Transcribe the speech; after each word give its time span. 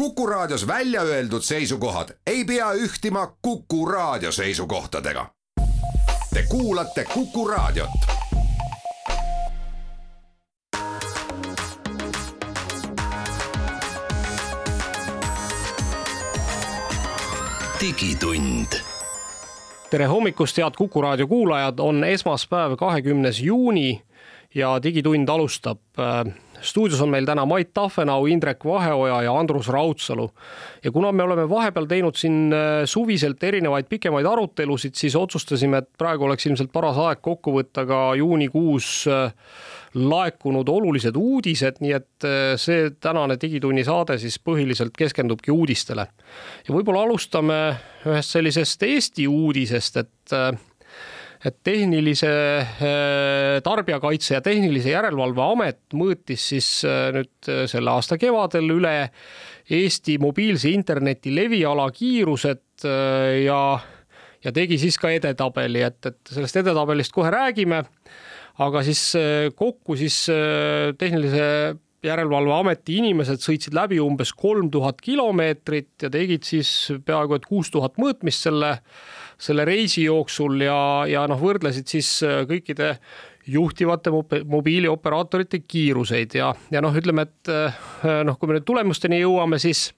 Kuku 0.00 0.26
Raadios 0.26 0.66
välja 0.66 1.02
öeldud 1.02 1.42
seisukohad 1.42 2.08
ei 2.26 2.44
pea 2.44 2.72
ühtima 2.72 3.36
Kuku 3.42 3.86
Raadio 3.86 4.32
seisukohtadega. 4.32 5.26
Te 6.34 6.44
kuulate 6.48 7.04
Kuku 7.04 7.48
Raadiot. 7.48 7.90
digitund 17.80 18.80
tere 19.90 20.06
hommikust, 20.06 20.56
head 20.56 20.72
Kuku 20.78 21.02
raadio 21.02 21.26
kuulajad, 21.26 21.78
on 21.78 22.04
esmaspäev, 22.04 22.76
kahekümnes 22.76 23.40
juuni 23.40 24.02
ja 24.54 24.82
Digitund 24.82 25.28
alustab. 25.28 25.78
Stuudios 26.62 27.00
on 27.00 27.10
meil 27.10 27.26
täna 27.28 27.44
Mait 27.46 27.72
Tafenau, 27.74 28.26
Indrek 28.26 28.64
Vaheoja 28.64 29.22
ja 29.22 29.34
Andrus 29.38 29.68
Raudsalu. 29.68 30.30
ja 30.84 30.92
kuna 30.92 31.12
me 31.12 31.22
oleme 31.22 31.48
vahepeal 31.48 31.86
teinud 31.86 32.16
siin 32.16 32.52
äh, 32.52 32.84
suviselt 32.84 33.42
erinevaid 33.44 33.88
pikemaid 33.88 34.26
arutelusid, 34.26 34.94
siis 34.94 35.16
otsustasime, 35.16 35.78
et 35.78 35.88
praegu 35.98 36.24
oleks 36.24 36.46
ilmselt 36.46 36.72
paras 36.72 36.98
aeg 36.98 37.20
kokku 37.22 37.54
võtta 37.58 37.86
ka 37.86 38.00
juunikuus 38.18 39.04
äh, 39.10 39.34
laekunud 39.94 40.68
olulised 40.68 41.16
uudised, 41.16 41.80
nii 41.80 41.92
et 41.96 42.28
äh, 42.28 42.54
see 42.60 42.90
tänane 43.00 43.36
Digitunni 43.40 43.84
saade 43.84 44.18
siis 44.18 44.38
põhiliselt 44.38 44.96
keskendubki 44.96 45.50
uudistele. 45.50 46.06
ja 46.68 46.74
võib-olla 46.74 47.04
alustame 47.08 47.60
ühest 48.06 48.36
sellisest 48.36 48.82
Eesti 48.82 49.28
uudisest, 49.28 49.96
et 49.96 50.40
et 51.44 51.56
tehnilise 51.64 52.30
tarbijakaitse 53.64 54.34
ja 54.36 54.40
tehnilise 54.44 54.92
järelevalve 54.92 55.46
amet 55.54 55.80
mõõtis 55.96 56.50
siis 56.52 56.68
nüüd 57.16 57.50
selle 57.70 57.94
aasta 57.94 58.18
kevadel 58.20 58.68
üle 58.76 58.96
Eesti 59.70 60.18
mobiilse 60.20 60.72
interneti 60.74 61.32
leviala 61.32 61.86
kiirused 61.94 62.84
ja, 63.44 63.60
ja 64.44 64.52
tegi 64.52 64.80
siis 64.82 64.98
ka 65.00 65.12
edetabeli, 65.14 65.84
et, 65.86 66.00
et 66.10 66.32
sellest 66.34 66.58
edetabelist 66.60 67.14
kohe 67.14 67.30
räägime. 67.30 67.84
Aga 68.60 68.82
siis 68.84 69.04
kokku 69.56 69.94
siis 69.96 70.24
tehnilise 70.98 71.46
järelevalveameti 72.04 72.96
inimesed 73.00 73.42
sõitsid 73.44 73.76
läbi 73.76 74.00
umbes 74.00 74.32
kolm 74.36 74.70
tuhat 74.72 75.00
kilomeetrit 75.04 76.06
ja 76.06 76.10
tegid 76.12 76.46
siis 76.48 76.70
peaaegu 77.04 77.36
et 77.36 77.48
kuus 77.48 77.70
tuhat 77.72 77.98
mõõtmist 78.00 78.46
selle, 78.48 78.78
selle 79.40 79.64
reisi 79.68 80.04
jooksul 80.04 80.60
ja, 80.66 80.78
ja 81.08 81.24
noh, 81.30 81.40
võrdlesid 81.40 81.88
siis 81.88 82.10
kõikide 82.48 82.94
juhtivate 83.50 84.12
mobiilioperaatorite 84.12 85.62
kiiruseid 85.64 86.36
ja, 86.36 86.52
ja 86.70 86.82
noh, 86.84 86.94
ütleme, 86.96 87.24
et 87.24 87.52
noh, 88.26 88.36
kui 88.36 88.50
me 88.50 88.58
nüüd 88.58 88.68
tulemusteni 88.68 89.22
jõuame, 89.22 89.58
siis 89.62 89.88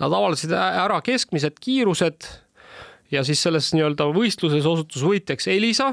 nad 0.00 0.12
avaldasid 0.12 0.52
ära 0.54 1.00
keskmised 1.04 1.58
kiirused 1.60 2.28
ja 3.12 3.24
siis 3.26 3.42
selles 3.42 3.72
nii-öelda 3.74 4.06
võistluses 4.14 4.68
osutus 4.68 5.02
võitjaks 5.04 5.48
Elisa 5.50 5.90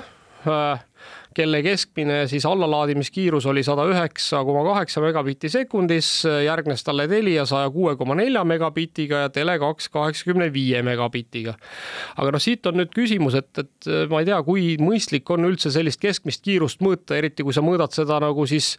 kelle 1.37 1.61
keskmine 1.65 2.23
siis 2.31 2.45
allalaadimiskiirus 2.49 3.45
oli 3.51 3.63
sada 3.65 3.85
üheksa 3.89 4.41
koma 4.47 4.63
kaheksa 4.65 5.01
megabitti 5.03 5.51
sekundis, 5.53 6.09
järgnes 6.45 6.83
talle 6.85 7.07
Telia 7.11 7.45
saja 7.49 7.69
kuue 7.73 7.95
koma 7.99 8.17
nelja 8.17 8.43
megabitiga 8.47 9.25
ja 9.25 9.33
Tele2 9.33 9.91
kaheksakümne 9.93 10.49
viie 10.53 10.81
megabitiga. 10.85 11.53
aga 12.17 12.33
noh, 12.33 12.41
siit 12.41 12.65
on 12.69 12.79
nüüd 12.81 12.93
küsimus, 12.95 13.37
et, 13.37 13.51
et 13.61 13.91
ma 14.11 14.23
ei 14.23 14.29
tea, 14.29 14.39
kui 14.47 14.65
mõistlik 14.81 15.29
on 15.33 15.45
üldse 15.49 15.71
sellist 15.73 16.01
keskmist 16.01 16.43
kiirust 16.45 16.81
mõõta, 16.85 17.17
eriti 17.19 17.45
kui 17.45 17.55
sa 17.55 17.63
mõõdad 17.65 17.93
seda 17.95 18.19
nagu 18.23 18.47
siis 18.49 18.73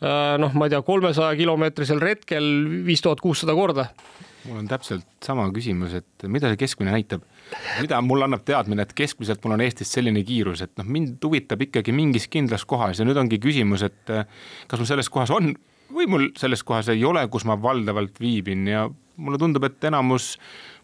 noh, 0.00 0.56
ma 0.56 0.66
ei 0.66 0.74
tea, 0.74 0.82
kolmesaja 0.86 1.36
kilomeetrisel 1.38 2.00
retkel 2.02 2.50
viis 2.86 3.04
tuhat 3.04 3.20
kuussada 3.20 3.56
korda 3.56 3.90
mul 4.46 4.60
on 4.62 4.68
täpselt 4.70 5.06
sama 5.24 5.46
küsimus, 5.54 5.94
et 6.00 6.26
mida 6.30 6.50
see 6.50 6.60
keskmine 6.60 6.94
näitab, 6.94 7.24
mida 7.80 8.00
mulle 8.04 8.26
annab 8.26 8.44
teadmine, 8.48 8.86
et 8.86 8.94
keskmiselt 8.96 9.44
mul 9.44 9.56
on 9.56 9.64
Eestis 9.64 9.92
selline 9.96 10.22
kiirus, 10.26 10.64
et 10.64 10.72
noh, 10.80 10.88
mind 10.88 11.20
huvitab 11.24 11.66
ikkagi 11.66 11.94
mingis 11.96 12.28
kindlas 12.32 12.64
kohas 12.68 13.00
ja 13.00 13.08
nüüd 13.08 13.20
ongi 13.20 13.40
küsimus, 13.42 13.84
et 13.86 14.14
eh, 14.14 14.24
kas 14.70 14.80
mul 14.80 14.88
selles 14.88 15.12
kohas 15.12 15.32
on 15.34 15.52
või 15.90 16.08
mul 16.10 16.28
selles 16.38 16.64
kohas 16.66 16.90
ei 16.92 17.04
ole, 17.04 17.26
kus 17.32 17.44
ma 17.48 17.58
valdavalt 17.60 18.20
viibin 18.22 18.68
ja 18.70 18.86
mulle 19.20 19.40
tundub, 19.40 19.66
et 19.68 19.90
enamus 19.90 20.34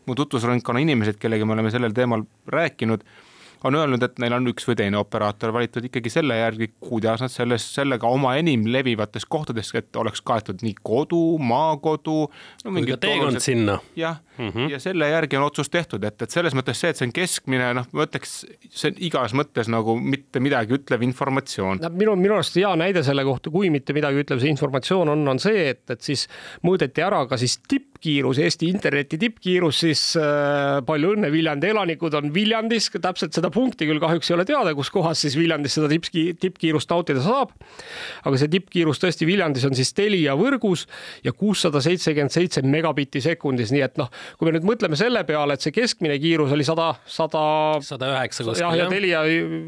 mu 0.07 0.15
tutvusringkonna 0.19 0.83
inimesed, 0.85 1.19
kellega 1.23 1.47
me 1.47 1.57
oleme 1.57 1.73
sellel 1.75 1.95
teemal 1.97 2.27
rääkinud 2.53 3.03
on 3.65 3.75
öelnud, 3.75 4.03
et 4.03 4.19
neil 4.23 4.37
on 4.37 4.51
üks 4.51 4.67
või 4.69 4.77
teine 4.79 4.99
operaator 5.01 5.53
valitud 5.55 5.89
ikkagi 5.89 6.13
selle 6.13 6.37
järgi, 6.39 6.71
kuidas 6.81 7.23
nad 7.25 7.33
selles, 7.33 7.65
sellega 7.77 8.09
oma 8.09 8.37
enim 8.41 8.67
levivates 8.73 9.27
kohtades, 9.29 9.73
et 9.79 9.97
oleks 9.97 10.23
kaetud 10.27 10.63
nii 10.67 10.77
kodu, 10.83 11.23
maakodu 11.39 12.17
no,. 12.27 12.71
kui 12.71 12.87
ka 12.91 13.01
teekond 13.01 13.33
olulised... 13.33 13.47
sinna. 13.49 13.79
jah 13.97 14.21
mm, 14.39 14.49
-hmm. 14.49 14.71
ja 14.71 14.81
selle 14.81 15.09
järgi 15.09 15.37
on 15.37 15.43
otsus 15.43 15.71
tehtud, 15.71 16.05
et, 16.05 16.23
et 16.23 16.31
selles 16.31 16.55
mõttes 16.55 16.81
see, 16.81 16.91
et 16.91 17.01
see 17.01 17.09
on 17.09 17.15
keskmine, 17.17 17.73
noh, 17.81 17.89
ma 17.93 18.07
ütleks, 18.07 18.37
see 18.71 18.93
on 18.93 19.01
igas 19.09 19.35
mõttes 19.37 19.71
nagu 19.73 19.97
mitte 20.01 20.41
midagi 20.41 20.77
ütlev 20.77 21.03
informatsioon. 21.07 21.83
minu, 21.97 22.17
minu 22.17 22.39
arust 22.39 22.57
hea 22.61 22.73
näide 22.77 23.03
selle 23.07 23.25
kohta, 23.25 23.51
kui 23.51 23.71
mitte 23.71 23.97
midagi 23.97 24.23
ütlev 24.25 24.43
see 24.43 24.53
informatsioon 24.53 25.15
on, 25.15 25.27
on 25.29 25.43
see, 25.43 25.69
et, 25.73 25.85
et 25.91 26.03
siis 26.03 26.27
mõõdeti 26.67 27.05
ära 27.05 27.25
ka 27.27 27.39
siis 27.41 27.59
tippkiirus, 27.69 28.39
Eesti 28.39 28.69
interneti 28.71 29.19
tippkiirus, 29.19 29.81
siis 29.87 30.03
äh, 30.21 30.83
palju 30.87 31.15
õnne, 31.17 31.33
Viljandi 31.33 31.73
elanikud 31.73 32.15
on 32.19 32.33
Viljandis, 32.35 32.91
täpselt 33.01 33.37
seda 33.37 33.46
punkti 33.55 33.89
küll 33.89 34.01
kahjuks 34.03 34.31
ei 34.31 34.37
ole 34.37 34.47
teada, 34.49 34.73
kus 34.77 34.91
kohas 34.95 35.21
siis 35.25 35.37
Viljandis 35.39 35.77
seda 35.77 35.89
tippki, 35.91 36.25
tippkiirust 36.41 36.91
nautida 36.93 37.23
saab. 37.25 37.53
aga 38.27 38.41
see 38.41 38.51
tippkiirus 38.53 39.01
tõesti 39.03 39.29
Viljandis 39.29 39.67
on 39.69 39.77
siis 39.79 39.93
Telia 39.97 40.37
võrgus 40.39 40.87
ja 41.25 41.33
kuussada 41.37 41.83
seitsekümmend 41.85 42.35
seitse 42.35 42.63
megabitti 42.67 43.23
sekundis, 43.25 43.73
nii 43.75 43.85
et 43.87 44.01
noh, 44.01 44.11
kui 44.39 44.49
me 44.49 44.57
nüüd 44.57 44.67
mõtleme 44.69 44.99
selle 44.99 45.23
peale, 45.29 45.57
et 45.57 45.65
see 45.65 45.75
keskmine 45.75 46.19
kiirus 46.23 46.55
oli 46.57 46.67
sada, 46.67 46.93
sada. 47.07 47.45
sada 47.85 48.13
üheksa 48.15 48.47
kuskil. 48.47 48.65
jah, 48.65 48.77
ja 48.79 48.89
Telia 48.91 49.23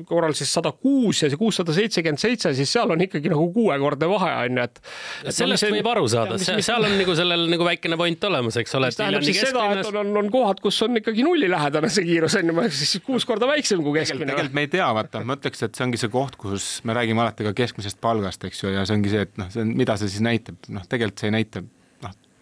korral 0.09 0.37
siis 0.39 0.53
sada 0.55 0.73
kuus 0.73 1.23
ja 1.23 1.31
see 1.31 1.41
kuussada 1.41 1.75
seitsekümmend 1.77 2.23
seitse, 2.23 2.55
siis 2.57 2.73
seal 2.73 2.91
on 2.95 3.05
ikkagi 3.05 3.33
nagu 3.33 3.49
kuuekordne 3.55 4.11
vahe 4.11 4.33
on 4.47 4.63
ju, 4.63 4.69
et. 4.69 4.83
sellest 5.29 5.67
see, 5.67 5.75
võib 5.79 5.91
aru 5.93 6.09
saada, 6.11 6.39
seal 6.41 6.89
on 6.89 6.97
nagu 7.01 7.17
sellel 7.19 7.47
nagu 7.53 7.67
väikene 7.69 7.99
point 8.01 8.29
olemas, 8.31 8.59
eks 8.61 8.77
ole. 8.79 8.91
mis 8.93 9.01
tähendab 9.01 9.27
siis 9.27 9.43
seda, 9.43 9.69
et 9.77 9.91
on, 9.91 10.01
on, 10.03 10.15
on 10.23 10.33
kohad, 10.33 10.63
kus 10.65 10.81
on 10.87 10.99
ikkagi 11.01 11.27
nullilähedane 11.27 11.91
see 11.93 12.07
kiirus 12.09 12.39
on 12.41 12.53
ju, 12.53 12.67
siis 12.79 12.97
kuus 13.05 13.27
korda 13.29 13.49
väiksem 13.51 13.68
kui 13.77 13.99
keskmine. 13.99 14.31
tegelikult 14.33 14.57
me 14.57 14.65
ei 14.67 14.71
tea, 14.73 14.87
vaata, 14.97 15.23
ma 15.27 15.37
ütleks, 15.39 15.65
et 15.67 15.79
see 15.79 15.87
ongi 15.87 16.01
see 16.01 16.13
koht, 16.13 16.39
kus 16.41 16.69
me 16.89 16.97
räägime 16.97 17.25
alati 17.25 17.47
ka 17.47 17.55
keskmisest 17.57 18.01
palgast, 18.05 18.45
eks 18.49 18.63
ju, 18.65 18.73
ja 18.75 18.87
see 18.89 18.99
ongi 18.99 19.13
see, 19.13 19.27
et 19.29 19.41
noh, 19.41 19.51
see 19.53 19.65
on, 19.65 19.75
mida 19.79 19.99
see 20.01 20.13
siis 20.13 20.25
näitab, 20.25 20.61
noh, 20.73 20.87
tegelikult 20.89 21.23
see 21.23 21.31
ei 21.31 21.37
näita 21.39 21.65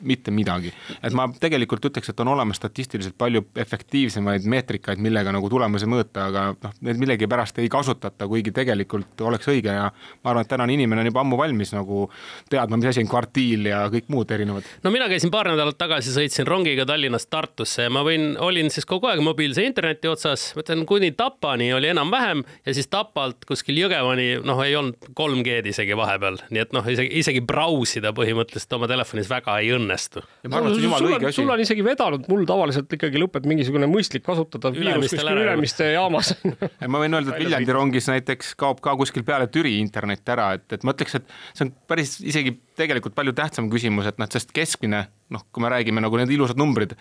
mitte 0.01 0.31
midagi. 0.31 0.73
et 1.03 1.15
ma 1.17 1.27
tegelikult 1.41 1.85
ütleks, 1.89 2.11
et 2.11 2.21
on 2.21 2.29
olemas 2.29 2.59
statistiliselt 2.61 3.17
palju 3.19 3.47
efektiivsemaid 3.57 4.45
meetrikaid, 4.45 5.01
millega 5.03 5.33
nagu 5.33 5.49
tulemusi 5.51 5.89
mõõta, 5.89 6.29
aga 6.31 6.45
noh, 6.63 6.75
neid 6.87 7.01
millegipärast 7.01 7.59
ei 7.63 7.69
kasutata, 7.73 8.29
kuigi 8.29 8.53
tegelikult 8.55 9.21
oleks 9.27 9.49
õige 9.53 9.73
ja 9.73 9.89
ma 9.91 10.33
arvan, 10.33 10.45
et 10.45 10.53
tänane 10.53 10.77
inimene 10.77 11.05
on 11.05 11.11
juba 11.11 11.23
ammu 11.25 11.39
valmis 11.41 11.73
nagu 11.75 12.07
teadma, 12.51 12.79
mis 12.81 12.91
asi 12.93 13.05
on 13.05 13.11
kvartiil 13.11 13.71
ja 13.71 13.85
kõik 13.93 14.11
muud 14.13 14.31
erinevad. 14.37 14.69
no 14.85 14.93
mina 14.95 15.09
käisin 15.13 15.33
paar 15.33 15.51
nädalat 15.53 15.79
tagasi, 15.79 16.13
sõitsin 16.15 16.49
rongiga 16.49 16.87
Tallinnast 16.89 17.31
Tartusse 17.31 17.89
ja 17.89 17.93
ma 17.93 18.05
võin, 18.07 18.35
olin 18.43 18.71
siis 18.73 18.89
kogu 18.89 19.09
aeg 19.11 19.23
mobiilse 19.25 19.65
interneti 19.65 20.11
otsas, 20.11 20.51
ma 20.57 20.65
ütlen 20.65 20.85
kuni 20.89 21.13
Tapani 21.17 21.73
oli 21.75 21.93
enam-vähem 21.95 22.45
ja 22.67 22.77
siis 22.77 22.91
Tapalt 22.93 23.49
kuskil 23.49 23.81
Jõgevani, 23.81 24.43
noh, 24.45 24.61
ei 24.65 24.77
olnud 24.77 25.11
3G-d 25.17 25.73
isegi 25.73 25.97
vahepeal, 25.97 26.41
nii 26.51 26.63
et 26.63 26.77
noh, 26.77 26.87
isegi, 26.91 27.13
isegi 27.21 27.43
brausida 27.47 28.13
põhimõtteliselt 28.17 28.79
oma 28.79 28.89
telefonis 28.91 29.31
väga 29.31 29.59
ei 29.63 29.73
õnne 29.77 29.86
õnnestu. 29.87 30.23
sul, 30.45 31.31
sul 31.39 31.55
on 31.55 31.63
isegi 31.63 31.85
vedanud, 31.87 32.27
mul 32.31 32.45
tavaliselt 32.49 32.93
ikkagi 32.99 33.23
lõpeb 33.23 33.47
mingisugune 33.49 33.89
mõistlik 33.91 34.27
kasutatav 34.27 34.77
viirus 34.77 35.09
kuskil 35.15 35.33
Ülemiste 35.33 35.91
jaamas. 35.95 36.35
Ma 36.93 37.03
võin 37.03 37.17
öelda, 37.17 37.37
et 37.37 37.45
Viljandi 37.45 37.77
rongis 37.77 38.11
näiteks 38.11 38.55
kaob 38.61 38.83
ka 38.85 38.97
kuskil 38.99 39.25
peale 39.27 39.49
Türi 39.53 39.79
internet 39.81 40.35
ära, 40.35 40.53
et, 40.59 40.67
et 40.75 40.87
ma 40.87 40.97
ütleks, 40.97 41.19
et 41.21 41.37
see 41.55 41.69
on 41.69 41.75
päris 41.89 42.19
isegi 42.25 42.57
tegelikult 42.77 43.17
palju 43.17 43.35
tähtsam 43.37 43.71
küsimus, 43.73 44.11
et 44.11 44.19
noh, 44.21 44.29
sest 44.33 44.53
keskmine 44.57 45.07
noh, 45.35 45.43
kui 45.51 45.63
me 45.65 45.71
räägime 45.73 46.03
nagu 46.03 46.19
need 46.21 46.31
ilusad 46.31 46.59
numbrid 46.61 46.93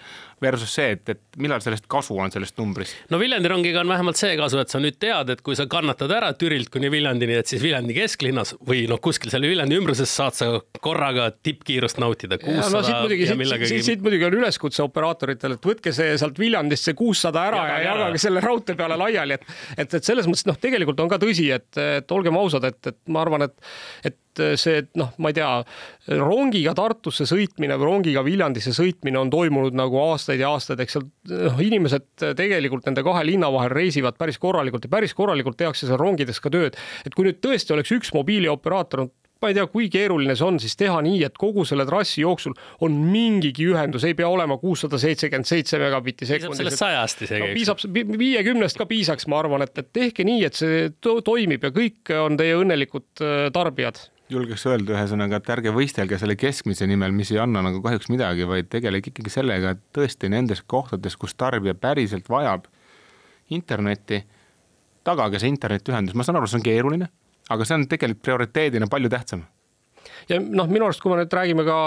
versus 0.42 0.72
see, 0.74 0.96
et, 0.96 1.10
et 1.14 1.40
millal 1.42 1.62
sellest 1.62 1.86
kasu 1.92 2.18
on, 2.18 2.32
sellest 2.34 2.58
numbrist? 2.58 2.98
no 3.12 3.20
Viljandi 3.22 3.52
rongiga 3.52 3.84
on 3.84 3.92
vähemalt 3.92 4.20
see 4.20 4.34
kasu, 4.40 4.60
et 4.64 4.74
sa 4.74 4.82
nüüd 4.82 4.98
tead, 5.02 5.30
et 5.36 5.44
kui 5.46 5.58
sa 5.58 5.68
kannatad 5.70 6.12
ära 6.16 6.32
Türilt 6.38 6.72
kuni 6.74 6.90
Viljandini, 6.94 7.38
et 7.42 7.52
siis 7.52 7.62
Viljandi 7.64 7.96
kesklinnas 7.98 8.56
või 8.66 8.86
noh, 8.90 9.02
kuskil 9.04 9.34
seal 9.34 9.46
Viljandi 9.46 9.78
ümbruses 9.78 10.10
saad 10.10 10.38
sa 10.38 10.50
korraga 10.82 11.30
tippkiirust 11.46 12.02
nautida. 12.02 12.40
No, 12.42 12.82
siit 12.82 12.98
muidugi, 12.98 13.30
siit, 13.30 13.40
millegi... 13.40 13.70
siit, 13.70 13.86
siit 13.92 14.06
muidugi 14.06 14.28
on 14.28 14.40
üleskutse 14.42 14.84
operaatoritele, 14.86 15.60
et 15.60 15.70
võtke 15.72 15.94
see 15.96 16.18
sealt 16.22 16.42
Viljandist 16.42 16.90
see 16.90 16.98
kuussada 16.98 17.46
ära 17.52 17.62
ja, 17.70 17.80
ja 17.84 17.94
jagage 17.94 18.26
selle 18.26 18.44
raudtee 18.44 18.78
peale 18.80 18.98
laiali, 19.00 19.38
et, 19.38 19.48
et, 19.78 19.98
et 20.00 20.14
selles 20.14 20.26
mõttes 20.30 20.50
noh, 20.50 20.58
tegelikult 20.62 21.06
on 21.06 21.14
ka 21.14 21.22
tõsi, 21.22 21.52
et, 21.54 21.70
et 22.02 22.18
olgem 22.18 22.42
ausad, 22.42 22.66
et, 22.72 22.82
et 22.90 23.02
ma 23.14 23.22
arvan, 23.22 23.46
et, 23.46 23.74
et 24.10 24.18
see 24.60 24.84
noh, 25.00 25.14
ma 25.22 25.32
ei 25.32 25.38
tea, 25.38 25.50
rongiga 26.22 26.76
Tartusse 26.78 27.28
sõitmine 27.30 27.78
või 27.80 27.90
rongiga 27.90 28.24
Viljandisse 28.26 28.74
sõitmine 28.76 29.20
on 29.22 29.34
toimunud 29.34 29.76
nagu 29.78 30.00
aastaid 30.04 30.44
ja 30.44 30.54
aastaid, 30.56 30.82
eks 30.84 30.98
seal 30.98 31.08
noh, 31.34 31.60
inimesed 31.64 32.28
tegelikult 32.38 32.88
nende 32.90 33.06
kahe 33.06 33.26
linna 33.28 33.52
vahel 33.54 33.74
reisivad 33.76 34.20
päris 34.20 34.40
korralikult 34.42 34.88
ja 34.88 34.96
päris 34.98 35.16
korralikult 35.18 35.60
tehakse 35.60 35.90
seal 35.90 36.02
rongides 36.02 36.42
ka 36.44 36.54
tööd. 36.54 36.80
et 37.06 37.16
kui 37.16 37.28
nüüd 37.28 37.42
tõesti 37.44 37.76
oleks 37.76 37.94
üks 37.96 38.14
mobiilioperaator, 38.16 39.08
ma 39.46 39.52
ei 39.52 39.58
tea, 39.58 39.66
kui 39.70 39.90
keeruline 39.94 40.36
see 40.38 40.48
on 40.48 40.58
siis 40.62 40.78
teha 40.80 40.98
nii, 41.06 41.20
et 41.28 41.38
kogu 41.40 41.66
selle 41.68 41.86
trassi 41.88 42.24
jooksul 42.24 42.56
on 42.86 42.96
mingigi 43.12 43.68
ühendus, 43.70 44.06
ei 44.08 44.16
pea 44.18 44.30
olema 44.32 44.58
kuussada 44.62 45.00
seitsekümmend 45.02 45.50
seitse 45.50 45.80
megabitti 45.82 46.28
sekundis. 46.30 46.58
piisab 46.58 46.64
sellest 46.64 46.84
sajast 46.84 47.24
isegi 47.28 47.44
no,. 47.44 47.52
piisab, 47.60 47.84
viiekümnest 48.24 48.82
ka 48.82 48.90
piisaks, 48.90 49.30
ma 49.32 49.42
arvan, 49.44 49.66
et, 49.68 49.76
et 49.82 49.92
tehke 49.96 50.26
nii, 50.28 50.42
et 50.48 50.58
see 50.58 50.90
to 51.04 51.20
toimib 51.26 51.68
ja 51.68 51.74
kõik 51.76 52.14
on 52.18 52.40
teie 52.40 52.58
õnnelikud 52.62 53.26
äh, 53.26 53.48
tarbijad 53.56 54.02
julgeks 54.30 54.66
öelda 54.66 54.96
ühesõnaga, 54.96 55.38
et 55.38 55.52
ärge 55.54 55.74
võistelge 55.76 56.18
selle 56.22 56.38
keskmise 56.40 56.88
nimel, 56.90 57.14
mis 57.14 57.30
ei 57.34 57.42
anna 57.44 57.62
nagu 57.66 57.82
kahjuks 57.84 58.10
midagi, 58.10 58.48
vaid 58.50 58.72
tegelege 58.72 59.12
ikkagi 59.12 59.34
sellega, 59.34 59.76
et 59.76 59.84
tõesti 59.94 60.32
nendes 60.34 60.64
kohtades, 60.66 61.18
kus 61.20 61.38
tarbija 61.38 61.76
päriselt 61.78 62.30
vajab 62.30 62.66
internetti, 63.54 64.24
tagage 65.06 65.40
see 65.40 65.54
internetiühendus, 65.54 66.18
ma 66.18 66.26
saan 66.26 66.40
aru, 66.40 66.50
see 66.50 66.58
on 66.58 66.66
keeruline 66.66 67.12
aga 67.54 67.68
see 67.68 67.78
on 67.78 67.86
tegelikult 67.90 68.24
prioriteedina 68.26 68.90
palju 68.90 69.12
tähtsam. 69.14 69.46
ja 70.30 70.40
noh, 70.42 70.68
minu 70.70 70.88
arust, 70.88 71.02
kui 71.04 71.14
me 71.14 71.22
nüüd 71.22 71.34
räägime 71.34 71.66
ka 71.68 71.78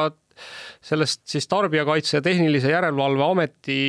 sellest 0.85 1.25
siis 1.29 1.49
Tarbijakaitse 1.51 2.19
ja 2.19 2.23
Tehnilise 2.25 2.73
Järelevalve 2.73 3.25
Ameti 3.25 3.81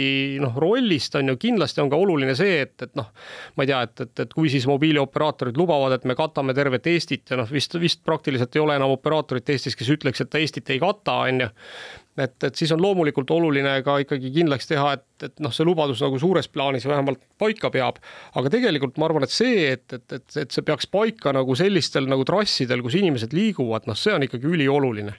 noh, 0.42 0.58
rollist 0.60 1.16
on 1.20 1.34
ju 1.34 1.38
kindlasti 1.42 1.84
on 1.84 1.92
ka 1.92 2.00
oluline 2.00 2.36
see, 2.38 2.60
et, 2.66 2.76
et 2.88 2.96
noh, 3.00 3.12
ma 3.56 3.66
ei 3.66 3.72
tea, 3.72 3.82
et, 3.88 4.06
et, 4.08 4.26
et 4.26 4.36
kui 4.36 4.52
siis 4.52 4.68
mobiilioperaatorid 4.70 5.58
lubavad, 5.60 5.98
et 5.98 6.10
me 6.10 6.18
katame 6.18 6.56
tervet 6.58 6.90
Eestit 6.92 7.34
ja 7.34 7.40
noh, 7.40 7.50
vist, 7.52 7.78
vist 7.82 8.04
praktiliselt 8.06 8.56
ei 8.56 8.66
ole 8.66 8.78
enam 8.80 8.96
operaatorit 8.96 9.56
Eestis, 9.56 9.78
kes 9.80 9.96
ütleks, 9.98 10.24
et 10.24 10.32
ta 10.32 10.42
Eestit 10.42 10.70
ei 10.74 10.82
kata, 10.82 11.22
on 11.30 11.46
ju 11.46 11.50
et, 12.24 12.36
et 12.44 12.56
siis 12.56 12.72
on 12.76 12.82
loomulikult 12.82 13.32
oluline 13.32 13.78
ka 13.86 14.00
ikkagi 14.04 14.32
kindlaks 14.34 14.70
teha, 14.70 14.94
et, 14.98 15.06
et 15.28 15.44
noh, 15.44 15.54
see 15.56 15.68
lubadus 15.68 16.02
nagu 16.04 16.20
suures 16.22 16.50
plaanis 16.52 16.88
vähemalt 16.90 17.22
paika 17.42 17.72
peab. 17.74 18.00
aga 18.36 18.52
tegelikult 18.54 19.00
ma 19.00 19.10
arvan, 19.10 19.26
et 19.26 19.34
see, 19.34 19.70
et, 19.74 19.86
et, 19.94 20.06
et, 20.20 20.38
et 20.44 20.52
see 20.52 20.66
peaks 20.66 20.90
paika 20.92 21.34
nagu 21.36 21.56
sellistel 21.58 22.10
nagu 22.10 22.26
trassidel, 22.28 22.84
kus 22.86 23.00
inimesed 23.00 23.36
liiguvad, 23.36 23.88
noh, 23.90 23.98
see 23.98 24.16
on 24.16 24.28
ikkagi 24.28 24.50
ülioluline 24.50 25.16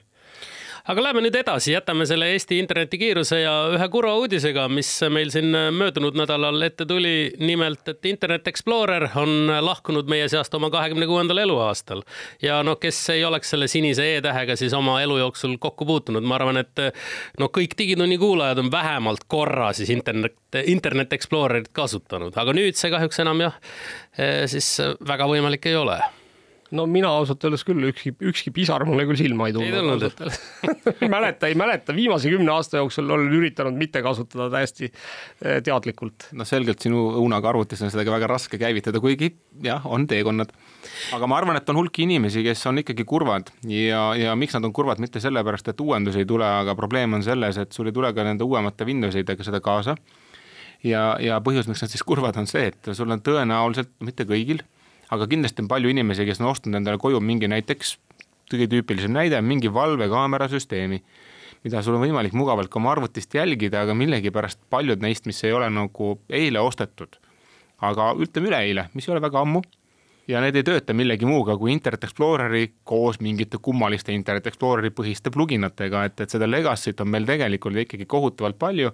aga 0.89 1.03
läheme 1.03 1.21
nüüd 1.25 1.35
edasi, 1.37 1.73
jätame 1.75 2.05
selle 2.09 2.31
Eesti 2.33 2.57
internetikiiruse 2.61 3.41
ja 3.41 3.53
ühe 3.75 3.87
kurva 3.93 4.13
uudisega, 4.21 4.67
mis 4.71 4.89
meil 5.13 5.31
siin 5.33 5.51
möödunud 5.77 6.17
nädalal 6.17 6.61
ette 6.65 6.85
tuli. 6.89 7.31
nimelt, 7.39 7.87
et 7.87 8.05
Internet 8.05 8.47
Explorer 8.47 9.07
on 9.15 9.51
lahkunud 9.61 10.09
meie 10.09 10.27
seast 10.29 10.53
oma 10.57 10.69
kahekümne 10.73 11.07
kuuendal 11.07 11.37
eluaastal. 11.43 12.01
ja 12.41 12.61
noh, 12.63 12.79
kes 12.79 13.09
ei 13.09 13.25
oleks 13.25 13.49
selle 13.53 13.67
sinise 13.67 14.05
E-tähega 14.15 14.55
siis 14.55 14.73
oma 14.73 15.01
elu 15.01 15.17
jooksul 15.17 15.57
kokku 15.59 15.85
puutunud, 15.85 16.23
ma 16.23 16.39
arvan, 16.39 16.57
et 16.57 16.85
no 17.39 17.51
kõik 17.53 17.77
Digitunni 17.77 18.17
kuulajad 18.21 18.63
on 18.63 18.71
vähemalt 18.71 19.27
korra 19.27 19.73
siis 19.73 19.89
internet, 19.89 20.37
Internet 20.65 21.13
Explorerit 21.13 21.69
kasutanud, 21.73 22.35
aga 22.37 22.53
nüüd 22.53 22.79
see 22.79 22.91
kahjuks 22.91 23.21
enam 23.23 23.45
jah, 23.47 23.61
siis 24.51 24.73
väga 25.07 25.29
võimalik 25.29 25.69
ei 25.71 25.77
ole 25.79 26.01
no 26.75 26.85
mina 26.89 27.09
ausalt 27.11 27.43
öeldes 27.45 27.63
küll 27.67 27.83
ükski, 27.89 28.13
ükski 28.31 28.53
pisar 28.55 28.85
mulle 28.87 29.05
küll 29.09 29.19
silma 29.19 29.49
ei 29.49 29.55
tulnud. 29.55 30.05
ei 31.03 31.09
mäleta, 31.11 31.49
ei 31.49 31.57
mäleta, 31.59 31.95
viimase 31.95 32.31
kümne 32.31 32.53
aasta 32.53 32.79
jooksul 32.79 33.09
olen 33.11 33.31
üritanud 33.35 33.77
mitte 33.77 34.03
kasutada 34.05 34.47
täiesti 34.53 34.87
eh, 34.87 35.59
teadlikult. 35.65 36.29
no 36.37 36.47
selgelt 36.47 36.83
sinu 36.83 37.03
õunaga 37.19 37.51
arvutis 37.51 37.83
on 37.83 37.91
seda 37.93 38.05
ka 38.07 38.15
väga 38.15 38.31
raske 38.31 38.59
käivitada, 38.61 39.03
kuigi 39.03 39.33
jah, 39.63 39.85
on 39.85 40.07
teekonnad. 40.09 40.53
aga 41.17 41.29
ma 41.29 41.39
arvan, 41.41 41.59
et 41.59 41.69
on 41.73 41.81
hulk 41.81 42.01
inimesi, 42.05 42.45
kes 42.47 42.65
on 42.71 42.83
ikkagi 42.83 43.05
kurvad 43.07 43.51
ja, 43.67 44.11
ja 44.17 44.35
miks 44.39 44.55
nad 44.57 44.67
on 44.67 44.75
kurvad, 44.75 45.03
mitte 45.03 45.23
sellepärast, 45.23 45.73
et 45.73 45.83
uuendusi 45.83 46.23
ei 46.23 46.29
tule, 46.29 46.47
aga 46.47 46.75
probleem 46.79 47.19
on 47.19 47.25
selles, 47.25 47.59
et 47.61 47.71
sul 47.75 47.91
ei 47.91 47.95
tule 47.95 48.13
ka 48.15 48.27
nende 48.27 48.47
uuemate 48.47 48.87
Windows 48.87 49.17
idega 49.19 49.43
seda 49.47 49.59
kaasa 49.63 49.97
ja, 50.87 51.15
ja 51.21 51.39
põhjus, 51.43 51.67
miks 51.69 51.83
nad 51.83 51.91
siis 51.91 52.03
kurvad, 52.07 52.37
on 52.39 52.47
see, 52.49 52.71
et 52.71 52.93
sul 52.95 53.11
on 53.11 53.21
tõenäoliselt, 53.23 53.91
mitte 54.05 54.25
kõigil 54.29 54.63
aga 55.11 55.27
kindlasti 55.27 55.65
on 55.65 55.69
palju 55.71 55.91
inimesi, 55.91 56.25
kes 56.27 56.41
on 56.41 56.51
ostnud 56.51 56.77
endale 56.79 56.99
koju 57.01 57.19
mingi 57.23 57.49
näiteks, 57.51 57.97
kõige 58.51 58.67
tüüpilisem 58.71 59.13
näide, 59.15 59.39
mingi 59.43 59.71
valvekaamerasüsteemi, 59.73 61.01
mida 61.65 61.83
sul 61.83 61.97
on 61.97 62.05
võimalik 62.05 62.35
mugavalt 62.37 62.71
ka 62.71 62.79
oma 62.79 62.93
arvutist 62.95 63.35
jälgida, 63.35 63.83
aga 63.85 63.95
millegipärast 63.97 64.59
paljud 64.73 65.03
neist, 65.03 65.27
mis 65.29 65.43
ei 65.45 65.53
ole 65.55 65.69
nagu 65.71 66.15
eile 66.29 66.63
ostetud, 66.63 67.19
aga 67.83 68.11
ütleme 68.19 68.51
üleeile, 68.51 68.87
mis 68.95 69.07
ei 69.07 69.15
ole 69.15 69.23
väga 69.23 69.43
ammu, 69.45 69.61
ja 70.31 70.41
need 70.43 70.57
ei 70.59 70.65
tööta 70.65 70.95
millegi 70.95 71.27
muuga 71.27 71.57
kui 71.59 71.73
Internet 71.73 72.05
Exploreri 72.07 72.67
koos 72.87 73.19
mingite 73.23 73.59
kummaliste 73.63 74.13
Internet 74.15 74.47
Exploreri 74.51 74.91
põhiste 74.95 75.33
pluginatega, 75.33 76.05
et, 76.07 76.23
et 76.23 76.33
seda 76.33 76.47
legacy't 76.49 77.01
on 77.03 77.11
meil 77.11 77.27
tegelikult 77.27 77.79
ikkagi 77.83 78.07
kohutavalt 78.09 78.59
palju 78.61 78.93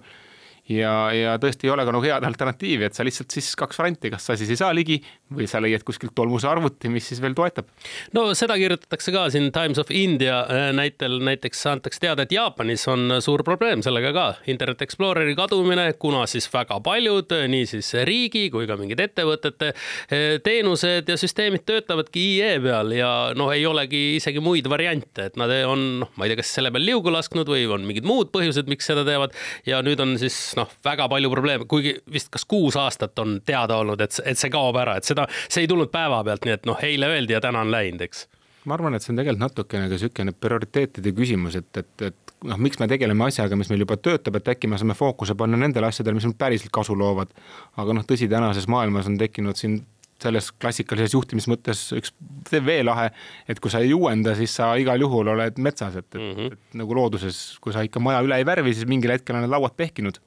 ja, 0.72 0.92
ja 1.14 1.36
tõesti 1.40 1.68
ei 1.68 1.72
ole 1.72 1.84
ka 1.86 1.94
nagu 1.94 2.04
head 2.04 2.24
alternatiivi, 2.28 2.88
et 2.88 2.96
sa 2.96 3.06
lihtsalt 3.06 3.32
siis 3.32 3.50
kaks 3.58 3.78
varianti, 3.80 4.10
kas 4.12 4.28
sa 4.28 4.36
siis 4.38 4.50
ei 4.52 4.60
saa 4.60 4.70
ligi 4.76 4.98
või 5.34 5.48
sa 5.50 5.60
leiad 5.64 5.84
kuskilt 5.86 6.14
tolmuse 6.16 6.48
arvuti, 6.48 6.90
mis 6.92 7.06
siis 7.08 7.22
veel 7.24 7.36
toetab. 7.36 7.68
no 8.16 8.28
seda 8.38 8.58
kirjutatakse 8.60 9.12
ka 9.14 9.26
siin 9.32 9.50
Times 9.54 9.80
of 9.80 9.92
India 9.94 10.40
äh, 10.44 10.68
näitel, 10.76 11.18
näiteks 11.24 11.64
antakse 11.72 12.02
teada, 12.02 12.24
et 12.24 12.34
Jaapanis 12.34 12.86
on 12.92 13.18
suur 13.24 13.44
probleem 13.46 13.82
sellega 13.84 14.12
ka, 14.16 14.26
Internet 14.52 14.84
Exploreri 14.84 15.36
kadumine, 15.38 15.90
kuna 16.00 16.26
siis 16.30 16.48
väga 16.52 16.80
paljud, 16.84 17.32
nii 17.48 17.68
siis 17.68 17.92
riigi 18.08 18.48
kui 18.52 18.68
ka 18.68 18.78
mingid 18.80 19.00
ettevõtete 19.08 19.72
äh, 19.72 20.26
teenused 20.44 21.08
ja 21.08 21.18
süsteemid 21.20 21.64
töötavadki 21.68 22.26
IE 22.34 22.52
peal 22.64 22.92
ja 22.96 23.12
noh, 23.38 23.52
ei 23.54 23.64
olegi 23.68 24.18
isegi 24.18 24.42
muid 24.44 24.68
variante, 24.70 25.30
et 25.30 25.40
nad 25.40 25.52
on, 25.68 25.88
noh, 26.04 26.12
ma 26.16 26.26
ei 26.26 26.34
tea, 26.34 26.42
kas 26.42 26.52
selle 26.58 26.72
peal 26.74 26.84
liugu 26.88 27.12
lasknud 27.12 27.48
või 27.48 27.64
on 27.72 27.86
mingid 27.88 28.06
muud 28.08 28.32
põhjused, 28.34 28.68
miks 28.70 28.88
seda 28.88 29.04
teevad 29.08 29.36
ja 29.68 29.80
nüüd 29.84 30.00
on 30.04 30.16
siis 30.20 30.36
noh, 30.58 30.72
väga 30.84 31.08
palju 31.10 31.30
probleeme, 31.32 31.68
kuigi 31.70 31.94
vist 32.12 32.32
kas 32.34 32.44
kuus 32.48 32.76
aastat 32.76 33.18
on 33.22 33.38
teada 33.46 33.78
olnud, 33.82 34.00
et, 34.04 34.18
et 34.24 34.38
see 34.38 34.50
kaob 34.52 34.76
ära, 34.80 34.98
et 34.98 35.08
seda, 35.08 35.28
see 35.48 35.64
ei 35.64 35.70
tulnud 35.70 35.92
päevapealt, 35.94 36.44
nii 36.44 36.58
et 36.58 36.66
noh, 36.68 36.82
eile 36.84 37.12
öeldi 37.14 37.36
ja 37.36 37.42
täna 37.44 37.64
on 37.64 37.72
läinud, 37.74 38.04
eks 38.08 38.26
ma 38.68 38.76
arvan, 38.76 38.96
et 38.96 39.04
see 39.04 39.12
on 39.14 39.20
tegelikult 39.20 39.44
natukene 39.46 39.88
ka 39.88 39.96
niisugune 39.96 40.34
prioriteetide 40.36 41.12
küsimus, 41.16 41.56
et, 41.58 41.70
et, 41.80 42.08
et 42.10 42.34
noh, 42.50 42.58
miks 42.60 42.80
me 42.82 42.88
tegeleme 42.90 43.28
asjaga, 43.28 43.56
mis 43.58 43.70
meil 43.72 43.84
juba 43.84 43.96
töötab, 44.00 44.38
et 44.38 44.50
äkki 44.54 44.70
me 44.70 44.80
saame 44.80 44.96
fookuse 44.98 45.36
panna 45.38 45.60
nendele 45.60 45.88
asjadele, 45.88 46.18
mis 46.18 46.26
meil 46.28 46.36
päriselt 46.38 46.72
kasu 46.74 46.96
loovad. 46.98 47.32
aga 47.80 47.96
noh, 47.96 48.06
tõsi, 48.08 48.28
tänases 48.30 48.68
maailmas 48.70 49.08
on 49.10 49.18
tekkinud 49.20 49.58
siin 49.58 49.80
selles 50.22 50.50
klassikalises 50.50 51.14
juhtimismõttes 51.14 51.84
üks 51.94 52.12
veelahe, 52.50 53.12
et 53.48 53.60
kui 53.62 53.70
sa 53.70 53.82
ei 53.84 53.92
uuenda, 53.94 54.34
siis 54.34 54.56
sa 54.58 54.72
igal 54.80 55.00
juhul 55.00 55.30
oled 55.34 55.60
metsas, 55.62 55.94
et, 56.00 56.08
et, 56.10 56.20
mm 56.20 56.32
-hmm. 56.34 56.56
et 56.56 56.80
nagu 56.82 56.94
looduses, 56.94 57.58
kui 57.62 57.72
sa 57.72 57.86
ikka 57.86 58.02
maja 58.02 58.24
üle 58.26 58.36
ei 58.36 58.46
värvi, 58.46 58.74
siis 58.74 58.88
mingil 58.90 59.14
hetkel 59.14 59.36
on 59.36 59.46
need 59.46 59.54
lauad 59.54 59.76
pehkinud 59.78 60.18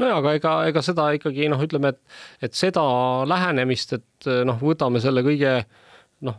nojah, 0.00 0.18
aga 0.20 0.34
ega, 0.40 0.52
ega 0.70 0.82
seda 0.84 1.08
ikkagi 1.16 1.48
noh, 1.52 1.62
ütleme, 1.64 1.94
et, 1.94 2.20
et 2.48 2.58
seda 2.58 2.84
lähenemist, 3.30 3.96
et 3.98 4.30
noh, 4.48 4.60
võtame 4.62 5.02
selle 5.04 5.24
kõige 5.26 5.58
noh, 6.24 6.36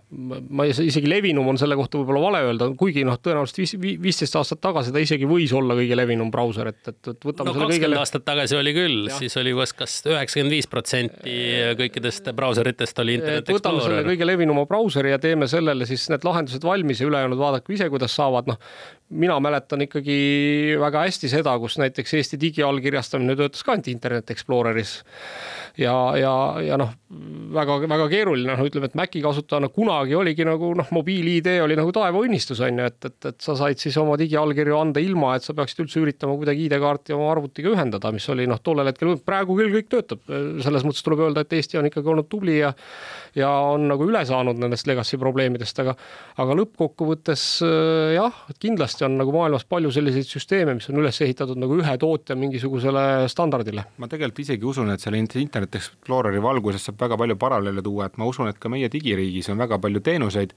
ma 0.56 0.66
isegi 0.68 1.07
levinum 1.10 1.48
on 1.52 1.60
selle 1.60 1.75
kohta 1.78 2.00
võib-olla 2.00 2.22
vale 2.24 2.42
öelda, 2.48 2.68
kuigi 2.80 3.04
noh, 3.07 3.18
tõenäoliselt 3.22 3.84
viisteist 4.02 4.38
aastat 4.40 4.62
tagasi 4.63 4.94
ta 4.96 5.02
isegi 5.04 5.28
võis 5.30 5.54
olla 5.56 5.75
kõige 5.78 5.98
levinum 5.98 6.31
brauser, 6.34 6.72
et, 6.72 6.81
et, 6.90 7.00
et 7.12 7.28
võtame 7.28 7.52
no, 7.52 7.56
selle 7.57 7.69
kõige. 7.75 8.00
aastat 8.02 8.25
tagasi 8.28 8.57
oli 8.60 8.74
küll, 8.75 9.10
siis 9.20 9.36
oli 9.41 9.53
vist 9.58 9.77
kas 9.77 9.98
üheksakümmend 10.10 10.58
viis 10.58 10.70
protsenti 10.72 11.38
kõikidest 11.82 12.32
brauseritest 12.38 13.03
oli 13.03 13.18
Internet 13.20 13.51
Explorer. 13.51 13.60
võtame 13.60 13.86
selle 13.86 14.06
kõige 14.10 14.29
levinuma 14.29 14.65
brauseri 14.70 15.13
ja 15.13 15.22
teeme 15.22 15.50
sellele 15.51 15.88
siis 15.89 16.08
need 16.13 16.25
lahendused 16.27 16.65
valmis 16.65 17.03
ja 17.03 17.10
ülejäänud 17.10 17.41
vaadake 17.41 17.75
ise, 17.75 17.89
kuidas 17.94 18.15
saavad, 18.18 18.50
noh. 18.50 18.62
Mina 19.09 19.38
mäletan 19.39 19.83
ikkagi 19.85 20.15
väga 20.81 21.03
hästi 21.05 21.29
seda, 21.29 21.53
kus 21.62 21.77
näiteks 21.77 22.15
Eesti 22.17 22.39
digiallkirjastamine 22.41 23.35
töötas 23.38 23.62
ka 23.63 23.75
ainult 23.75 23.89
Internet 23.91 24.31
Exploreris. 24.33 24.97
Ja, 25.77 25.93
ja, 26.15 26.31
ja 26.63 26.77
noh, 26.79 26.93
väga-väga 27.53 28.07
keeruline, 28.09 28.53
noh, 28.55 28.63
ütleme, 28.65 28.88
et 28.88 28.95
Maci 28.95 29.19
kasutajana 29.21 29.67
kunagi 29.75 30.15
oligi 30.15 30.45
nagu 30.47 30.69
noh, 30.79 30.88
mobiil-ID 30.95 31.50
oli 31.65 31.75
nagu 31.75 31.91
taevaõnnistus 31.95 32.62
on 32.63 32.79
ju, 32.79 32.85
et, 32.88 33.09
et, 33.09 33.17
et 33.29 33.43
sa 33.43 33.57
said 33.59 33.81
siis 33.83 33.97
oma 34.00 34.15
digiallkirju 34.19 34.77
anda 34.79 35.03
ilma, 35.03 35.33
et 35.35 35.43
sa 35.43 35.53
peaksid 35.57 35.83
üldse 35.83 36.00
üritama 36.00 36.38
kuidagi 36.39 36.65
ID-kaarti 36.69 37.15
oma 37.17 37.27
arvutiga 37.33 37.74
ühendada, 37.75 38.13
mis 38.15 38.27
oli 38.31 38.47
noh, 38.47 38.62
tollel 38.63 38.88
hetkel, 38.89 39.17
praegu 39.27 39.59
küll 39.59 39.75
kõik 39.75 39.91
töötab, 39.91 40.24
selles 40.63 40.88
mõttes 40.88 41.03
tuleb 41.05 41.25
öelda, 41.27 41.43
et 41.43 41.59
Eesti 41.59 41.81
on 41.81 41.91
ikkagi 41.91 42.13
olnud 42.15 42.31
tubli 42.31 42.62
ja 42.62 42.71
ja 43.35 43.50
on 43.75 43.89
nagu 43.89 44.07
üle 44.07 44.21
saanud 44.27 44.59
nendest 44.59 44.88
legacy 44.88 45.19
probleemidest, 45.19 45.79
aga 45.83 45.97
aga 46.39 46.55
lõppkokkuvõttes 46.62 47.43
jah, 48.15 48.43
et 48.47 48.59
kindlasti 48.96 49.06
on 49.06 49.18
nagu 49.20 49.34
maailmas 49.36 49.66
palju 49.68 49.92
selliseid 49.92 50.28
süsteeme, 50.28 50.75
mis 50.78 50.88
on 50.90 51.00
üles 51.02 51.20
ehitatud 51.22 51.60
nagu 51.60 51.75
ühe 51.75 51.98
tootja 52.00 52.36
mingisugusele 52.36 53.28
standardile. 53.28 53.84
ma 53.98 54.08
tegelikult 54.08 54.40
isegi 54.40 54.66
usun, 54.66 54.90
et 54.92 55.00
selle 55.00 55.18
Internet 55.18 55.75
Exploreri 55.75 56.42
valguses 56.42 56.86
saab 56.86 57.00
väga 57.00 57.18
palju 57.18 57.36
paralleele 57.36 57.82
tuua, 57.82 58.06
et 58.06 58.18
ma 58.18 58.25
usun, 58.25 58.48
et 58.48 58.60
ka 58.60 58.70
meie 58.70 58.90
digiriigis 58.90 59.50
on 59.50 59.58
väga 59.58 59.80
palju 59.80 60.00
teenuseid, 60.00 60.54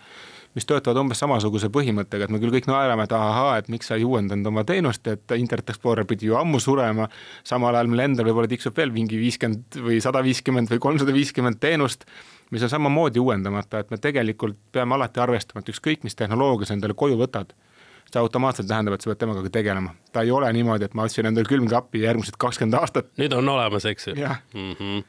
mis 0.54 0.66
töötavad 0.66 1.02
umbes 1.02 1.18
samasuguse 1.18 1.68
põhimõttega, 1.68 2.24
et 2.24 2.30
me 2.30 2.38
küll 2.38 2.54
kõik 2.54 2.68
naerame, 2.70 3.04
et 3.04 3.12
ahaa, 3.12 3.58
et 3.58 3.68
miks 3.68 3.90
sa 3.90 3.98
ei 3.98 4.06
uuendanud 4.06 4.46
oma 4.46 4.64
teenust, 4.64 5.06
et 5.06 5.36
Internet 5.36 5.74
Explorer 5.74 6.06
pidi 6.06 6.30
ju 6.30 6.38
ammu 6.38 6.60
surema, 6.60 7.08
samal 7.44 7.74
ajal 7.74 7.90
meil 7.90 8.06
endal 8.06 8.30
võib-olla 8.30 8.50
tiksub 8.50 8.76
veel 8.76 8.94
mingi 8.94 9.18
viiskümmend 9.20 9.80
või 9.84 10.00
sada 10.04 10.22
viiskümmend 10.24 10.70
või 10.72 10.82
kolmsada 10.82 11.14
viiskümmend 11.14 11.60
teenust, 11.60 12.06
mis 12.50 12.64
on 12.64 12.70
samamoodi 12.72 13.20
uuendamata, 13.20 13.82
et 13.82 13.90
me 13.90 13.98
tegelikult 14.00 14.56
peame 14.72 14.96
alati 14.96 15.20
arvestama, 15.20 15.60
et 15.60 15.74
ükskõik, 15.74 16.06
mis 16.06 16.16
tehnoloogia 16.16 16.70
sa 16.70 16.78
endale 16.78 16.96
koju 16.96 17.18
võtad, 17.20 17.52
see 18.08 18.22
automaatselt 18.22 18.68
tähendab, 18.70 18.96
et 18.96 19.04
sa 19.04 19.12
pead 19.12 19.22
temaga 19.22 19.44
ka 19.44 19.52
tegelema. 19.58 19.94
ta 20.12 20.24
ei 20.24 20.32
ole 20.34 20.50
niimoodi, 20.56 20.88
et 20.88 20.96
ma 20.98 21.06
ostsin 21.08 21.28
endale 21.28 21.48
külmkapi 21.48 22.02
järgmised 22.06 22.40
kakskümmend 22.40 22.80
aastat. 22.80 23.12
nüüd 23.20 23.36
on 23.36 23.54
olemas, 23.54 23.88
eks 23.88 24.10
ju? 24.10 24.18
jah 24.18 24.42
mm 24.54 24.72
-hmm 24.72 25.06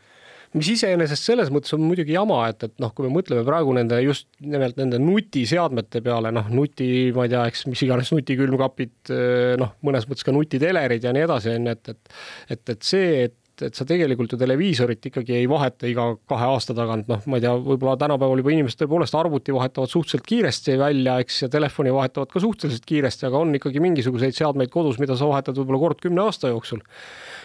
mis 0.58 0.70
iseenesest 0.74 1.28
selles 1.28 1.52
mõttes 1.54 1.74
on 1.76 1.84
muidugi 1.86 2.16
jama, 2.16 2.40
et, 2.50 2.64
et 2.66 2.82
noh, 2.82 2.92
kui 2.96 3.06
me 3.06 3.12
mõtleme 3.14 3.44
praegu 3.46 3.74
nende 3.78 4.00
just 4.02 4.28
nimelt 4.42 4.80
nende 4.82 4.98
nutiseadmete 5.02 6.02
peale, 6.06 6.32
noh, 6.34 6.48
nuti, 6.54 6.88
ma 7.16 7.28
ei 7.28 7.34
tea, 7.34 7.44
eks 7.52 7.68
mis 7.70 7.84
iganes 7.86 8.10
nutikülmkapid, 8.16 9.14
noh, 9.62 9.76
mõnes 9.86 10.10
mõttes 10.10 10.26
ka 10.26 10.34
nutitelerid 10.34 11.06
ja 11.06 11.14
nii 11.16 11.28
edasi, 11.28 11.54
on 11.54 11.70
ju, 11.70 11.76
et, 11.78 11.94
et 11.94 12.18
et, 12.56 12.64
et 12.74 12.82
see, 12.86 13.12
et 13.28 13.36
et, 13.60 13.66
et 13.70 13.78
sa 13.78 13.86
tegelikult 13.88 14.34
ju 14.34 14.40
televiisorit 14.40 15.10
ikkagi 15.10 15.36
ei 15.40 15.48
vaheta 15.50 15.88
iga 15.90 16.06
kahe 16.30 16.50
aasta 16.54 16.76
tagant, 16.78 17.08
noh, 17.12 17.22
ma 17.30 17.40
ei 17.40 17.44
tea, 17.44 17.54
võib-olla 17.56 17.98
tänapäeval 18.00 18.42
juba 18.42 18.54
inimesed 18.56 18.82
tõepoolest 18.82 19.18
arvuti 19.20 19.56
vahetavad 19.56 19.92
suhteliselt 19.92 20.28
kiiresti 20.30 20.78
välja, 20.80 21.20
eks, 21.24 21.44
ja 21.46 21.52
telefoni 21.54 21.94
vahetavad 21.96 22.32
ka 22.34 22.44
suhteliselt 22.44 22.88
kiiresti, 22.90 23.28
aga 23.30 23.44
on 23.44 23.54
ikkagi 23.60 23.84
mingisuguseid 23.84 24.38
seadmeid 24.38 24.72
kodus, 24.74 25.00
mida 25.02 25.18
sa 25.20 25.30
vahetad 25.30 25.60
võib-olla 25.60 25.84
kord 25.84 26.04
kümne 26.06 26.26
aasta 26.26 26.54
jooksul. 26.54 26.84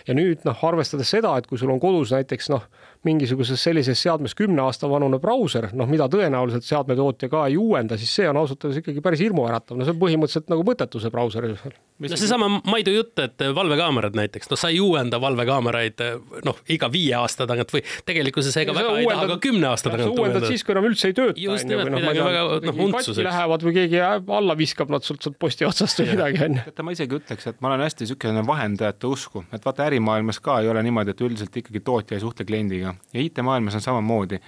ja 0.09 0.15
nüüd 0.17 0.45
noh, 0.45 0.65
arvestades 0.69 1.11
seda, 1.11 1.35
et 1.39 1.47
kui 1.51 1.59
sul 1.61 1.73
on 1.73 1.81
kodus 1.83 2.13
näiteks 2.15 2.51
noh, 2.53 2.67
mingisuguses 3.05 3.63
sellises 3.63 4.01
seadmes 4.03 4.35
kümne 4.39 4.63
aasta 4.65 4.89
vanune 4.91 5.19
brauser, 5.23 5.69
noh, 5.77 5.89
mida 5.91 6.09
tõenäoliselt 6.11 6.67
seadmetootja 6.67 7.29
ka 7.33 7.47
ei 7.51 7.59
uuenda, 7.61 7.99
siis 8.01 8.13
see 8.21 8.29
on 8.31 8.39
ausalt 8.41 8.65
öeldes 8.65 8.81
ikkagi 8.83 9.03
päris 9.05 9.23
hirmuäratav, 9.25 9.79
no 9.79 9.87
see 9.87 9.95
on 9.95 10.01
põhimõtteliselt 10.01 10.53
nagu 10.53 10.65
mõttetu, 10.67 11.03
see 11.03 11.13
brauser. 11.13 11.49
no 11.55 12.19
seesama 12.19 12.49
Maidu 12.71 12.95
jutt, 12.95 13.19
et 13.23 13.45
valvekaamerad 13.55 14.17
näiteks, 14.19 14.51
no 14.51 14.59
sa 14.61 14.71
ei 14.73 14.81
uuenda 14.83 15.21
valvekaameraid 15.23 16.05
noh, 16.47 16.61
iga 16.73 16.91
viie 16.93 17.15
aasta 17.19 17.47
tagant 17.51 17.75
või 17.75 17.85
tegelikkuses 18.09 18.57
ega 18.63 18.75
väga 18.77 18.95
uuendad, 18.95 19.05
ei 19.05 19.15
taha 19.15 19.29
ka 19.35 19.39
kümne 19.49 19.71
aasta 19.71 19.93
tagant 19.93 20.11
uuendada. 20.11 20.41
uuendad 20.41 20.49
siis, 20.51 20.65
kui 20.65 20.77
enam 20.77 20.89
üldse 20.91 21.11
ei 21.11 21.17
tööta. 21.19 21.37
just 21.45 21.71
nimelt, 21.71 21.93
noh, 21.93 22.01
midagi 22.01 22.25
väga 22.25 22.45
noh, 22.65 22.83
untsuseks. 22.89 23.25
Lähevad 23.29 23.67
või 23.69 23.77
keegi 23.79 24.03
alla 24.05 24.59
viskab 24.59 24.93
nad 24.95 25.07
sult 25.07 25.25
sealt 25.25 25.39
posti 25.41 25.69
otsast 25.69 26.03
või 26.03 26.15
midagi, 26.15 26.43
onju. 26.49 26.67
teate, 26.69 26.87
ma 26.87 26.97
isegi 26.97 27.19
ütleks, 27.21 27.51
et 27.53 27.61
ma 27.61 27.73
olen 27.73 27.85
hästi 27.85 28.07
niisugune 28.07 28.45
vahendajate 28.49 29.11
usku, 29.11 29.45
et 29.55 29.65
vaata 29.65 29.89
ärimaailmas 29.89 30.41
ka 30.45 30.61
ei 30.63 30.71
ole 30.73 30.83
niimoodi, 30.87 31.15
et 31.15 31.25
üldiselt 31.25 31.63
ikkagi 31.63 31.85
tootja 31.85 32.19
ei 32.19 32.25
suhtle 32.25 32.47
kliendiga 32.49 32.94
ja 33.13 33.21
IT-maailmas 33.21 33.75
on 33.75 33.85
samamoodi. 33.85 34.41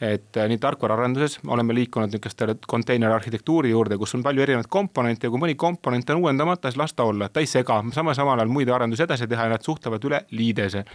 Et 0.00 0.36
äh, 0.36 0.46
nii 0.48 0.56
tarkvaraarenduses 0.58 1.40
oleme 1.52 1.74
liikunud 1.76 2.08
niisuguste 2.08 2.54
konteinerarhitektuuri 2.68 3.70
juurde, 3.70 3.98
kus 4.00 4.14
on 4.16 4.22
palju 4.24 4.42
erinevaid 4.42 4.70
komponente 4.72 5.28
ja 5.28 5.32
kui 5.32 5.42
mõni 5.42 5.56
komponent 5.60 6.08
on 6.14 6.22
uuendamata, 6.22 6.70
siis 6.70 6.80
las 6.80 6.96
ta 6.96 7.04
olla, 7.04 7.28
ta 7.28 7.42
ei 7.44 7.50
sega, 7.50 7.82
samas 7.92 8.16
samal 8.16 8.40
ajal 8.40 8.48
muid 8.48 8.72
arendusi 8.72 9.04
edasi 9.04 9.28
teha 9.28 9.44
ja 9.44 9.52
nad 9.52 9.66
suhtlevad 9.66 10.06
üle 10.08 10.22
liidese. 10.32 10.86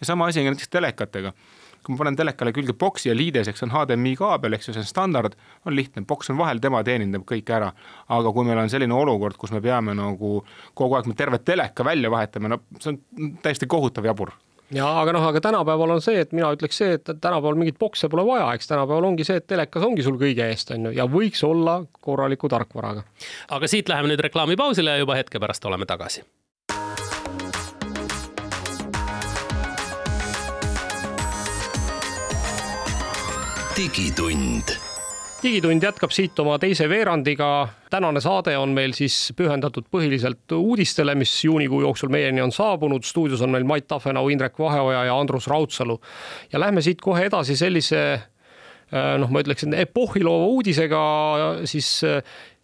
Ja 0.00 0.10
sama 0.10 0.28
asi 0.28 0.44
on 0.44 0.52
näiteks 0.52 0.68
telekatega. 0.68 1.32
kui 1.82 1.96
ma 1.96 1.98
panen 1.98 2.16
telekale 2.16 2.52
külge 2.54 2.76
boksi 2.78 3.08
ja 3.08 3.14
liideseks 3.16 3.64
on 3.64 3.72
HDMI 3.72 4.12
kaabel, 4.14 4.52
eks 4.54 4.68
ju, 4.68 4.74
see 4.76 4.84
on 4.84 4.86
standard, 4.86 5.32
on 5.66 5.74
lihtne, 5.74 6.04
boks 6.06 6.30
on 6.30 6.38
vahel, 6.38 6.60
tema 6.62 6.84
teenindab 6.84 7.24
kõik 7.26 7.48
ära. 7.50 7.72
aga 8.08 8.32
kui 8.32 8.44
meil 8.46 8.58
on 8.58 8.70
selline 8.70 8.94
olukord, 8.94 9.40
kus 9.40 9.50
me 9.50 9.60
peame 9.64 9.96
nagu 9.96 10.44
kogu 10.74 10.94
aeg 11.00 11.08
tervet 11.16 11.44
teleka 11.44 11.84
välja 11.84 12.10
vahetama, 12.10 12.52
no 12.52 12.60
see 12.78 12.92
on 12.92 13.36
täiesti 13.42 13.66
kohutav 13.66 14.04
jabur 14.04 14.30
ja 14.72 14.88
aga 15.00 15.16
noh, 15.16 15.24
aga 15.28 15.40
tänapäeval 15.44 15.96
on 15.96 16.04
see, 16.04 16.20
et 16.24 16.32
mina 16.36 16.52
ütleks 16.54 16.78
see, 16.82 16.98
et 16.98 17.04
tänapäeval 17.12 17.58
mingeid 17.60 17.80
bokse 17.80 18.10
pole 18.12 18.26
vaja, 18.26 18.50
eks 18.56 18.70
tänapäeval 18.70 19.10
ongi 19.12 19.26
see, 19.28 19.40
et 19.42 19.48
telekas 19.50 19.86
ongi 19.86 20.04
sul 20.06 20.20
kõige 20.20 20.48
eest, 20.48 20.74
on 20.74 20.90
ju, 20.90 20.94
ja 20.98 21.08
võiks 21.10 21.42
olla 21.46 21.80
korraliku 22.00 22.50
tarkvaraga. 22.52 23.04
aga 23.56 23.70
siit 23.70 23.92
läheme 23.92 24.12
nüüd 24.12 24.24
reklaamipausile 24.28 24.96
ja 24.96 25.04
juba 25.04 25.18
hetke 25.18 25.42
pärast 25.42 25.64
oleme 25.68 25.88
tagasi 25.88 26.24
digitund. 33.76 34.81
Digitund 35.42 35.82
jätkab 35.82 36.12
siit 36.14 36.38
oma 36.38 36.58
teise 36.62 36.86
veerandiga. 36.88 37.68
tänane 37.90 38.20
saade 38.20 38.54
on 38.58 38.70
meil 38.74 38.92
siis 38.94 39.32
pühendatud 39.36 39.88
põhiliselt 39.90 40.52
uudistele, 40.54 41.14
mis 41.14 41.32
juunikuu 41.44 41.80
jooksul 41.82 42.08
meieni 42.08 42.42
on 42.42 42.52
saabunud. 42.52 43.02
stuudios 43.02 43.42
on 43.42 43.50
meil 43.50 43.64
Mait 43.64 43.86
Tafenau, 43.86 44.28
Indrek 44.28 44.58
Vaheoja 44.58 45.04
ja 45.04 45.18
Andrus 45.18 45.46
Raudsalu. 45.46 46.00
ja 46.52 46.60
lähme 46.60 46.82
siit 46.82 47.00
kohe 47.00 47.24
edasi 47.24 47.56
sellise 47.56 48.20
noh, 49.18 49.30
ma 49.30 49.40
ütleksin 49.40 49.74
epohhiloova 49.74 50.46
uudisega 50.46 51.02
siis 51.64 52.02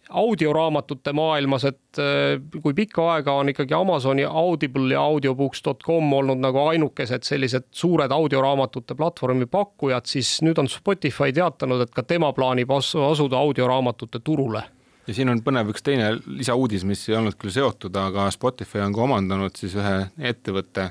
audioraamatute 0.09 1.13
maailmas, 1.13 1.65
et 1.69 1.99
äh, 2.01 2.61
kui 2.63 2.73
pikka 2.73 3.05
aega 3.13 3.33
on 3.37 3.51
ikkagi 3.51 3.73
Amazoni 3.77 4.25
Audible 4.25 4.93
ja 4.93 5.03
audiobooks.com 5.05 6.13
olnud 6.13 6.41
nagu 6.41 6.63
ainukesed 6.71 7.27
sellised 7.27 7.69
suured 7.71 8.11
audioraamatute 8.11 8.97
platvormi 8.97 9.45
pakkujad, 9.45 10.09
siis 10.09 10.39
nüüd 10.45 10.57
on 10.61 10.69
Spotify 10.71 11.33
teatanud, 11.35 11.85
et 11.85 11.93
ka 11.93 12.03
tema 12.03 12.31
plaanib 12.33 12.71
asuda 12.73 13.37
audioraamatute 13.37 14.21
turule. 14.25 14.63
Ja 15.07 15.13
siin 15.17 15.29
on 15.31 15.41
põnev 15.45 15.71
üks 15.73 15.85
teine 15.85 16.15
lisauudis, 16.25 16.83
mis 16.85 17.05
ei 17.09 17.17
olnud 17.17 17.37
küll 17.39 17.53
seotud, 17.53 17.95
aga 17.97 18.27
Spotify 18.33 18.83
on 18.85 18.93
ka 18.93 19.05
omandanud 19.05 19.55
siis 19.57 19.77
ühe 19.77 19.95
ettevõtte, 20.31 20.89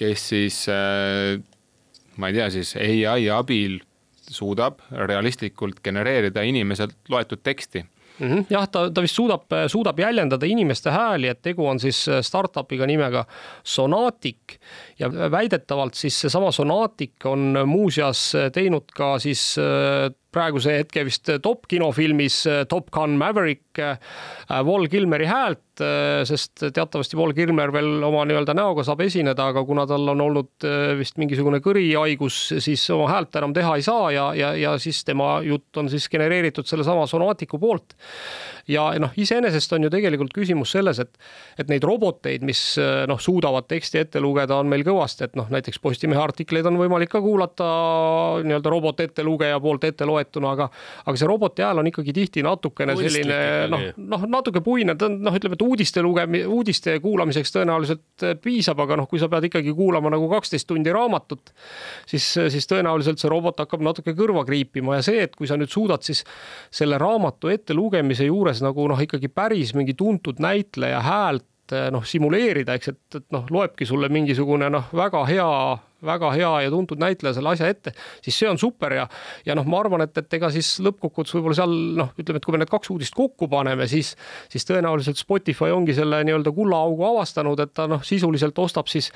kes 0.00 0.28
siis 0.32 0.60
äh, 0.72 1.40
ma 2.20 2.28
ei 2.28 2.36
tea, 2.36 2.50
siis 2.52 2.76
ai 2.76 3.28
abil 3.32 3.80
suudab 4.32 4.80
realistlikult 4.92 5.82
genereerida 5.84 6.44
inimeselt 6.48 6.96
loetud 7.12 7.42
teksti 7.44 7.84
mm. 8.22 8.32
-hmm. 8.32 8.44
jah, 8.50 8.68
ta, 8.68 8.90
ta 8.90 9.04
vist 9.04 9.18
suudab, 9.18 9.42
suudab 9.66 9.98
jäljendada 9.98 10.46
inimeste 10.46 10.90
hääli, 10.90 11.28
et 11.28 11.42
tegu 11.42 11.66
on 11.66 11.80
siis 11.80 12.04
äh, 12.08 12.22
startup'iga 12.22 12.86
nimega 12.86 13.24
Sonatic 13.62 14.58
ja 14.98 15.10
väidetavalt 15.10 15.94
siis 15.94 16.20
seesama 16.20 16.52
Sonatic 16.52 17.24
on 17.24 17.58
muuseas 17.66 18.32
teinud 18.52 18.92
ka 18.94 19.18
siis 19.18 19.56
äh, 19.58 20.10
praeguse 20.32 20.78
hetke 20.78 21.04
vist 21.04 21.28
top 21.42 21.66
kinofilmis 21.68 22.46
äh, 22.46 22.64
Top 22.68 22.90
Gun 22.90 23.18
Maverick 23.18 23.78
Wall 24.48 24.86
Kilmeri 24.88 25.26
häält 25.26 25.71
Äh, 25.82 26.22
sest 26.28 26.62
teatavasti 26.74 27.16
Paul 27.18 27.32
Kirmer 27.36 27.72
veel 27.74 28.02
oma 28.04 28.22
nii-öelda 28.28 28.54
näoga 28.56 28.84
saab 28.86 29.02
esineda, 29.04 29.48
aga 29.50 29.64
kuna 29.66 29.84
tal 29.88 30.06
on 30.12 30.20
olnud 30.24 30.66
äh, 30.68 30.92
vist 30.98 31.18
mingisugune 31.20 31.62
kõrihaigus, 31.64 32.38
siis 32.62 32.84
oma 32.94 33.08
häält 33.10 33.36
enam 33.40 33.54
teha 33.56 33.74
ei 33.78 33.84
saa 33.86 34.10
ja, 34.14 34.28
ja, 34.38 34.52
ja 34.58 34.74
siis 34.82 35.02
tema 35.08 35.34
jutt 35.46 35.80
on 35.80 35.90
siis 35.92 36.08
genereeritud 36.12 36.68
sellesama 36.68 37.06
Sonaatiku 37.10 37.58
poolt. 37.62 37.96
ja 38.70 38.84
noh, 39.02 39.10
iseenesest 39.18 39.72
on 39.74 39.82
ju 39.86 39.90
tegelikult 39.90 40.34
küsimus 40.36 40.70
selles, 40.76 41.00
et, 41.02 41.16
et 41.58 41.70
neid 41.72 41.82
roboteid, 41.86 42.44
mis 42.46 42.60
äh, 42.78 43.02
noh, 43.10 43.18
suudavad 43.20 43.66
teksti 43.70 44.02
ette 44.04 44.22
lugeda, 44.22 44.60
on 44.62 44.70
meil 44.70 44.84
kõvasti, 44.86 45.26
et 45.26 45.38
noh, 45.38 45.50
näiteks 45.50 45.82
Postimehe 45.82 46.22
artikleid 46.22 46.66
on 46.70 46.78
võimalik 46.78 47.10
ka 47.10 47.20
kuulata 47.24 47.66
nii-öelda 48.46 48.70
robot 48.70 49.02
ettelugeja 49.02 49.58
poolt 49.60 49.88
ette 49.88 50.06
loetuna, 50.06 50.54
aga 50.54 50.68
aga 51.06 51.16
see 51.18 51.28
roboti 51.28 51.66
hääl 51.66 51.82
on 51.82 51.90
ikkagi 51.90 52.14
tihti 52.14 52.46
natukene 52.46 52.94
selline 53.00 53.40
noh, 53.72 53.88
noh 54.14 54.28
natuke 54.30 54.62
puine, 54.62 54.94
ta 54.98 55.10
on 55.10 55.18
noh, 55.26 55.34
ütleme, 55.36 55.58
et 55.58 55.66
uudiste 55.72 56.02
lugemi-, 56.04 56.42
uudiste 56.46 56.98
kuulamiseks 57.02 57.54
tõenäoliselt 57.54 58.26
äh, 58.26 58.34
piisab, 58.40 58.80
aga 58.84 58.98
noh, 59.00 59.08
kui 59.10 59.20
sa 59.22 59.28
pead 59.32 59.48
ikkagi 59.48 59.74
kuulama 59.76 60.12
nagu 60.12 60.28
kaksteist 60.32 60.68
tundi 60.70 60.92
raamatut, 60.94 61.52
siis, 62.08 62.26
siis 62.52 62.68
tõenäoliselt 62.70 63.22
see 63.22 63.30
robot 63.32 63.62
hakkab 63.64 63.84
natuke 63.84 64.16
kõrva 64.18 64.44
kriipima. 64.48 64.98
Ja 65.00 65.06
see, 65.06 65.22
et 65.26 65.36
kui 65.38 65.50
sa 65.50 65.58
nüüd 65.60 65.72
suudad 65.72 66.04
siis 66.06 66.24
selle 66.74 67.00
raamatu 67.00 67.52
ettelugemise 67.52 68.28
juures 68.28 68.62
nagu 68.64 68.88
noh, 68.90 69.00
ikkagi 69.00 69.32
päris 69.32 69.74
mingi 69.78 69.96
tuntud 69.98 70.42
näitleja 70.42 71.00
häält 71.06 71.76
äh, 71.76 71.88
noh, 71.94 72.04
simuleerida, 72.06 72.76
eks, 72.78 72.92
et, 72.92 73.22
et 73.22 73.30
noh, 73.34 73.48
loebki 73.50 73.88
sulle 73.88 74.12
mingisugune 74.12 74.70
noh, 74.72 74.92
väga 74.96 75.24
hea 75.30 75.48
väga 76.06 76.32
hea 76.36 76.50
ja 76.66 76.72
tuntud 76.72 77.00
näitleja 77.02 77.36
selle 77.36 77.52
asja 77.54 77.68
ette, 77.70 77.94
siis 78.24 78.38
see 78.42 78.50
on 78.50 78.60
super 78.60 78.94
ja, 78.96 79.06
ja 79.46 79.56
noh, 79.58 79.66
ma 79.68 79.80
arvan, 79.82 80.04
et, 80.06 80.16
et 80.18 80.38
ega 80.38 80.50
siis 80.54 80.74
lõppkokkuvõttes 80.84 81.36
võib-olla 81.36 81.58
seal 81.58 81.74
noh, 81.98 82.12
ütleme, 82.18 82.40
et 82.40 82.46
kui 82.46 82.56
me 82.56 82.62
need 82.62 82.72
kaks 82.72 82.92
uudist 82.94 83.16
kokku 83.16 83.48
paneme, 83.52 83.86
siis, 83.90 84.14
siis 84.52 84.66
tõenäoliselt 84.68 85.20
Spotify 85.20 85.72
ongi 85.74 85.96
selle 85.96 86.22
nii-öelda 86.26 86.52
kullaaugu 86.54 87.06
avastanud, 87.12 87.60
et 87.62 87.74
ta 87.76 87.86
noh, 87.90 88.02
sisuliselt 88.06 88.58
ostab 88.62 88.90
siis 88.90 89.10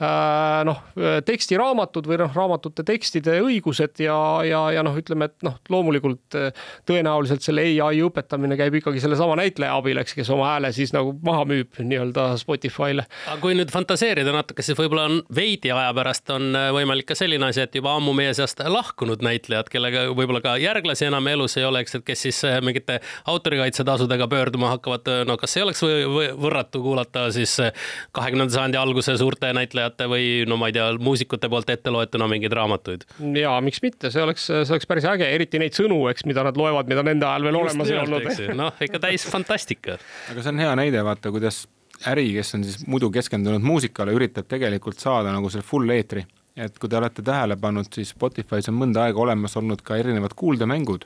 äh, 0.00 0.62
noh, 0.68 0.82
tekstiraamatud 1.26 2.08
või 2.08 2.20
noh, 2.22 2.34
raamatute 2.36 2.84
tekstide 2.86 3.38
õigused 3.44 4.02
ja, 4.04 4.18
ja, 4.46 4.62
ja 4.74 4.84
noh, 4.86 4.96
ütleme, 4.98 5.30
et 5.30 5.46
noh, 5.46 5.58
loomulikult 5.72 6.38
äh, 6.38 6.66
tõenäoliselt 6.88 7.44
selle 7.44 7.66
ai 7.68 8.00
õpetamine 8.04 8.56
käib 8.58 8.78
ikkagi 8.78 9.02
sellesama 9.02 9.36
näitleja 9.38 9.76
abil, 9.78 10.00
eks, 10.00 10.14
kes 10.16 10.30
oma 10.34 10.52
hääle 10.54 10.72
siis 10.76 10.92
nagu 10.94 11.12
maha 11.24 11.44
müüb 11.48 11.80
nii-öelda 11.82 12.30
Spotify'le. 12.40 13.04
aga 13.28 13.38
kui 13.42 13.56
nüüd 13.58 13.72
fantaseerida 13.72 14.32
natuke, 14.34 14.64
siis 14.64 14.78
võib-olla 14.78 15.08
on 15.08 15.20
veidi 15.34 15.72
aja 15.74 15.90
pärast 15.96 16.27
sellest 16.28 16.52
on 16.52 16.56
äh, 16.56 16.70
võimalik 16.74 17.08
ka 17.08 17.16
selline 17.16 17.48
asi, 17.48 17.62
et 17.62 17.74
juba 17.74 17.94
ammu 17.96 18.12
meie 18.16 18.32
seast 18.36 18.60
lahkunud 18.60 19.22
näitlejad, 19.24 19.68
kellega 19.72 20.06
võib-olla 20.12 20.40
ka 20.44 20.56
järglasi 20.60 21.08
enam 21.08 21.26
elus 21.28 21.56
ei 21.56 21.64
ole, 21.64 21.82
eks, 21.82 21.98
et 21.98 22.04
kes 22.04 22.22
siis 22.26 22.40
äh, 22.44 22.58
mingite 22.64 23.00
autorikaitsetasudega 23.26 24.28
pöörduma 24.28 24.72
hakkavad. 24.74 25.08
no 25.26 25.36
kas 25.36 25.56
ei 25.56 25.64
oleks 25.64 25.82
või, 25.82 26.04
või 26.08 26.28
võrratu 26.36 26.82
kuulata 26.82 27.28
siis 27.32 27.58
äh, 27.60 27.72
kahekümnenda 28.12 28.52
sajandi 28.52 28.78
alguse 28.80 29.16
suurte 29.18 29.52
näitlejate 29.56 30.08
või 30.08 30.44
no 30.48 30.58
ma 30.60 30.68
ei 30.68 30.76
tea, 30.76 30.90
muusikute 31.00 31.48
poolt 31.48 31.70
ette 31.70 31.90
loetuna 31.90 32.28
mingeid 32.28 32.52
raamatuid? 32.52 33.08
ja 33.38 33.56
miks 33.64 33.82
mitte, 33.84 34.12
see 34.12 34.22
oleks, 34.22 34.48
see 34.50 34.74
oleks 34.74 34.88
päris 34.88 35.08
äge, 35.08 35.28
eriti 35.28 35.60
neid 35.62 35.76
sõnu, 35.76 36.04
eks, 36.12 36.26
mida 36.28 36.44
nad 36.46 36.58
loevad, 36.58 36.90
mida 36.90 37.04
nende 37.06 37.26
ajal 37.28 37.48
veel 37.48 37.60
Just 37.60 37.72
olemas 37.72 37.92
ei 37.94 38.02
olnud. 38.04 38.54
noh, 38.58 38.84
ikka 38.88 39.02
täis 39.08 39.26
fantastika. 39.28 39.98
aga 40.32 40.44
see 40.44 40.54
on 40.54 40.64
hea 40.66 40.76
näide, 40.78 41.04
vaata, 41.06 41.32
kuidas 41.34 41.64
äri, 42.06 42.32
kes 42.32 42.54
on 42.54 42.64
siis 42.64 42.86
muidu 42.86 43.10
keskendunud 43.10 43.64
muusikale, 43.64 44.14
üritab 44.14 44.46
tegelikult 44.48 45.00
saada 45.02 45.32
nagu 45.34 45.50
selle 45.50 45.66
full 45.66 45.90
eetri. 45.90 46.26
et 46.58 46.78
kui 46.78 46.90
te 46.90 46.96
olete 46.98 47.22
tähele 47.22 47.54
pannud, 47.56 47.86
siis 47.94 48.10
Spotify's 48.10 48.66
on 48.68 48.74
mõnda 48.74 49.04
aega 49.06 49.20
olemas 49.22 49.52
olnud 49.56 49.82
ka 49.86 49.96
erinevad 49.96 50.32
kuuldemängud, 50.34 51.04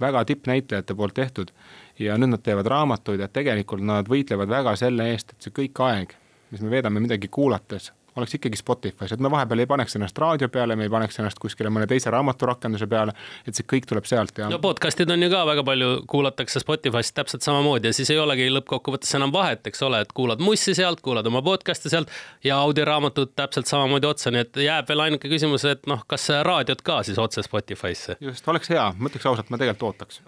väga 0.00 0.22
tippnäitlejate 0.24 0.94
poolt 0.94 1.14
tehtud 1.14 1.52
ja 1.98 2.16
nüüd 2.16 2.32
nad 2.32 2.42
teevad 2.42 2.66
raamatuid 2.72 3.20
ja 3.20 3.28
tegelikult 3.28 3.84
nad 3.84 4.08
võitlevad 4.08 4.48
väga 4.48 4.76
selle 4.80 5.10
eest, 5.12 5.34
et 5.34 5.44
see 5.44 5.52
kõik 5.52 5.82
aeg, 5.84 6.14
mis 6.50 6.64
me 6.64 6.72
veedame 6.72 7.04
midagi 7.04 7.28
kuulates, 7.28 7.90
oleks 8.18 8.34
ikkagi 8.38 8.58
Spotify's, 8.60 9.12
et 9.14 9.22
me 9.22 9.30
vahepeal 9.32 9.64
ei 9.64 9.70
paneks 9.70 9.96
ennast 9.98 10.18
raadio 10.18 10.48
peale, 10.52 10.76
me 10.76 10.86
ei 10.88 10.92
paneks 10.92 11.18
ennast 11.22 11.40
kuskile 11.42 11.70
mõne 11.72 11.88
teise 11.90 12.12
raamaturakenduse 12.14 12.88
peale, 12.90 13.14
et 13.46 13.58
see 13.58 13.66
kõik 13.68 13.88
tuleb 13.90 14.08
sealt 14.08 14.38
ja. 14.38 14.48
no 14.52 14.60
podcast'id 14.62 15.10
on 15.14 15.22
ju 15.24 15.30
ka 15.32 15.44
väga 15.48 15.64
palju, 15.66 15.90
kuulatakse 16.10 16.62
Spotify'st 16.64 17.16
täpselt 17.16 17.46
samamoodi 17.46 17.90
ja 17.90 17.96
siis 17.96 18.12
ei 18.14 18.20
olegi 18.22 18.48
lõppkokkuvõttes 18.52 19.14
enam 19.18 19.34
vahet, 19.34 19.66
eks 19.70 19.84
ole, 19.86 20.02
et 20.04 20.14
kuulad 20.16 20.42
mussi 20.44 20.74
sealt, 20.78 21.02
kuulad 21.04 21.26
oma 21.30 21.42
podcast'e 21.46 21.92
sealt 21.92 22.12
ja 22.44 22.58
audioraamatut 22.64 23.36
täpselt 23.38 23.70
samamoodi 23.70 24.10
otsa, 24.10 24.34
nii 24.34 24.46
et 24.46 24.62
jääb 24.68 24.90
veel 24.90 25.06
ainuke 25.08 25.30
küsimus, 25.30 25.66
et 25.68 25.86
noh, 25.90 26.04
kas 26.08 26.28
raadiot 26.46 26.82
ka 26.86 27.02
siis 27.06 27.20
otse 27.22 27.44
Spotify'sse. 27.46 28.18
just, 28.20 28.48
oleks 28.48 28.74
hea, 28.74 28.90
ma 28.98 29.12
ütleks 29.12 29.30
ausalt, 29.30 29.50
ma 29.50 29.60
tegelikult 29.60 29.92
ootaks 29.92 30.22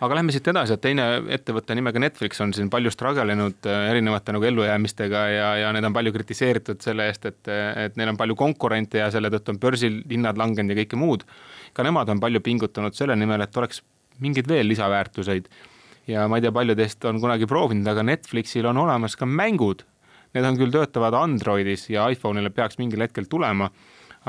aga 0.00 0.16
lähme 0.16 0.32
siit 0.32 0.48
edasi, 0.48 0.74
et 0.74 0.82
teine 0.84 1.06
ettevõte 1.36 1.74
nimega 1.76 2.00
Netflix 2.00 2.40
on 2.40 2.54
siin 2.56 2.70
palju 2.72 2.92
struggle 2.94 3.34
inud 3.34 3.68
äh, 3.68 3.90
erinevate 3.92 4.32
nagu 4.32 4.46
ellujäämistega 4.48 5.24
ja, 5.34 5.48
ja 5.60 5.72
need 5.76 5.86
on 5.88 5.96
palju 5.96 6.14
kritiseeritud 6.14 6.80
selle 6.84 7.08
eest, 7.10 7.26
et, 7.28 7.50
et 7.84 7.98
neil 8.00 8.14
on 8.14 8.20
palju 8.20 8.36
konkurente 8.38 9.02
ja 9.02 9.10
selle 9.12 9.32
tõttu 9.32 9.54
on 9.54 9.60
börsil 9.60 10.00
hinnad 10.10 10.40
langenud 10.40 10.72
ja 10.72 10.80
kõike 10.82 11.00
muud. 11.00 11.26
ka 11.76 11.84
nemad 11.86 12.08
on 12.08 12.20
palju 12.20 12.40
pingutanud 12.40 12.96
selle 12.96 13.16
nimel, 13.16 13.44
et 13.44 13.56
oleks 13.56 13.82
mingeid 14.20 14.48
veel 14.48 14.68
lisaväärtuseid. 14.72 15.48
ja 16.08 16.26
ma 16.28 16.40
ei 16.40 16.46
tea, 16.46 16.52
palju 16.52 16.76
teist 16.76 17.04
on 17.04 17.20
kunagi 17.20 17.46
proovinud, 17.46 17.86
aga 17.86 18.02
Netflixil 18.02 18.66
on 18.66 18.80
olemas 18.80 19.16
ka 19.16 19.28
mängud. 19.28 19.84
Need 20.34 20.46
on 20.46 20.56
küll, 20.56 20.70
töötavad 20.70 21.14
Androidis 21.18 21.88
ja 21.90 22.06
iPhone'ile 22.08 22.52
peaks 22.54 22.78
mingil 22.78 23.02
hetkel 23.02 23.26
tulema, 23.26 23.66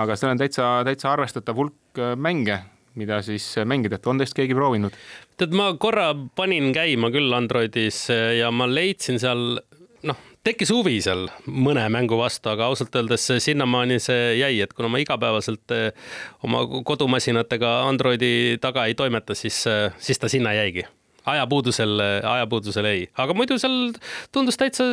aga 0.01 0.15
seal 0.17 0.33
on 0.33 0.39
täitsa, 0.41 0.69
täitsa 0.83 1.11
arvestatav 1.13 1.55
hulk 1.55 1.99
äh, 2.01 2.15
mänge 2.17 2.59
mida 2.99 3.21
siis 3.25 3.45
mängida, 3.65 3.99
et 3.99 4.07
on 4.07 4.21
teist 4.21 4.35
keegi 4.37 4.57
proovinud? 4.57 4.95
tead, 5.37 5.55
ma 5.57 5.71
korra 5.79 6.11
panin 6.35 6.71
käima 6.75 7.11
küll 7.13 7.33
Androidis 7.33 8.05
ja 8.37 8.51
ma 8.51 8.67
leidsin 8.69 9.19
seal 9.21 9.61
noh, 10.07 10.19
tekkis 10.45 10.71
huvi 10.73 10.97
seal 11.03 11.27
mõne 11.45 11.83
mängu 11.93 12.17
vastu, 12.19 12.51
aga 12.51 12.69
ausalt 12.69 12.95
öeldes 12.97 13.27
sinnamaani 13.43 13.99
see 14.01 14.37
jäi, 14.39 14.55
et 14.63 14.73
kuna 14.77 14.89
ma 14.91 15.01
igapäevaselt 15.01 15.75
eh, 15.75 15.91
oma 16.45 16.63
kodumasinatega 16.87 17.75
Androidi 17.89 18.57
taga 18.61 18.87
ei 18.89 18.97
toimeta, 18.97 19.37
siis, 19.37 19.63
eh, 19.69 19.89
siis 20.01 20.21
ta 20.21 20.31
sinna 20.31 20.55
jäigi 20.57 20.87
ajapuudusel, 21.29 22.01
ajapuudusel 22.25 22.87
ei, 22.89 23.05
aga 23.21 23.35
muidu 23.37 23.57
seal 23.61 23.93
tundus 24.33 24.57
täitsa 24.59 24.87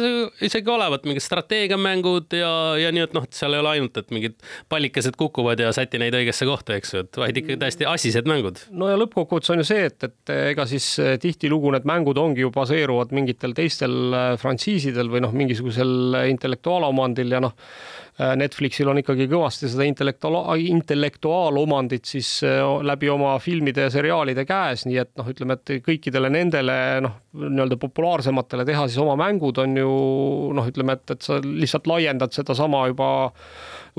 isegi 0.44 0.70
olevat 0.72 1.06
mingid 1.08 1.24
strateegiamängud 1.24 2.36
ja, 2.36 2.50
ja 2.80 2.92
nii, 2.94 3.06
et 3.08 3.16
noh, 3.16 3.24
et 3.28 3.36
seal 3.36 3.56
ei 3.56 3.62
ole 3.62 3.72
ainult, 3.76 3.96
et 4.00 4.12
mingid 4.14 4.36
pallikesed 4.72 5.16
kukuvad 5.20 5.60
ja 5.62 5.72
säti 5.76 6.00
neid 6.02 6.16
õigesse 6.18 6.48
kohta, 6.48 6.76
eks 6.78 6.94
ju, 6.94 7.04
et 7.06 7.20
vaid 7.22 7.40
ikkagi 7.42 7.60
täiesti 7.60 7.88
asised 7.88 8.28
mängud. 8.28 8.60
no 8.70 8.90
ja 8.90 8.98
lõppkokkuvõttes 9.00 9.54
on 9.54 9.62
ju 9.62 9.68
see, 9.68 9.86
et, 9.88 10.08
et 10.08 10.34
ega 10.52 10.68
siis 10.68 10.90
tihtilugu 11.22 11.72
need 11.74 11.88
mängud 11.88 12.20
ongi 12.20 12.44
ju 12.44 12.52
baseeruvad 12.54 13.14
mingitel 13.16 13.56
teistel 13.56 14.16
frantsiisidel 14.40 15.10
või 15.12 15.24
noh, 15.24 15.34
mingisugusel 15.36 16.20
intellektuaalomandil 16.28 17.38
ja 17.38 17.42
noh 17.44 17.56
Netflixil 18.18 18.88
on 18.90 18.98
ikkagi 18.98 19.28
kõvasti 19.30 19.68
seda 19.70 19.84
intellektuaal, 19.86 20.58
intellektuaalomandit 20.58 22.08
siis 22.10 22.32
äh, 22.42 22.64
läbi 22.82 23.06
oma 23.12 23.36
filmide 23.38 23.84
ja 23.86 23.92
seriaalide 23.94 24.42
käes, 24.48 24.82
nii 24.88 24.98
et 25.04 25.12
noh, 25.20 25.28
ütleme, 25.30 25.54
et 25.54 25.84
kõikidele 25.86 26.30
nendele 26.34 26.78
noh, 27.04 27.14
nii-öelda 27.38 27.78
populaarsematele 27.78 28.66
teha 28.66 28.88
siis 28.88 28.98
oma 29.04 29.14
mängud 29.20 29.60
on 29.62 29.78
ju 29.78 29.92
noh, 30.58 30.66
ütleme, 30.66 30.98
et, 30.98 31.14
et 31.14 31.22
sa 31.22 31.38
lihtsalt 31.44 31.86
laiendad 31.86 32.34
sedasama 32.34 32.88
juba 32.90 33.12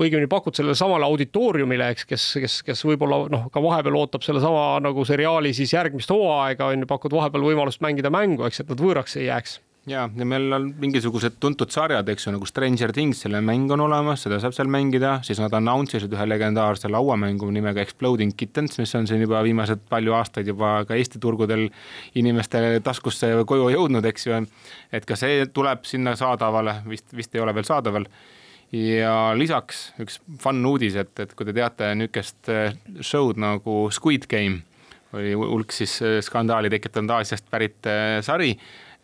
õigemini 0.00 0.28
pakud 0.28 0.56
sellele 0.56 0.76
samale 0.76 1.08
auditooriumile, 1.08 1.88
eks, 1.94 2.04
kes, 2.12 2.28
kes, 2.44 2.58
kes 2.68 2.84
võib-olla 2.90 3.22
noh, 3.32 3.48
ka 3.52 3.64
vahepeal 3.64 3.96
ootab 4.02 4.26
sellesama 4.26 4.82
nagu 4.84 5.04
seriaali 5.08 5.54
siis 5.56 5.72
järgmist 5.72 6.12
hooaega 6.12 6.68
on 6.74 6.84
ju, 6.84 6.92
pakud 6.92 7.16
vahepeal 7.16 7.48
võimalust 7.48 7.80
mängida 7.84 8.12
mängu, 8.12 8.44
eks, 8.44 8.60
et 8.60 8.76
nad 8.76 8.84
võõraks 8.84 9.16
ei 9.16 9.30
jääks 9.30 9.62
ja, 9.90 10.04
ja 10.16 10.26
meil 10.26 10.52
on 10.54 10.68
mingisugused 10.80 11.38
tuntud 11.42 11.70
sarjad, 11.72 12.08
eks 12.12 12.26
ju, 12.26 12.34
nagu 12.34 12.46
Stranger 12.48 12.92
Things, 12.94 13.22
selle 13.24 13.40
mäng 13.44 13.70
on 13.74 13.82
olemas, 13.84 14.24
seda 14.24 14.38
saab 14.42 14.54
seal 14.56 14.70
mängida, 14.70 15.16
siis 15.26 15.40
nad 15.42 15.54
announce 15.56 15.98
isid 15.98 16.14
ühe 16.14 16.26
legendaarse 16.28 16.90
lauamängu 16.92 17.50
nimega 17.54 17.82
Exploding 17.84 18.34
Kittens, 18.38 18.78
mis 18.80 18.94
on 18.98 19.08
siin 19.10 19.24
juba 19.24 19.42
viimased 19.46 19.82
palju 19.90 20.14
aastaid 20.16 20.50
juba 20.50 20.80
ka 20.88 20.98
Eesti 20.98 21.20
turgudel 21.22 21.68
inimeste 22.18 22.80
taskusse 22.86 23.32
koju 23.48 23.70
jõudnud, 23.74 24.06
eks 24.10 24.28
ju. 24.28 24.42
et 24.92 25.06
ka 25.06 25.18
see 25.18 25.46
tuleb 25.54 25.86
sinna 25.88 26.16
saadavale, 26.18 26.80
vist, 26.88 27.08
vist 27.16 27.34
ei 27.34 27.42
ole 27.44 27.54
veel 27.56 27.68
saadaval. 27.68 28.06
ja 28.72 29.32
lisaks 29.34 29.88
üks 29.98 30.20
fun 30.38 30.62
uudis, 30.66 30.94
et, 30.94 31.14
et 31.18 31.32
kui 31.34 31.46
te 31.46 31.54
teate 31.56 31.94
niisugust 31.98 32.50
eh, 32.54 32.76
show'd 33.02 33.40
nagu 33.42 33.88
Squid 33.90 34.28
Game, 34.30 34.62
oli 35.12 35.34
hulk 35.34 35.74
siis 35.74 35.96
eh, 36.06 36.20
skandaali 36.22 36.70
tekitanud 36.70 37.16
Aasiast 37.16 37.50
pärit 37.50 37.90
eh, 37.90 38.20
sari 38.22 38.54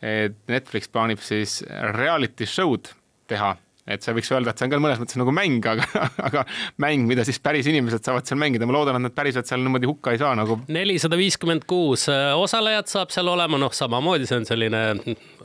et 0.02 0.34
Netflix 0.48 0.88
plaanib 0.88 1.22
siis 1.24 1.62
reality 1.96 2.46
show'd 2.46 2.92
teha 3.28 3.54
et 3.86 4.02
sa 4.02 4.12
võiks 4.14 4.30
öelda, 4.34 4.50
et 4.50 4.58
see 4.58 4.66
on 4.66 4.72
ka 4.72 4.80
mõnes 4.82 4.98
mõttes 4.98 5.18
nagu 5.20 5.32
mäng, 5.34 5.66
aga, 5.70 5.86
aga 6.28 6.42
mäng, 6.82 7.06
mida 7.06 7.24
siis 7.26 7.38
päris 7.42 7.68
inimesed 7.70 8.02
saavad 8.06 8.26
seal 8.26 8.40
mängida, 8.40 8.66
ma 8.66 8.74
loodan, 8.74 8.98
et 8.98 9.06
nad 9.06 9.14
päriselt 9.14 9.46
seal 9.46 9.62
niimoodi 9.62 9.86
hukka 9.86 10.14
ei 10.14 10.20
saa 10.22 10.34
nagu. 10.38 10.58
nelisada 10.72 11.18
viiskümmend 11.18 11.66
kuus 11.70 12.08
äh, 12.10 12.32
osalejat 12.34 12.90
saab 12.90 13.14
seal 13.14 13.30
olema, 13.30 13.60
noh, 13.62 13.74
samamoodi 13.74 14.26
see 14.26 14.40
on 14.40 14.48
selline 14.48 14.82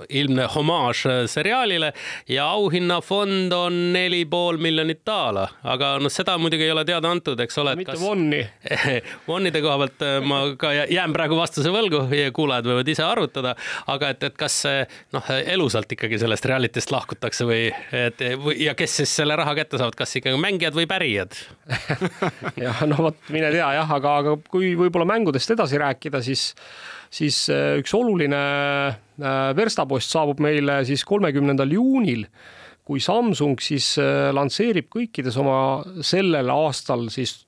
ilmne 0.10 0.48
homaaž 0.56 1.04
äh, 1.06 1.20
seriaalile 1.30 1.92
ja 2.32 2.48
auhinnafond 2.56 3.54
on 3.54 3.78
neli 3.94 4.24
pool 4.30 4.58
miljonit 4.62 5.04
daala, 5.06 5.46
aga 5.62 5.94
noh, 6.02 6.14
seda 6.14 6.38
muidugi 6.42 6.66
ei 6.66 6.74
ole 6.74 6.86
teada 6.88 7.14
antud, 7.14 7.40
eks 7.46 7.62
ole. 7.62 7.76
mitte 7.78 8.00
Vonni 8.02 8.42
Vonnide 9.28 9.62
koha 9.66 9.78
pealt 9.84 10.08
äh, 10.08 10.18
ma 10.26 10.42
ka 10.58 10.74
jään 10.82 11.14
praegu 11.14 11.38
vastuse 11.38 11.70
võlgu, 11.74 12.08
kuulajad 12.34 12.72
võivad 12.72 12.90
ise 12.90 13.06
arvutada, 13.06 13.54
aga 13.94 14.12
et, 14.16 14.26
et 14.32 14.38
kas 14.40 14.64
noh, 15.14 15.32
elusalt 15.46 15.94
ikkagi 15.94 16.18
sellest 16.22 16.50
reality'st 16.50 16.94
lahkutakse 16.94 17.46
või 17.46 17.70
et 17.94 18.31
ja 18.60 18.74
kes 18.78 18.96
siis 19.02 19.14
selle 19.22 19.36
raha 19.40 19.54
kätte 19.58 19.80
saavad, 19.80 19.96
kas 19.98 20.16
ikkagi 20.20 20.40
mängijad 20.42 20.76
või 20.78 20.88
pärijad? 20.90 21.36
Jah, 22.64 22.84
no 22.90 23.00
vot, 23.08 23.20
mine 23.34 23.52
tea 23.54 23.70
jah, 23.78 23.94
aga, 23.98 24.16
aga 24.22 24.38
kui 24.52 24.74
võib-olla 24.80 25.08
mängudest 25.10 25.54
edasi 25.56 25.80
rääkida, 25.82 26.22
siis, 26.26 26.52
siis 27.14 27.44
äh, 27.54 27.76
üks 27.82 27.94
oluline 27.98 28.42
äh, 28.42 29.38
verstapost 29.58 30.14
saabub 30.14 30.42
meile 30.44 30.82
siis 30.88 31.06
kolmekümnendal 31.08 31.72
juunil 31.78 32.26
kui 32.88 33.02
Samsung 33.04 33.62
siis 33.64 33.94
äh, 34.02 34.30
lansseerib 34.36 34.90
kõikides 34.92 35.38
oma 35.42 35.62
sellel 36.06 36.52
aastal 36.54 37.10
siis 37.14 37.42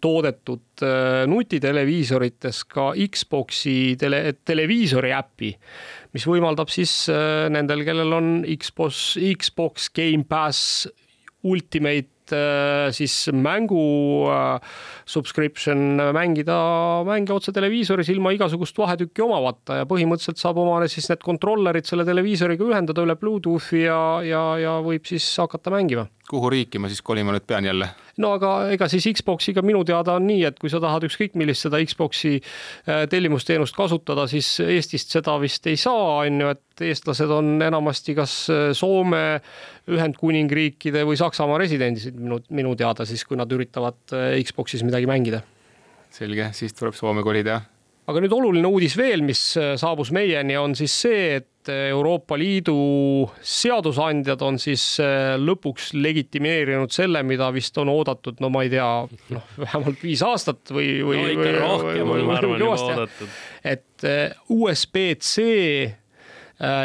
toodetud 0.00 0.82
nutiteleviisorites 1.26 2.60
ka 2.70 2.92
Xbox'i 2.94 3.96
tele, 3.98 4.20
televiisori 4.46 5.10
äpi, 5.10 5.48
mis 6.16 6.26
võimaldab 6.28 6.72
siis 6.72 7.06
äh, 7.12 7.46
nendel, 7.52 7.84
kellel 7.86 8.16
on 8.16 8.36
Xbox, 8.56 9.16
Xbox 9.36 9.90
Gamepass 9.94 10.86
Ultimate 11.46 12.34
äh, 12.34 12.88
siis 12.96 13.14
mängu 13.36 13.82
äh, 14.32 14.78
subscription 15.06 16.00
mängida 16.16 16.56
mänge 17.06 17.34
otse 17.36 17.54
televiisoris 17.54 18.10
ilma 18.14 18.32
igasugust 18.34 18.78
vahetükki 18.80 19.24
omavata 19.26 19.82
ja 19.82 19.88
põhimõtteliselt 19.88 20.40
saab 20.40 20.62
omale 20.64 20.88
siis 20.92 21.10
need 21.12 21.22
kontrollerid 21.26 21.86
selle 21.86 22.06
televiisoriga 22.08 22.66
ühendada 22.66 23.04
üle 23.06 23.18
Bluetoothi 23.20 23.84
ja, 23.84 24.00
ja, 24.26 24.42
ja 24.62 24.78
võib 24.86 25.06
siis 25.08 25.28
hakata 25.42 25.74
mängima. 25.74 26.08
kuhu 26.30 26.50
riiki 26.56 26.82
ma 26.82 26.90
siis 26.90 27.04
kolima 27.04 27.36
nüüd 27.36 27.46
pean 27.46 27.68
jälle? 27.68 27.92
No 28.22 28.32
aga 28.36 28.52
ega 28.74 28.88
siis 28.90 29.06
Xboxiga 29.18 29.62
minu 29.66 29.82
teada 29.86 30.16
on 30.16 30.26
nii, 30.28 30.44
et 30.48 30.58
kui 30.60 30.72
sa 30.72 30.80
tahad 30.82 31.04
ükskõik 31.08 31.36
millist 31.38 31.66
seda 31.66 31.80
Xbox'i 31.84 32.36
äh, 32.38 33.04
tellimusteenust 33.12 33.76
kasutada, 33.76 34.26
siis 34.30 34.48
Eestist 34.64 35.12
seda 35.14 35.36
vist 35.42 35.66
ei 35.70 35.78
saa, 35.80 36.22
on 36.24 36.40
ju, 36.42 36.54
et 36.56 36.86
eestlased 36.88 37.32
on 37.32 37.54
enamasti 37.66 38.16
kas 38.16 38.38
äh, 38.52 38.66
Soome, 38.76 39.24
Ühendkuningriikide 39.92 41.04
või 41.06 41.18
Saksamaa 41.20 41.60
residendid 41.62 42.16
minu, 42.18 42.40
minu 42.50 42.74
teada 42.78 43.06
siis, 43.08 43.24
kui 43.28 43.38
nad 43.38 43.52
üritavad 43.52 44.00
äh, 44.16 44.34
Xbox'is 44.42 44.84
midagi 44.86 45.08
mängida. 45.10 45.44
selge, 46.16 46.50
siis 46.56 46.72
tuleb 46.72 46.96
Soome 46.96 47.24
kolida 47.26 47.60
aga 48.06 48.22
nüüd 48.22 48.34
oluline 48.36 48.70
uudis 48.70 48.96
veel, 48.98 49.24
mis 49.26 49.42
saabus 49.80 50.12
meieni, 50.14 50.56
on 50.58 50.76
siis 50.78 50.94
see, 51.06 51.36
et 51.40 51.70
Euroopa 51.72 52.36
Liidu 52.38 53.26
seadusandjad 53.42 54.42
on 54.46 54.58
siis 54.62 54.84
äh, 55.02 55.34
lõpuks 55.40 55.90
legitimeerinud 55.96 56.94
selle, 56.94 57.22
mida 57.26 57.50
vist 57.54 57.76
on 57.82 57.90
oodatud, 57.90 58.38
no 58.42 58.50
ma 58.54 58.62
ei 58.66 58.72
tea, 58.72 58.88
noh, 59.34 59.52
vähemalt 59.64 60.02
viis 60.06 60.22
aastat 60.26 60.70
või, 60.70 61.00
või 61.06 61.22
no,. 61.22 61.28
ikka 61.34 61.52
rohkem 61.58 62.14
on, 62.14 62.24
ma 62.28 62.38
arvan, 62.38 62.58
juba 62.62 62.80
oodatud. 62.86 63.38
et 63.74 64.06
äh, 64.06 64.42
USB-C 64.46 65.46
Äh, 65.46 66.05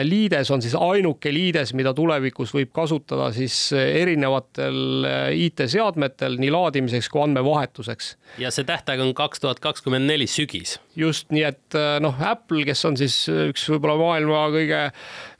liides 0.04 0.50
on 0.52 0.62
siis 0.64 0.74
ainuke 0.76 1.32
liides, 1.32 1.72
mida 1.78 1.94
tulevikus 1.96 2.52
võib 2.52 2.74
kasutada 2.76 3.30
siis 3.36 3.56
äh, 3.72 3.86
erinevatel 4.02 5.08
äh, 5.08 5.46
IT-seadmetel 5.48 6.36
nii 6.42 6.52
laadimiseks 6.52 7.08
kui 7.12 7.24
andmevahetuseks. 7.24 8.10
ja 8.42 8.52
see 8.52 8.68
tähtaeg 8.68 9.00
on 9.00 9.14
kaks 9.16 9.40
tuhat 9.40 9.62
kakskümmend 9.64 10.10
neli 10.12 10.28
sügis. 10.28 10.78
just, 10.96 11.30
nii 11.32 11.46
et 11.48 11.80
noh, 12.04 12.20
Apple, 12.20 12.66
kes 12.68 12.84
on 12.90 13.00
siis 13.00 13.16
üks 13.32 13.64
võib-olla 13.72 13.96
maailma 14.02 14.44
kõige 14.52 14.82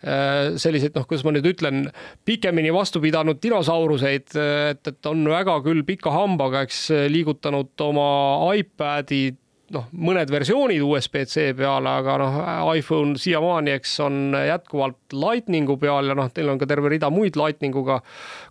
selliseid, 0.02 0.96
noh, 0.96 1.04
kuidas 1.06 1.26
ma 1.28 1.36
nüüd 1.36 1.46
ütlen, 1.52 1.84
pikemini 2.26 2.72
vastu 2.74 3.02
pidanud 3.04 3.38
dinosauruseid, 3.44 4.32
et, 4.72 4.88
et 4.88 5.12
on 5.12 5.22
väga 5.30 5.60
küll 5.66 5.84
pika 5.86 6.14
hambaga, 6.16 6.64
eks 6.66 6.88
liigutanud 7.12 7.84
oma 7.86 8.10
iPadi 8.58 9.28
noh, 9.74 9.88
mõned 9.92 10.32
versioonid 10.32 10.84
USB-C 10.86 11.52
peale, 11.58 11.96
aga 12.02 12.18
noh, 12.22 12.38
iPhone 12.78 13.20
siiamaani, 13.22 13.76
eks 13.80 13.98
on 14.06 14.36
jätkuvalt 14.36 15.16
Lightningu 15.16 15.78
peal 15.82 16.12
ja 16.12 16.16
noh, 16.18 16.30
teil 16.34 16.52
on 16.52 16.62
ka 16.62 16.68
terve 16.70 16.92
rida 16.94 17.10
muid 17.14 17.40
Lightninguga 17.40 18.02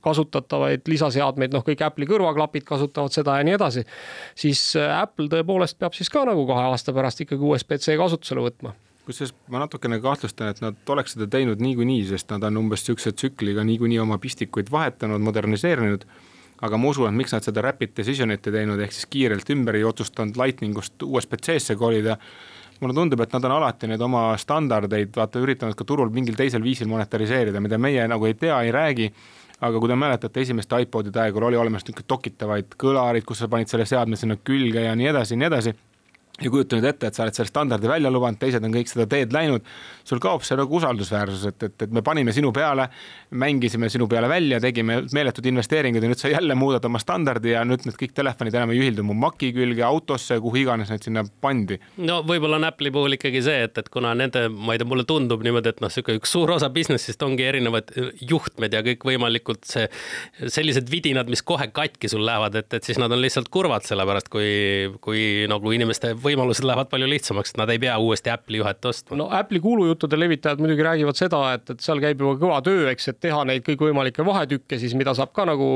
kasutatavaid 0.04 0.88
lisaseadmeid, 0.90 1.54
noh, 1.56 1.64
kõik 1.66 1.84
Apple'i 1.86 2.08
kõrvaklapid 2.10 2.66
kasutavad 2.68 3.14
seda 3.14 3.38
ja 3.38 3.46
nii 3.46 3.56
edasi. 3.58 3.86
siis 4.34 4.62
Apple 4.76 5.30
tõepoolest 5.32 5.78
peab 5.78 5.96
siis 5.96 6.10
ka 6.12 6.24
nagu 6.28 6.46
kahe 6.48 6.70
aasta 6.70 6.94
pärast 6.96 7.24
ikkagi 7.26 7.52
USB-C 7.52 7.98
kasutusele 8.00 8.46
võtma 8.48 8.76
kusjuures 9.10 9.32
ma 9.50 9.62
natukene 9.64 9.98
kahtlustan, 10.02 10.52
et 10.52 10.60
nad 10.62 10.90
oleks 10.92 11.16
seda 11.16 11.26
teinud 11.30 11.62
niikuinii, 11.62 12.04
sest 12.12 12.30
nad 12.30 12.44
on 12.46 12.60
umbes 12.60 12.84
niisuguse 12.84 13.12
tsükliga 13.16 13.64
niikuinii 13.66 13.98
oma 14.02 14.20
pistikuid 14.22 14.70
vahetanud, 14.70 15.22
moderniseerinud 15.24 16.04
aga 16.60 16.76
ma 16.76 16.90
usun, 16.92 17.08
et 17.08 17.16
miks 17.16 17.34
nad 17.34 17.44
seda 17.46 17.64
rapid 17.64 17.94
decision'it 17.96 18.46
ei 18.46 18.56
teinud, 18.60 18.80
ehk 18.80 18.94
siis 18.94 19.08
kiirelt 19.10 19.50
ümber 19.54 19.78
ei 19.78 19.84
otsustanud 19.88 20.38
Lightningust 20.40 21.02
USB-C-sse 21.06 21.76
kolida. 21.80 22.16
mulle 22.80 22.94
tundub, 22.96 23.20
et 23.20 23.32
nad 23.32 23.44
on 23.44 23.52
alati 23.52 23.86
neid 23.90 24.00
oma 24.00 24.36
standardeid 24.40 25.10
vaata 25.16 25.40
üritanud 25.42 25.76
ka 25.76 25.84
turul 25.84 26.08
mingil 26.10 26.36
teisel 26.36 26.62
viisil 26.64 26.88
monetariseerida, 26.88 27.60
mida 27.60 27.76
meie 27.78 28.06
nagu 28.08 28.24
ei 28.24 28.34
tea, 28.34 28.56
ei 28.62 28.72
räägi 28.72 29.10
aga 29.60 29.78
kui 29.78 29.88
te 29.88 29.96
mäletate 29.96 30.40
esimeste 30.40 30.78
iPodide 30.80 31.20
aega, 31.20 31.44
oli 31.44 31.58
olemas 31.60 31.84
niisugune 31.84 32.08
tokitavaid 32.08 32.76
kõlarid, 32.80 33.26
kus 33.28 33.42
sa 33.42 33.48
panid 33.52 33.68
selle 33.68 33.84
seadme 33.84 34.16
sinna 34.16 34.38
külge 34.40 34.86
ja 34.86 34.94
nii 34.96 35.10
edasi 35.12 35.36
ja 35.36 35.42
nii 35.42 35.48
edasi 35.50 35.74
ja 36.40 36.50
kujuta 36.50 36.78
nüüd 36.78 36.88
ette, 36.88 37.10
et 37.10 37.16
sa 37.16 37.24
oled 37.26 37.36
selle 37.36 37.50
standardi 37.50 37.88
välja 37.90 38.10
lubanud, 38.12 38.38
teised 38.40 38.64
on 38.64 38.74
kõik 38.74 38.90
seda 38.90 39.06
teed 39.10 39.34
läinud, 39.34 39.66
sul 40.08 40.20
kaob 40.22 40.44
see 40.46 40.56
nagu 40.58 40.76
usaldusväärsus, 40.78 41.44
et, 41.50 41.66
et, 41.68 41.76
et 41.86 41.92
me 41.94 42.02
panime 42.06 42.32
sinu 42.34 42.52
peale, 42.56 42.86
mängisime 43.30 43.90
sinu 43.92 44.08
peale 44.10 44.28
välja, 44.30 44.60
tegime 44.62 45.00
meeletud 45.14 45.46
investeeringuid 45.50 46.04
ja 46.04 46.10
nüüd 46.10 46.20
sa 46.20 46.32
jälle 46.32 46.56
muudad 46.58 46.84
oma 46.88 47.00
standardi 47.02 47.54
ja 47.54 47.64
nüüd 47.68 47.84
need 47.86 47.98
kõik 48.00 48.14
telefonid 48.16 48.56
enam 48.56 48.74
ei 48.74 48.82
ühildu 48.82 49.04
mu 49.06 49.16
Maci 49.20 49.52
külge, 49.54 49.84
autosse, 49.86 50.38
kuhu 50.40 50.62
iganes 50.62 50.90
need 50.92 51.04
sinna 51.06 51.24
pandi. 51.42 51.78
no 52.00 52.20
võib-olla 52.26 52.60
on 52.60 52.68
Apple'i 52.70 52.92
puhul 52.94 53.18
ikkagi 53.18 53.42
see, 53.44 53.66
et, 53.68 53.78
et 53.78 53.90
kuna 53.92 54.14
nende, 54.18 54.46
ma 54.50 54.74
ei 54.74 54.80
tea, 54.80 54.88
mulle 54.88 55.04
tundub 55.08 55.44
niimoodi, 55.44 55.74
et 55.74 55.84
noh, 55.84 55.92
sihuke 55.92 56.16
üks 56.18 56.32
suur 56.34 56.54
osa 56.56 56.70
business'ist 56.72 57.22
ongi 57.26 57.46
erinevad 57.46 57.92
juhtmed 58.20 58.74
ja 58.74 58.82
kõikvõimalikud 58.86 59.62
see, 59.68 59.86
sellised 60.48 60.90
vidinad, 60.92 61.30
mis 61.30 61.44
kohe 61.46 61.68
katki 61.74 62.10
sul 62.10 62.24
lähevad, 62.26 62.56
et, 62.62 62.72
et 62.80 62.86
siis 62.86 62.98
nad 63.00 63.12
on 63.12 63.20
lihtsalt 63.22 63.50
kurvad, 63.52 63.84
sellepärast 63.86 64.30
kui, 64.32 64.50
kui 65.04 65.46
nagu 65.50 65.74
inimeste 65.76 66.14
või 66.18 66.29
võimalused 66.30 66.66
lähevad 66.66 66.90
palju 66.92 67.10
lihtsamaks, 67.10 67.54
et 67.54 67.60
nad 67.60 67.72
ei 67.74 67.82
pea 67.82 67.98
uuesti 68.00 68.32
Apple'i 68.32 68.62
juhet 68.62 68.90
ostma. 68.90 69.18
no 69.20 69.28
Apple'i 69.34 69.62
kuulujuttude 69.62 70.18
levitajad 70.18 70.62
muidugi 70.62 70.86
räägivad 70.86 71.18
seda, 71.18 71.42
et, 71.56 71.66
et 71.74 71.84
seal 71.84 72.02
käib 72.02 72.22
juba 72.22 72.36
kõva 72.40 72.60
töö, 72.66 72.88
eks, 72.92 73.10
et 73.12 73.20
teha 73.22 73.42
neid 73.48 73.66
kõikvõimalikke 73.66 74.24
vahetükke 74.26 74.78
siis, 74.80 74.94
mida 74.98 75.14
saab 75.18 75.34
ka 75.36 75.46
nagu 75.48 75.68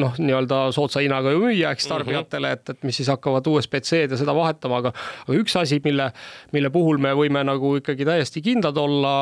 noh, 0.00 0.18
nii-öelda 0.18 0.68
soodsa 0.76 1.02
hinnaga 1.04 1.32
ju 1.34 1.42
müüa, 1.46 1.72
eks 1.72 1.88
tarbijatele, 1.90 2.52
et, 2.58 2.74
et 2.74 2.86
mis 2.86 2.98
siis 3.00 3.10
hakkavad 3.12 3.46
USB-C-d 3.48 4.14
ja 4.14 4.20
seda 4.20 4.34
vahetama, 4.36 4.82
aga 4.82 4.92
aga 5.26 5.36
üks 5.38 5.56
asi, 5.60 5.78
mille, 5.84 6.08
mille 6.54 6.70
puhul 6.74 7.00
me 7.02 7.12
võime 7.16 7.42
nagu 7.46 7.74
ikkagi 7.78 8.06
täiesti 8.08 8.42
kindlad 8.44 8.78
olla 8.80 9.12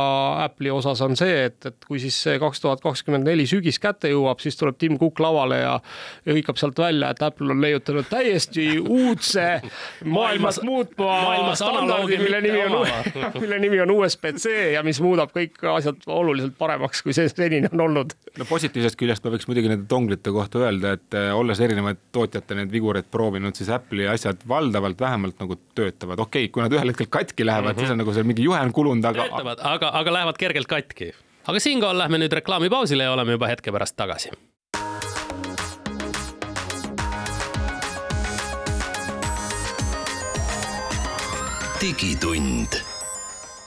Apple'i 0.44 0.72
osas 0.74 1.02
on 1.04 1.16
see, 1.18 1.46
et, 1.48 1.58
et 1.68 1.88
kui 1.88 2.00
siis 2.02 2.16
see 2.26 2.38
kaks 2.42 2.62
tuhat 2.62 2.82
kakskümmend 2.84 3.26
neli 3.28 3.46
sügis 3.48 3.80
kätte 3.82 4.10
jõuab, 4.12 4.40
siis 4.42 4.58
tuleb 4.58 4.78
Tim 4.80 4.98
Cook 5.00 5.20
lavale 5.22 5.60
ja, 5.62 5.74
ja 6.26 6.36
hõikab 6.36 6.60
sealt 6.60 6.78
välja, 6.80 7.12
et 7.12 7.22
Apple 7.26 7.52
on 7.54 7.62
leiutanud 7.64 8.08
täiesti 8.10 8.68
uudse 8.80 9.46
maailma 10.04 10.52
maailmas 10.62 10.96
muutma 11.00 11.54
standardi, 11.54 12.18
mille 12.24 12.40
nimi 12.44 12.62
on, 12.64 12.86
mille 13.40 13.58
nimi 13.58 13.80
on 13.80 13.90
USB-C 13.90 14.54
ja 14.74 14.82
mis 14.86 15.00
muudab 15.04 15.32
kõik 15.34 15.60
asjad 15.72 16.06
oluliselt 16.06 16.56
paremaks, 16.58 17.02
kui 17.04 17.14
see 17.16 17.28
senini 17.32 17.70
on 17.72 17.84
olnud. 17.88 18.16
no 18.38 18.48
positiivsest 18.48 18.98
küljest 19.00 19.26
ma 19.26 19.34
võiks 19.34 19.48
muidugi 19.50 19.72
nende 19.72 19.88
donglite 19.90 20.32
kohta 20.34 20.64
öelda, 20.64 20.96
et 20.98 21.18
äh, 21.18 21.30
olles 21.36 21.60
erinevaid 21.60 22.00
tootjate 22.16 22.58
neid 22.58 22.72
vigureid 22.72 23.10
proovinud, 23.10 23.56
siis 23.58 23.70
Apple'i 23.74 24.08
asjad 24.10 24.42
valdavalt 24.48 25.00
vähemalt 25.00 25.40
nagu 25.42 25.60
töötavad, 25.74 26.20
okei 26.26 26.46
okay,, 26.46 26.54
kui 26.54 26.64
nad 26.64 26.74
ühel 26.74 26.92
hetkel 26.92 27.10
katki 27.10 27.46
lähevad 27.46 27.72
mm, 27.72 27.76
-hmm. 27.76 27.86
siis 27.86 27.94
on 27.94 28.04
nagu 28.04 28.16
seal 28.16 28.28
mingi 28.28 28.44
juhe 28.46 28.60
on 28.60 28.72
kulunud, 28.72 29.04
aga. 29.04 29.28
töötavad, 29.28 29.62
aga, 29.62 29.94
aga 30.02 30.18
lähevad 30.20 30.38
kergelt 30.38 30.70
katki. 30.70 31.12
aga 31.46 31.60
siinkohal 31.60 31.98
lähme 31.98 32.18
nüüd 32.18 32.32
reklaamipausile 32.40 33.08
ja 33.08 33.12
oleme 33.12 33.38
juba 33.38 33.52
hetke 33.52 33.72
pärast 33.72 33.96
tagasi 33.96 34.34
digitund 41.80 42.95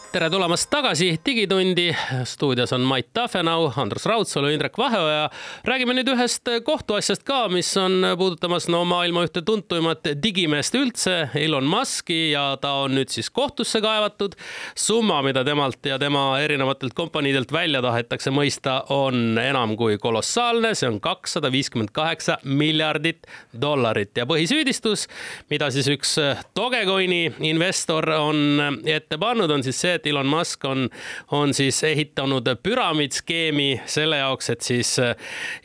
tere 0.09 0.29
tulemast 0.29 0.69
tagasi 0.73 1.19
Digitundi. 1.25 1.95
stuudios 2.23 2.73
on 2.73 2.81
Mait 2.81 3.07
Tafenau, 3.13 3.71
Andrus 3.77 4.05
Raudsalu, 4.05 4.47
Indrek 4.47 4.77
Vaheoja. 4.77 5.29
räägime 5.63 5.93
nüüd 5.93 6.07
ühest 6.09 6.49
kohtuasjast 6.65 7.21
ka, 7.23 7.43
mis 7.53 7.69
on 7.77 8.01
puudutamas 8.17 8.65
no 8.73 8.81
maailma 8.89 9.27
ühte 9.27 9.43
tuntuimat 9.45 10.09
digimeest 10.23 10.73
üldse, 10.75 11.29
Elon 11.37 11.67
Musk'i 11.69 12.31
ja 12.31 12.57
ta 12.61 12.71
on 12.85 12.95
nüüd 12.97 13.13
siis 13.13 13.29
kohtusse 13.29 13.81
kaevatud. 13.81 14.33
summa, 14.75 15.21
mida 15.21 15.43
temalt 15.45 15.85
ja 15.85 15.99
tema 15.99 16.39
erinevatelt 16.41 16.93
kompaniidelt 16.97 17.53
välja 17.53 17.81
tahetakse 17.81 18.33
mõista, 18.33 18.81
on 18.89 19.37
enam 19.37 19.77
kui 19.77 19.97
kolossaalne, 19.97 20.73
see 20.73 20.89
on 20.89 20.99
kakssada 20.99 21.51
viiskümmend 21.51 21.93
kaheksa 21.93 22.39
miljardit 22.43 23.29
dollarit 23.61 24.17
ja 24.17 24.25
põhisüüdistus, 24.25 25.05
mida 25.49 25.69
siis 25.69 25.87
üks 25.87 26.17
Dogecoini 26.55 27.29
investor 27.39 28.09
on 28.17 28.81
ette 28.85 29.21
pannud, 29.21 29.51
on 29.51 29.63
siis 29.63 29.77
see, 29.77 29.98
et 29.99 30.07
Elon 30.07 30.27
Musk 30.29 30.65
on, 30.65 30.87
on 31.35 31.53
siis 31.53 31.83
ehitanud 31.83 32.47
püramiidskeemi 32.63 33.81
selle 33.89 34.19
jaoks, 34.21 34.49
et 34.53 34.65
siis 34.65 34.93
äh, 35.03 35.15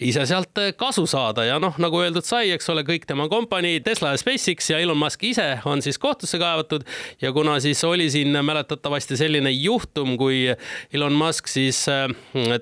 ise 0.03 0.27
sealt 0.29 0.59
äh, 0.59 0.73
kasu 0.77 1.07
saada. 1.11 1.45
Ja 1.47 1.61
noh, 1.63 1.77
nagu 1.83 2.01
öeldud 2.03 2.27
sai, 2.27 2.51
eks 2.55 2.69
ole, 2.73 2.85
kõik 2.87 3.07
tema 3.09 3.29
kompanii 3.31 3.81
Tesla 3.85 4.15
ja 4.15 4.21
SpaceX 4.21 4.71
ja 4.73 4.81
Elon 4.83 4.99
Musk 4.99 5.23
ise 5.27 5.47
on 5.69 5.83
siis 5.85 5.99
kohtusse 6.03 6.41
kaevatud. 6.43 6.87
Ja 7.23 7.33
kuna 7.33 7.59
siis 7.63 7.83
oli 7.87 8.11
siin 8.11 8.35
mäletatavasti 8.45 9.19
selline 9.21 9.53
juhtum, 9.55 10.17
kui 10.21 10.47
Elon 10.93 11.17
Musk 11.19 11.49
siis 11.51 11.85
äh, 11.93 12.09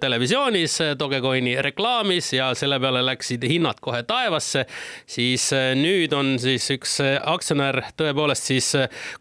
televisioonis 0.01 0.79
Dogecoini 0.99 1.57
reklaamis 1.63 2.33
ja 2.37 2.53
selle 2.59 2.79
peale 2.81 3.05
läksid 3.07 3.45
hinnad 3.49 3.81
kohe 3.83 4.03
taevasse, 4.07 4.67
siis 5.07 5.49
nüüd 5.79 6.13
on 6.17 6.35
siis 6.43 6.67
üks 6.75 6.99
aktsionär 7.03 7.79
tõepoolest 7.99 8.51
siis 8.51 8.73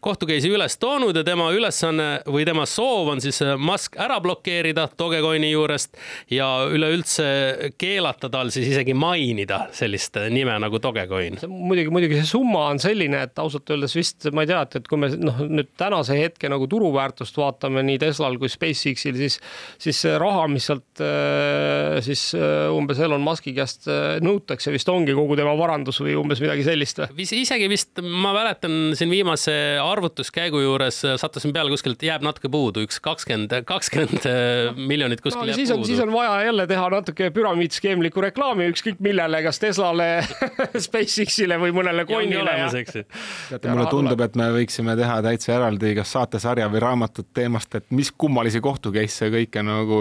kohtu 0.04 0.28
case'i 0.28 0.52
üles 0.52 0.76
toonud 0.82 1.16
ja 1.16 1.24
tema 1.26 1.48
ülesanne 1.54 2.08
või 2.26 2.41
või 2.42 2.48
tema 2.48 2.64
soov 2.66 3.10
on 3.12 3.22
siis 3.22 3.38
äh, 3.44 3.54
Musk 3.60 3.96
ära 4.00 4.18
blokeerida 4.22 4.88
Dogecoini 4.98 5.52
juurest 5.52 5.96
ja 6.32 6.48
üleüldse 6.70 7.70
keelata 7.78 8.30
tal 8.32 8.50
siis 8.54 8.70
isegi 8.72 8.94
mainida 8.98 9.66
sellist 9.74 10.18
äh, 10.18 10.28
nime 10.32 10.54
nagu 10.62 10.80
Dogecoin. 10.82 11.38
muidugi, 11.48 11.92
muidugi 11.94 12.18
see 12.18 12.30
summa 12.32 12.66
on 12.72 12.82
selline, 12.82 13.22
et 13.28 13.38
ausalt 13.38 13.70
öeldes 13.70 13.94
vist 13.96 14.28
ma 14.34 14.44
ei 14.44 14.50
tea, 14.50 14.62
et, 14.66 14.78
et 14.80 14.90
kui 14.90 15.00
me 15.00 15.12
noh, 15.14 15.42
nüüd 15.46 15.70
tänase 15.78 16.18
hetke 16.18 16.50
nagu 16.50 16.66
turuväärtust 16.70 17.38
vaatame 17.38 17.84
nii 17.86 18.00
Teslal 18.02 18.38
kui 18.42 18.50
SpaceXil, 18.50 19.18
siis, 19.20 19.38
siis 19.82 20.02
see 20.02 20.16
raha, 20.18 20.48
mis 20.50 20.66
sealt 20.70 21.02
äh, 21.04 22.00
siis 22.04 22.30
umbes 22.72 23.00
Elon 23.02 23.22
Musk'i 23.22 23.54
käest 23.54 23.86
nõutakse, 24.24 24.72
vist 24.74 24.88
ongi 24.90 25.14
kogu 25.16 25.36
tema 25.38 25.54
varandus 25.58 26.00
või 26.02 26.16
umbes 26.18 26.42
midagi 26.42 26.66
sellist 26.66 27.04
või? 27.04 27.28
isegi 27.42 27.68
vist 27.70 28.02
ma 28.02 28.32
mäletan 28.34 28.96
siin 28.98 29.12
viimase 29.12 29.54
arvutuskäigu 29.82 30.60
juures 30.62 31.02
sattusin 31.20 31.52
peale 31.54 31.70
kuskilt 31.72 32.02
jääb 32.02 32.24
natuke 32.24 32.31
puudu, 32.52 32.84
üks 32.86 33.00
kakskümmend, 33.02 33.54
kakskümmend 33.68 34.26
äh, 34.28 34.76
miljonit 34.76 35.20
kuskil 35.24 35.42
no, 35.42 35.48
jääb 35.50 35.58
siis 35.58 35.72
on, 35.74 35.82
puudu. 35.82 35.90
siis 35.90 36.02
on 36.04 36.12
vaja 36.14 36.38
jälle 36.46 36.66
teha 36.70 36.88
natuke 36.94 37.30
püramiidskeemlikku 37.34 38.24
reklaami 38.24 38.68
ükskõik 38.72 39.02
millele, 39.04 39.42
kas 39.46 39.60
Teslale 39.62 40.08
SpaceX-ile 40.86 41.58
või 41.62 41.74
mõnele 41.76 42.06
coin'ile. 42.08 42.56
teate, 42.72 43.68
mulle 43.68 43.86
tundub, 43.90 44.24
et 44.24 44.38
me 44.38 44.48
võiksime 44.56 44.96
teha 44.98 45.18
täitsa 45.24 45.56
eraldi 45.56 45.94
kas 45.98 46.14
saatesarja 46.16 46.68
või 46.72 46.82
raamatut 46.84 47.28
teemast, 47.34 47.74
et 47.78 47.88
mis 47.94 48.12
kummalisi 48.12 48.62
kohtu 48.64 48.92
case'e 48.94 49.30
kõike 49.32 49.64
nagu 49.66 50.00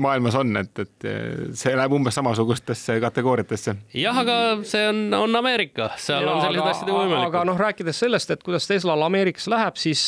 maailmas 0.00 0.38
on, 0.40 0.54
et, 0.60 0.84
et 0.84 1.08
see 1.58 1.74
läheb 1.76 1.94
umbes 1.96 2.16
samasugustesse 2.18 2.98
kategooriatesse. 3.02 3.76
jah, 3.96 4.22
aga 4.24 4.38
see 4.68 4.86
on, 4.90 5.02
on 5.20 5.40
Ameerika, 5.40 5.90
seal 6.00 6.24
ja, 6.24 6.34
on 6.34 6.44
sellised 6.44 6.72
asjad 6.74 6.92
ju 6.92 6.96
võimalikud. 6.96 7.28
aga 7.30 7.44
noh, 7.48 7.60
rääkides 7.60 8.02
sellest, 8.04 8.34
et 8.34 8.44
kuidas 8.46 8.68
Teslal 8.70 9.02
Ameerikas 9.06 9.48
läheb, 9.50 9.78
siis, 9.80 10.02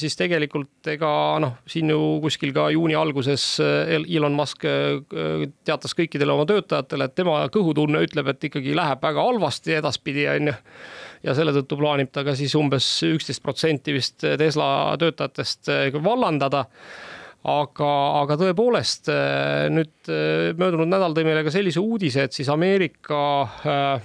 siis 0.00 0.18
tegelikult 0.18 0.90
ega 0.96 1.05
noh, 1.42 1.56
siin 1.68 1.90
ju 1.92 1.98
kuskil 2.24 2.52
ka 2.56 2.68
juuni 2.74 2.96
alguses 2.98 3.44
eh, 3.64 3.96
Elon 3.96 4.36
Musk 4.36 4.66
eh, 4.68 5.46
teatas 5.66 5.96
kõikidele 5.98 6.34
oma 6.34 6.46
töötajatele, 6.48 7.08
et 7.08 7.16
tema 7.18 7.40
kõhutunne 7.52 8.04
ütleb, 8.06 8.30
et 8.32 8.48
ikkagi 8.50 8.76
läheb 8.76 9.02
väga 9.02 9.26
halvasti 9.26 9.76
edaspidi, 9.80 10.28
on 10.32 10.52
ju. 10.52 10.56
ja 11.26 11.34
selle 11.34 11.54
tõttu 11.56 11.78
plaanib 11.80 12.12
ta 12.14 12.24
ka 12.26 12.36
siis 12.38 12.54
umbes 12.58 12.86
üksteist 13.06 13.42
protsenti 13.42 13.96
vist 13.96 14.22
Tesla 14.22 14.70
töötajatest 15.00 15.72
eh, 15.72 16.00
vallandada 16.02 16.66
aga, 17.46 17.90
aga 18.22 18.36
tõepoolest 18.40 19.10
nüüd 19.70 20.10
möödunud 20.58 20.90
nädal 20.90 21.14
tõi 21.14 21.26
meile 21.28 21.44
ka 21.46 21.52
sellise 21.54 21.78
uudise, 21.78 22.26
et 22.26 22.34
siis 22.34 22.48
Ameerika 22.50 23.20
Äh, 23.66 24.00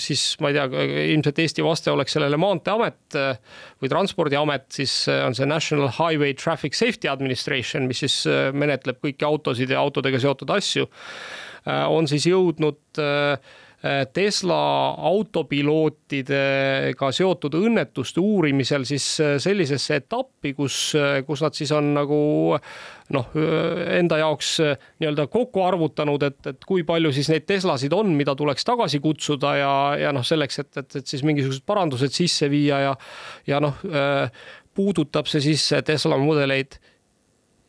siis 0.00 0.22
ma 0.42 0.50
ei 0.50 0.56
tea, 0.56 0.84
ilmselt 1.12 1.38
Eesti 1.42 1.64
vaste 1.64 1.92
oleks 1.92 2.16
sellele 2.16 2.38
Maanteeamet 2.40 3.18
äh, 3.18 3.60
või 3.82 3.92
Transpordiamet, 3.92 4.66
siis 4.74 4.94
äh, 5.10 5.22
on 5.26 5.36
see 5.36 5.48
National 5.48 5.92
Highway 5.98 6.36
Traffic 6.38 6.76
Safety 6.78 7.10
Administration, 7.12 7.88
mis 7.90 8.02
siis 8.04 8.18
menetleb 8.56 9.00
kõiki 9.04 9.26
autosid 9.28 9.72
ja 9.74 9.80
autodega 9.82 10.20
seotud 10.22 10.50
asju. 10.54 10.88
on 11.68 12.06
siis 12.08 12.24
jõudnud 12.28 13.00
Tesla 14.12 14.94
autopilootidega 15.06 17.10
seotud 17.14 17.54
õnnetuste 17.54 18.18
uurimisel 18.18 18.82
siis 18.88 19.04
sellisesse 19.38 20.00
etappi, 20.00 20.50
kus, 20.56 20.96
kus 21.26 21.42
nad 21.44 21.54
siis 21.54 21.70
on 21.76 21.92
nagu 21.94 22.18
noh, 23.14 23.28
enda 23.94 24.18
jaoks 24.18 24.56
nii-öelda 24.98 25.28
kokku 25.30 25.62
arvutanud, 25.62 26.26
et, 26.26 26.40
et 26.50 26.66
kui 26.66 26.82
palju 26.88 27.12
siis 27.14 27.30
neid 27.30 27.46
Teslasid 27.46 27.94
on, 27.94 28.10
mida 28.18 28.34
tuleks 28.34 28.66
tagasi 28.66 28.98
kutsuda 29.04 29.54
ja, 29.60 29.72
ja 30.02 30.10
noh, 30.16 30.26
selleks, 30.26 30.58
et, 30.64 30.72
et, 30.82 30.98
et 30.98 31.14
siis 31.14 31.22
mingisugused 31.22 31.62
parandused 31.68 32.18
sisse 32.18 32.50
viia 32.50 32.82
ja 32.88 32.92
ja 33.46 33.62
noh, 33.62 33.78
puudutab 34.74 35.30
see 35.30 35.52
siis 35.52 35.70
Tesla 35.86 36.18
mudeleid 36.18 36.80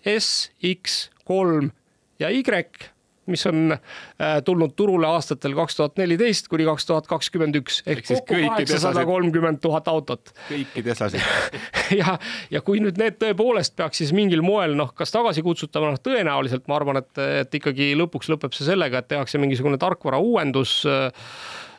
S, 0.10 0.50
X, 0.74 1.12
kolm 1.28 1.70
ja 2.20 2.34
Y 2.34 2.42
mis 3.32 3.46
on 3.50 3.74
äh, 3.74 4.40
tulnud 4.46 4.76
turule 4.78 5.08
aastatel 5.10 5.56
kaks 5.58 5.80
tuhat 5.80 6.02
neliteist 6.02 6.50
kuni 6.52 6.68
kaks 6.68 6.90
tuhat 6.90 7.08
kakskümmend 7.10 7.60
üks. 7.62 7.82
Ehk 7.90 8.06
kokku 8.08 8.36
kaheksasada 8.36 9.06
kolmkümmend 9.08 9.62
tuhat 9.64 9.88
autot. 9.92 10.34
kõiki 10.50 10.84
Teslasid 10.86 11.24
ja, 12.00 12.18
ja 12.52 12.64
kui 12.66 12.82
nüüd 12.84 13.00
need 13.02 13.20
tõepoolest 13.22 13.76
peaks 13.80 14.04
siis 14.04 14.14
mingil 14.16 14.44
moel 14.46 14.76
noh, 14.80 14.94
kas 14.96 15.14
tagasi 15.16 15.44
kutsutama, 15.46 15.94
noh 15.94 16.04
tõenäoliselt 16.04 16.68
ma 16.70 16.78
arvan, 16.80 17.02
et, 17.04 17.24
et 17.44 17.60
ikkagi 17.62 17.94
lõpuks 18.00 18.32
lõpeb 18.34 18.56
see 18.56 18.68
sellega, 18.70 19.02
et 19.02 19.10
tehakse 19.12 19.42
mingisugune 19.42 19.80
tarkvara 19.82 20.22
uuendus 20.24 20.82
äh, 20.90 21.10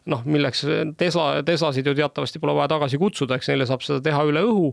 noh, 0.09 0.25
milleks 0.25 0.65
Tesla, 0.97 1.43
Teslasid 1.47 1.87
ju 1.87 1.95
teatavasti 1.95 2.41
pole 2.41 2.55
vaja 2.57 2.71
tagasi 2.73 2.99
kutsuda, 2.99 3.37
eks 3.37 3.51
neile 3.53 3.67
saab 3.69 3.85
seda 3.85 4.01
teha 4.05 4.23
üle 4.29 4.43
õhu. 4.47 4.73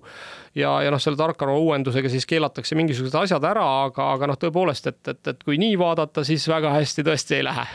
ja, 0.56 0.78
ja 0.86 0.92
noh, 0.94 1.02
selle 1.04 1.20
tarkvara 1.20 1.58
uuendusega 1.58 2.10
siis 2.10 2.26
keelatakse 2.30 2.78
mingisugused 2.80 3.20
asjad 3.20 3.44
ära, 3.44 3.66
aga, 3.88 4.12
aga 4.16 4.32
noh, 4.32 4.40
tõepoolest, 4.40 4.88
et, 4.88 5.02
et, 5.08 5.24
et 5.34 5.44
kui 5.44 5.60
nii 5.62 5.78
vaadata, 5.80 6.24
siis 6.28 6.48
väga 6.48 6.74
hästi 6.78 7.08
tõesti 7.08 7.40
ei 7.40 7.48
lähe. 7.48 7.68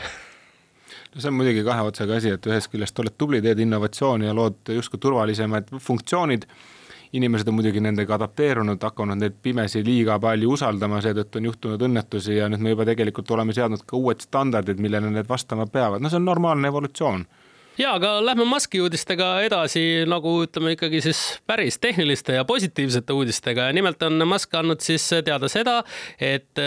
No 1.13 1.21
see 1.21 1.29
on 1.29 1.35
muidugi 1.37 1.61
kahe 1.65 1.81
otsaga 1.85 2.15
asi, 2.17 2.31
et 2.33 2.47
ühest 2.49 2.71
küljest 2.73 2.99
oled 2.99 3.13
tubli, 3.17 3.41
teed 3.41 3.59
innovatsiooni 3.61 4.25
ja 4.25 4.33
lood 4.33 4.73
justkui 4.73 5.01
turvalisemaid 5.01 5.69
funktsioonid. 5.77 6.47
Inimesed 7.13 7.45
on 7.51 7.53
muidugi 7.53 7.81
nendega 7.85 8.15
adapteerunud, 8.15 8.81
hakanud 8.81 9.19
neid 9.21 9.35
pimesi 9.45 9.83
liiga 9.85 10.15
palju 10.17 10.55
usaldama, 10.55 10.97
seetõttu 11.05 11.37
on 11.37 11.47
juhtunud 11.51 11.85
õnnetusi 11.85 12.39
ja 12.39 12.47
nüüd 12.49 12.63
me 12.65 12.73
juba 12.73 12.87
tegelikult 12.89 13.29
oleme 13.35 13.53
seadnud 13.53 13.83
ka 13.85 13.99
uued 13.99 14.25
standardid, 14.25 14.81
millele 14.81 15.11
need 15.13 15.29
vastama 15.29 15.67
peavad, 15.69 16.01
no 16.01 16.09
see 16.09 16.17
on 16.17 16.25
normaalne 16.25 16.73
evolutsioon 16.73 17.27
ja 17.77 17.93
aga 17.97 18.17
lähme 18.25 18.45
Musk'i 18.45 18.81
uudistega 18.83 19.27
edasi 19.41 20.03
nagu 20.09 20.35
ütleme 20.43 20.75
ikkagi 20.75 20.99
siis 21.01 21.19
päris 21.49 21.79
tehniliste 21.81 22.35
ja 22.37 22.45
positiivsete 22.45 23.13
uudistega 23.13 23.67
ja 23.69 23.73
nimelt 23.73 24.01
on 24.05 24.21
Musk 24.29 24.53
andnud 24.55 24.83
siis 24.85 25.05
teada 25.25 25.49
seda, 25.49 25.79
et 26.21 26.59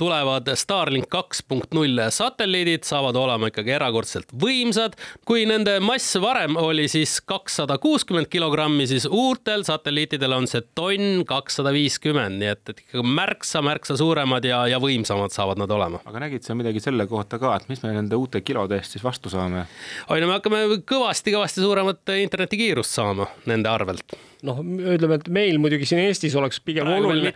tulevad 0.00 0.48
Starlink 0.56 1.10
kaks 1.12 1.42
punkt 1.48 1.74
null 1.76 2.00
satelliidid 2.08 2.86
saavad 2.88 3.16
olema 3.20 3.50
ikkagi 3.52 3.74
erakordselt 3.76 4.32
võimsad. 4.40 4.96
kui 5.28 5.44
nende 5.48 5.76
mass 5.84 6.16
varem 6.20 6.56
oli 6.56 6.86
siis 6.88 7.18
kakssada 7.20 7.76
kuuskümmend 7.78 8.30
kilogrammi, 8.32 8.86
siis 8.88 9.06
uutel 9.10 9.66
satelliitidel 9.68 10.32
on 10.32 10.48
see 10.48 10.64
tonn 10.74 11.26
kakssada 11.28 11.74
viiskümmend, 11.76 12.40
nii 12.40 12.52
et, 12.54 12.64
et 12.72 12.82
ikkagi 12.86 13.04
märksa-märksa 13.20 13.98
suuremad 14.00 14.48
ja, 14.48 14.64
ja 14.70 14.80
võimsamad 14.80 15.34
saavad 15.34 15.60
nad 15.60 15.70
olema. 15.76 16.00
aga 16.08 16.24
nägid 16.24 16.46
sa 16.46 16.56
midagi 16.56 16.80
selle 16.80 17.06
kohta 17.10 17.38
ka, 17.42 17.52
et 17.60 17.68
mis 17.68 17.84
me 17.84 17.92
nende 17.92 18.16
uute 18.16 18.40
kilode 18.40 18.80
eest 18.80 18.96
siis 18.96 19.04
vastu 19.04 19.32
saame? 19.32 19.66
oi 20.08 20.20
no 20.24 20.32
me 20.32 20.38
hakkame 20.38 20.53
hakkame 20.54 20.82
kõvasti-kõvasti 20.86 21.62
suuremat 21.62 22.14
internetikiirust 22.20 22.94
saama 22.94 23.26
nende 23.50 23.68
arvelt 23.68 24.14
noh, 24.44 24.60
ütleme, 24.94 25.18
et 25.20 25.28
meil 25.32 25.58
muidugi 25.62 25.88
siin 25.88 26.02
Eestis 26.04 26.34
oleks 26.38 26.60
pigem 26.64 26.88
Praegu 26.88 27.08
oluline, 27.10 27.32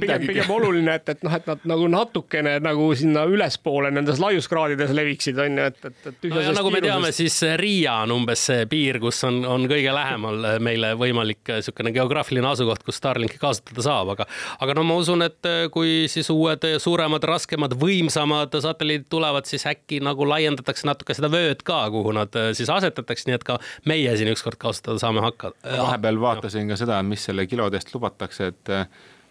pigem, 0.00 0.26
pigem 0.28 0.52
oluline, 0.54 0.96
et, 1.00 1.08
et 1.14 1.24
noh, 1.26 1.34
et 1.34 1.48
nad 1.50 1.66
nagu 1.68 1.88
natukene 1.90 2.56
nagu 2.62 2.88
sinna 2.98 3.24
ülespoole 3.30 3.90
nendes 3.94 4.20
laiuskraadides 4.22 4.94
leviksid, 4.94 5.40
on 5.42 5.58
ju, 5.60 5.68
et, 5.72 5.80
et, 5.90 5.98
et 6.10 6.28
no, 6.30 6.42
ja 6.44 6.54
nagu 6.56 6.72
me 6.74 6.82
teame, 6.84 7.10
siis 7.16 7.38
Riia 7.60 7.96
on 8.04 8.14
umbes 8.18 8.46
see 8.50 8.68
piir, 8.70 9.00
kus 9.02 9.22
on, 9.28 9.40
on 9.48 9.66
kõige 9.70 9.94
lähemal 9.94 10.48
meile 10.64 10.94
võimalik 11.00 11.54
niisugune 11.56 11.94
geograafiline 11.94 12.50
asukoht, 12.52 12.84
kus 12.86 13.00
Starlinki 13.00 13.40
kasutada 13.42 13.84
saab, 13.84 14.14
aga 14.14 14.28
aga 14.64 14.78
no 14.78 14.86
ma 14.86 14.98
usun, 15.02 15.24
et 15.26 15.50
kui 15.74 16.04
siis 16.12 16.30
uued 16.32 16.66
suuremad, 16.82 17.24
raskemad, 17.28 17.76
võimsamad 17.80 18.54
satelliidid 18.64 19.08
tulevad, 19.12 19.48
siis 19.50 19.66
äkki 19.70 20.00
nagu 20.04 20.26
laiendatakse 20.28 20.86
natuke 20.88 21.16
seda 21.16 21.30
vööd 21.32 21.64
ka, 21.66 21.84
kuhu 21.94 22.14
nad 22.16 22.34
siis 22.56 22.70
asetatakse, 22.72 23.28
nii 23.28 23.38
et 23.38 23.46
ka 23.46 23.58
meie 23.90 24.14
siin 24.18 24.30
ükskord 24.32 24.60
kasutada 24.60 25.00
saame 25.02 25.24
hakata. 25.24 25.58
vahepeal 25.74 26.20
vaata 26.20 26.43
vaatasin 26.44 26.68
ka 26.68 26.76
seda, 26.76 27.00
mis 27.06 27.24
selle 27.24 27.46
kilode 27.48 27.78
eest 27.80 27.94
lubatakse, 27.94 28.52
et 28.52 28.74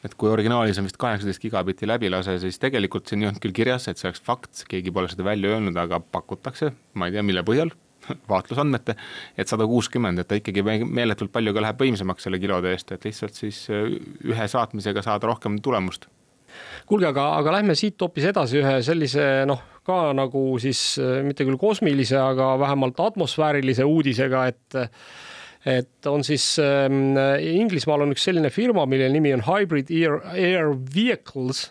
et 0.04 0.15
kui 0.19 0.28
originaalis 0.28 0.76
on 0.82 0.84
vist 0.84 0.97
kaheksateist 0.99 1.39
gigabitti 1.39 1.88
läbilase, 1.88 2.34
siis 2.41 2.58
tegelikult 2.60 3.08
siin 3.08 3.21
ei 3.21 3.30
olnud 3.30 3.39
küll 3.39 3.54
kirjas, 3.56 3.86
et 3.88 3.95
see 3.95 4.10
oleks 4.10 4.19
fakt, 4.19 4.65
keegi 4.67 4.91
pole 4.91 5.08
seda 5.08 5.23
välja 5.23 5.54
öelnud, 5.54 5.78
aga 5.80 6.02
pakutakse, 6.04 6.73
ma 6.99 7.08
ei 7.08 7.15
tea, 7.15 7.23
mille 7.23 7.39
põhjal 7.47 7.71
vaatlusandmete, 8.34 8.97
et 9.39 9.47
sada 9.47 9.63
kuuskümmend, 9.69 10.19
et 10.19 10.28
ta 10.28 10.36
ikkagi 10.36 10.65
meeletult 10.84 11.32
palju 11.32 11.56
ka 11.56 11.63
läheb 11.63 11.86
võimsamaks 11.86 12.28
selle 12.28 12.41
kilode 12.43 12.73
eest, 12.76 12.91
et 12.91 13.08
lihtsalt 13.08 13.39
siis 13.39 13.62
ühe 13.71 14.49
saatmisega 14.52 15.06
saada 15.06 15.32
rohkem 15.32 15.62
tulemust. 15.63 16.10
kuulge, 16.86 17.08
aga, 17.08 17.38
aga 17.39 17.58
lähme 17.62 17.80
siit 17.80 18.02
hoopis 18.04 18.28
edasi 18.34 18.60
ühe 18.60 18.82
sellise 18.84 19.45
noh, 19.47 19.63
ka 19.88 20.10
nagu 20.12 20.49
siis 20.60 20.99
mitte 21.23 21.47
küll 21.47 21.62
kosmilise, 21.62 22.19
aga 22.19 22.58
vähemalt 22.60 22.99
atmosfäärilise 22.99 23.88
uudisega, 23.88 24.49
et 24.52 24.84
et 25.65 26.08
on 26.12 26.23
siis 26.28 26.43
ähm, 26.60 27.15
Inglismaal 27.39 28.04
on 28.04 28.12
üks 28.12 28.26
selline 28.28 28.52
firma, 28.52 28.84
mille 28.89 29.08
nimi 29.13 29.32
on 29.36 29.45
Hybrid 29.47 29.91
Air, 29.95 30.19
Air 30.36 30.73
Vehicles, 30.95 31.69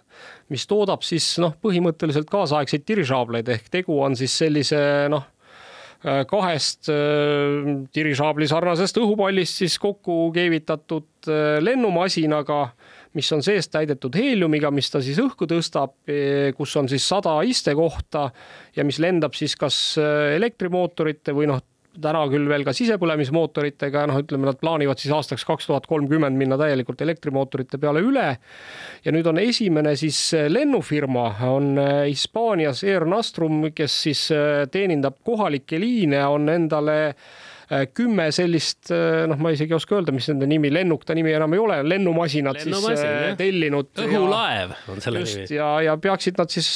mis 0.52 0.64
toodab 0.68 1.04
siis 1.04 1.34
noh, 1.42 1.54
põhimõtteliselt 1.60 2.30
kaasaegseid 2.32 2.86
dirižaableid. 2.88 3.50
Ehk 3.52 3.68
tegu 3.72 3.98
on 4.04 4.16
siis 4.18 4.34
sellise 4.40 4.80
noh, 5.12 5.26
äh, 6.06 6.22
kahest 6.28 6.88
äh, 6.92 7.84
dirižaabli 7.94 8.48
sarnasest 8.50 9.00
õhupallist 9.02 9.60
siis 9.60 9.76
kokku 9.82 10.30
keevitatud 10.34 11.28
äh, 11.28 11.58
lennumasinaga, 11.60 12.62
mis 13.12 13.28
on 13.36 13.44
seest 13.44 13.74
täidetud 13.74 14.16
heeliumiga, 14.16 14.70
mis 14.72 14.88
ta 14.88 15.02
siis 15.04 15.18
õhku 15.20 15.44
tõstab, 15.44 15.98
kus 16.56 16.76
on 16.80 16.86
siis 16.88 17.04
sada 17.04 17.34
istekohta 17.44 18.22
ja 18.72 18.86
mis 18.88 18.96
lendab 19.04 19.36
siis 19.36 19.52
kas 19.60 19.76
elektrimootorite 20.00 21.34
või 21.36 21.50
noh, 21.50 21.60
täna 22.00 22.22
küll 22.32 22.48
veel 22.48 22.64
ka 22.64 22.72
sisepõlemismootoritega, 22.76 24.06
noh, 24.08 24.20
ütleme, 24.22 24.48
nad 24.48 24.60
plaanivad 24.60 25.00
siis 25.02 25.12
aastaks 25.12 25.44
kaks 25.48 25.68
tuhat 25.68 25.86
kolmkümmend 25.90 26.38
minna 26.38 26.56
täielikult 26.60 27.04
elektrimootorite 27.04 27.80
peale 27.82 28.00
üle. 28.00 28.26
ja 29.04 29.12
nüüd 29.12 29.26
on 29.28 29.38
esimene 29.42 29.96
siis 29.96 30.18
lennufirma 30.48 31.28
on 31.50 31.72
äh, 31.78 31.94
Hispaanias 32.08 32.84
Air 32.84 33.04
Nostrum, 33.04 33.66
kes 33.74 34.02
siis 34.08 34.28
äh, 34.32 34.66
teenindab 34.72 35.20
kohalikke 35.24 35.80
liine, 35.80 36.24
on 36.26 36.48
endale 36.48 37.00
Äh, 37.12 37.51
kümme 37.96 38.26
sellist, 38.34 38.90
äh, 38.92 39.24
noh, 39.30 39.38
ma 39.40 39.52
isegi 39.54 39.72
ei 39.72 39.78
oska 39.78 39.96
öelda, 39.96 40.12
mis 40.14 40.26
nende 40.30 40.48
nimi, 40.50 40.70
lennuk 40.72 41.06
ta 41.08 41.16
nimi 41.16 41.32
enam 41.32 41.54
ei 41.56 41.60
ole, 41.62 41.78
lennumasinad 41.86 42.58
Lennumasin, 42.58 42.96
siis 42.96 43.04
äh, 43.06 43.28
jah. 43.30 43.36
tellinud. 43.38 43.90
õhulaev 44.02 44.74
on 44.92 45.00
selle 45.04 45.22
just, 45.22 45.38
nimi. 45.40 45.56
ja, 45.56 45.68
ja 45.86 45.96
peaksid 46.00 46.40
nad 46.40 46.52
siis 46.52 46.68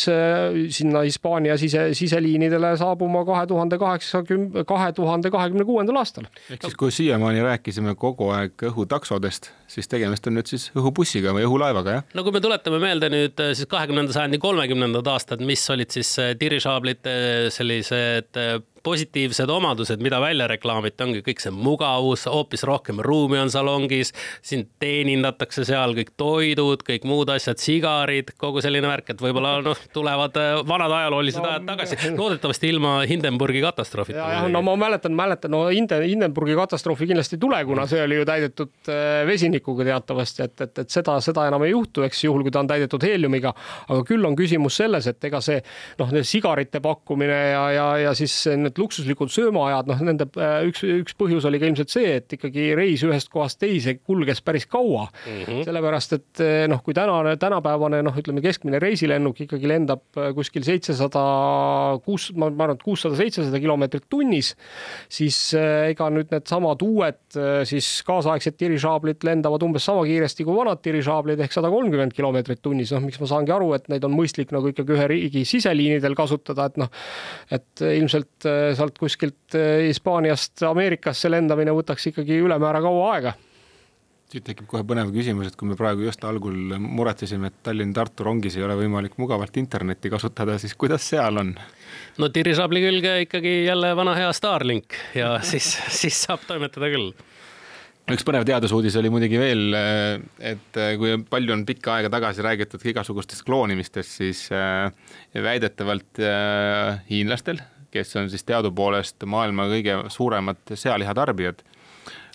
sinna 0.78 1.02
Hispaania 1.04 1.58
sise, 1.60 1.88
siseliinidele 1.96 2.72
saabuma 2.80 3.24
kahe 3.28 3.46
tuhande 3.50 3.78
kaheksakümne, 3.80 4.64
kahe 4.68 4.92
tuhande 4.96 5.32
kahekümne 5.34 5.66
kuuendal 5.68 6.00
aastal. 6.00 6.28
ehk 6.50 6.64
siis, 6.68 6.78
kui 6.78 6.94
siiamaani 6.94 7.44
rääkisime 7.44 7.96
kogu 8.00 8.30
aeg 8.36 8.66
õhutaksodest, 8.70 9.50
siis 9.70 9.90
tegemist 9.92 10.26
on 10.30 10.38
nüüd 10.38 10.48
siis 10.50 10.68
õhubussiga 10.76 11.34
või 11.36 11.44
õhulaevaga, 11.48 11.98
jah? 11.98 12.06
no 12.16 12.24
kui 12.26 12.36
me 12.36 12.44
tuletame 12.44 12.80
meelde 12.82 13.12
nüüd 13.12 13.44
siis 13.52 13.68
kahekümnenda 13.70 14.16
sajandi 14.16 14.40
kolmekümnendad 14.42 15.12
aastad, 15.12 15.44
mis 15.44 15.66
olid 15.72 15.92
siis 15.92 16.14
dirižaablite 16.40 17.16
sellised 17.54 18.40
positiivsed 18.86 19.50
omadused, 19.50 20.02
mida 20.02 20.20
välja 20.22 20.46
reklaamiti, 20.50 21.02
ongi 21.02 21.22
kõik 21.26 21.42
see 21.42 21.52
mugavus, 21.54 22.26
hoopis 22.30 22.62
rohkem 22.68 23.00
ruumi 23.02 23.40
on 23.42 23.50
salongis, 23.50 24.12
sind 24.46 24.68
teenindatakse 24.82 25.64
seal, 25.66 25.94
kõik 25.96 26.12
toidud, 26.20 26.84
kõik 26.86 27.06
muud 27.08 27.32
asjad, 27.34 27.58
sigarid, 27.62 28.30
kogu 28.38 28.62
selline 28.64 28.86
värk, 28.86 29.10
et 29.14 29.22
võib-olla 29.22 29.56
noh, 29.66 29.80
tulevad 29.94 30.38
äh, 30.38 30.60
vanad 30.68 30.94
ajaloolised 31.00 31.42
no, 31.42 31.50
ajad 31.50 31.66
tagasi, 31.72 31.98
loodetavasti 32.20 32.70
ilma 32.70 32.94
Hindenburgi 33.10 33.62
katastroofita. 33.64 34.28
no 34.52 34.62
ma 34.66 34.76
mäletan, 34.78 35.16
mäletan, 35.18 35.54
no 35.54 35.64
Hinden, 35.66 36.06
Hindenburgi 36.06 36.54
katastroofi 36.58 37.10
kindlasti 37.10 37.36
ei 37.36 37.42
tule, 37.42 37.62
kuna 37.66 37.88
see 37.90 38.04
oli 38.06 38.20
ju 38.20 38.28
täidetud 38.28 38.92
äh, 38.92 39.26
vesinikuga 39.26 39.88
teatavasti, 39.90 40.46
et, 40.46 40.66
et, 40.68 40.84
et 40.84 40.94
seda, 40.94 41.18
seda 41.24 41.48
enam 41.50 41.66
ei 41.66 41.74
juhtu, 41.74 42.06
eks 42.06 42.22
juhul, 42.28 42.46
kui 42.46 42.54
ta 42.54 42.62
on 42.62 42.70
täidetud 42.70 43.02
heeliumiga. 43.02 43.54
aga 43.88 44.06
küll 44.06 44.24
on 44.30 44.38
küsimus 44.38 44.78
selles, 44.78 45.10
et 45.10 45.24
ega 45.26 45.42
see 45.42 45.58
noh, 45.98 46.14
sigarite 46.22 46.80
pakkumine 46.84 47.42
ja, 47.50 47.66
ja, 47.74 47.86
ja 48.06 48.14
siis 48.14 48.34
need 48.54 48.75
need 48.76 48.84
luksuslikud 48.84 49.32
söömaajad, 49.32 49.88
noh, 49.88 50.00
nende 50.04 50.26
äh, 50.40 50.66
üks, 50.68 50.82
üks 50.84 51.16
põhjus 51.18 51.46
oli 51.48 51.60
ka 51.60 51.68
ilmselt 51.68 51.92
see, 51.92 52.16
et 52.20 52.32
ikkagi 52.36 52.68
reis 52.76 53.02
ühest 53.06 53.30
kohast 53.32 53.58
teise 53.60 53.96
kulges 53.98 54.42
päris 54.44 54.66
kaua 54.66 55.08
mm. 55.08 55.42
-hmm. 55.46 55.64
sellepärast, 55.64 56.12
et 56.12 56.40
äh, 56.44 56.66
noh, 56.68 56.82
kui 56.84 56.94
tänane, 56.94 57.36
tänapäevane 57.40 58.02
noh, 58.04 58.16
ütleme 58.16 58.42
keskmine 58.44 58.78
reisilennuk 58.82 59.40
ikkagi 59.46 59.68
lendab 59.68 60.02
äh, 60.16 60.32
kuskil 60.34 60.64
seitsesada, 60.66 61.24
kuus, 62.04 62.32
ma 62.36 62.50
arvan, 62.50 62.76
et 62.76 62.82
kuussada, 62.82 63.16
seitsesada 63.16 63.60
kilomeetrit 63.60 64.06
tunnis, 64.08 64.54
siis 65.08 65.38
ega 65.56 66.08
nüüd 66.10 66.30
needsamad 66.32 66.82
uued 66.82 67.36
siis 67.68 68.02
kaasaegsed 68.06 68.56
dirižaablid 68.60 69.24
lendavad 69.24 69.62
umbes 69.62 69.84
sama 69.86 70.04
kiiresti 70.06 70.44
kui 70.44 70.56
vanad 70.56 70.82
dirižaablid 70.84 71.40
ehk 71.40 71.54
sada 71.54 71.70
kolmkümmend 71.72 72.14
kilomeetrit 72.16 72.62
tunnis, 72.62 72.92
noh, 72.94 73.04
miks 73.04 73.20
ma 73.20 73.28
saangi 73.30 73.52
aru, 73.54 73.72
et 73.76 73.88
neid 73.92 74.04
on 74.06 74.14
mõistlik 74.16 74.52
nagu 74.54 74.70
ikkagi 74.72 74.96
ühe 74.96 75.08
riigi 75.10 75.44
siseliinidel 75.48 76.16
kasutada, 76.18 76.68
et 76.70 76.80
noh, 76.80 76.90
et 77.52 77.84
ilmselt 77.86 78.46
sealt 78.74 78.98
kuskilt 78.98 79.56
Hispaaniast 79.86 80.62
Ameerikasse 80.66 81.30
lendamine 81.30 81.74
võtaks 81.76 82.10
ikkagi 82.12 82.40
ülemäära 82.42 82.82
kaua 82.84 83.12
aega 83.14 83.36
siit 84.32 84.42
tekib 84.48 84.66
kohe 84.70 84.82
põnev 84.86 85.12
küsimus, 85.14 85.50
et 85.50 85.56
kui 85.58 85.68
me 85.70 85.76
praegu 85.78 86.02
just 86.06 86.24
algul 86.26 86.74
muretsesime, 86.82 87.50
et 87.52 87.60
Tallinn-Tartu 87.66 88.26
rongis 88.26 88.56
ei 88.58 88.64
ole 88.66 88.74
võimalik 88.80 89.14
mugavalt 89.22 89.54
internetti 89.60 90.10
kasutada, 90.10 90.58
siis 90.58 90.74
kuidas 90.78 91.06
seal 91.12 91.38
on? 91.42 91.54
no 92.18 92.30
tirisaabli 92.34 92.82
külge 92.82 93.14
ikkagi 93.26 93.54
jälle 93.68 93.92
vana 93.96 94.16
hea 94.18 94.32
Starlink 94.34 94.98
ja 95.14 95.36
siis, 95.50 95.76
siis 95.94 96.18
saab 96.26 96.42
toimetada 96.48 96.90
küll 96.90 97.12
üks 98.10 98.26
põnev 98.26 98.44
teadusuudis 98.46 98.98
oli 98.98 99.10
muidugi 99.10 99.38
veel, 99.38 99.78
et 100.38 100.78
kui 100.98 101.16
palju 101.30 101.54
on 101.54 101.64
pikka 101.66 101.96
aega 101.96 102.10
tagasi 102.14 102.44
räägitud 102.46 102.82
igasugustest 102.86 103.42
kloonimistest, 103.46 104.18
siis 104.20 104.44
väidetavalt 105.46 106.22
hiinlastel, 107.10 107.58
kes 107.90 108.16
on 108.16 108.30
siis 108.30 108.44
teadupoolest 108.44 109.26
maailma 109.26 109.68
kõige 109.72 109.98
suuremad 110.12 110.74
sealihatarbijad. 110.74 111.62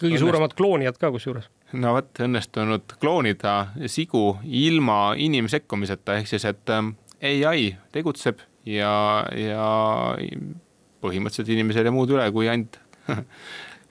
kõige 0.02 0.20
suuremad 0.20 0.54
kloonijad 0.58 1.00
ka 1.02 1.12
kusjuures 1.12 1.50
no 1.74 1.96
vot, 1.96 2.12
õnnestunud 2.26 2.96
kloonida 3.00 3.56
sigu 3.92 4.38
ilma 4.44 5.14
inimsekkumiseta, 5.18 6.20
ehk 6.20 6.32
siis, 6.32 6.46
et 6.50 6.72
ähm, 6.74 6.96
ai 7.22 7.76
tegutseb 7.96 8.42
ja, 8.68 8.94
ja 9.36 9.68
põhimõtteliselt 11.02 11.52
inimesel 11.56 11.88
ei 11.88 11.96
muud 11.96 12.12
üle, 12.14 12.28
kui 12.34 12.50
ainult 12.52 12.80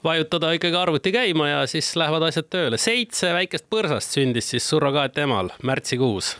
vajutada 0.05 0.53
ikkagi 0.57 0.77
arvuti 0.77 1.12
käima 1.12 1.49
ja 1.49 1.64
siis 1.70 1.92
lähevad 1.96 2.29
asjad 2.29 2.49
tööle. 2.53 2.79
seitse 2.81 3.33
väikest 3.37 3.68
põrsast 3.73 4.16
sündis 4.16 4.53
siis 4.55 4.68
surrogaatemal 4.68 5.53
märtsikuus. 5.62 6.37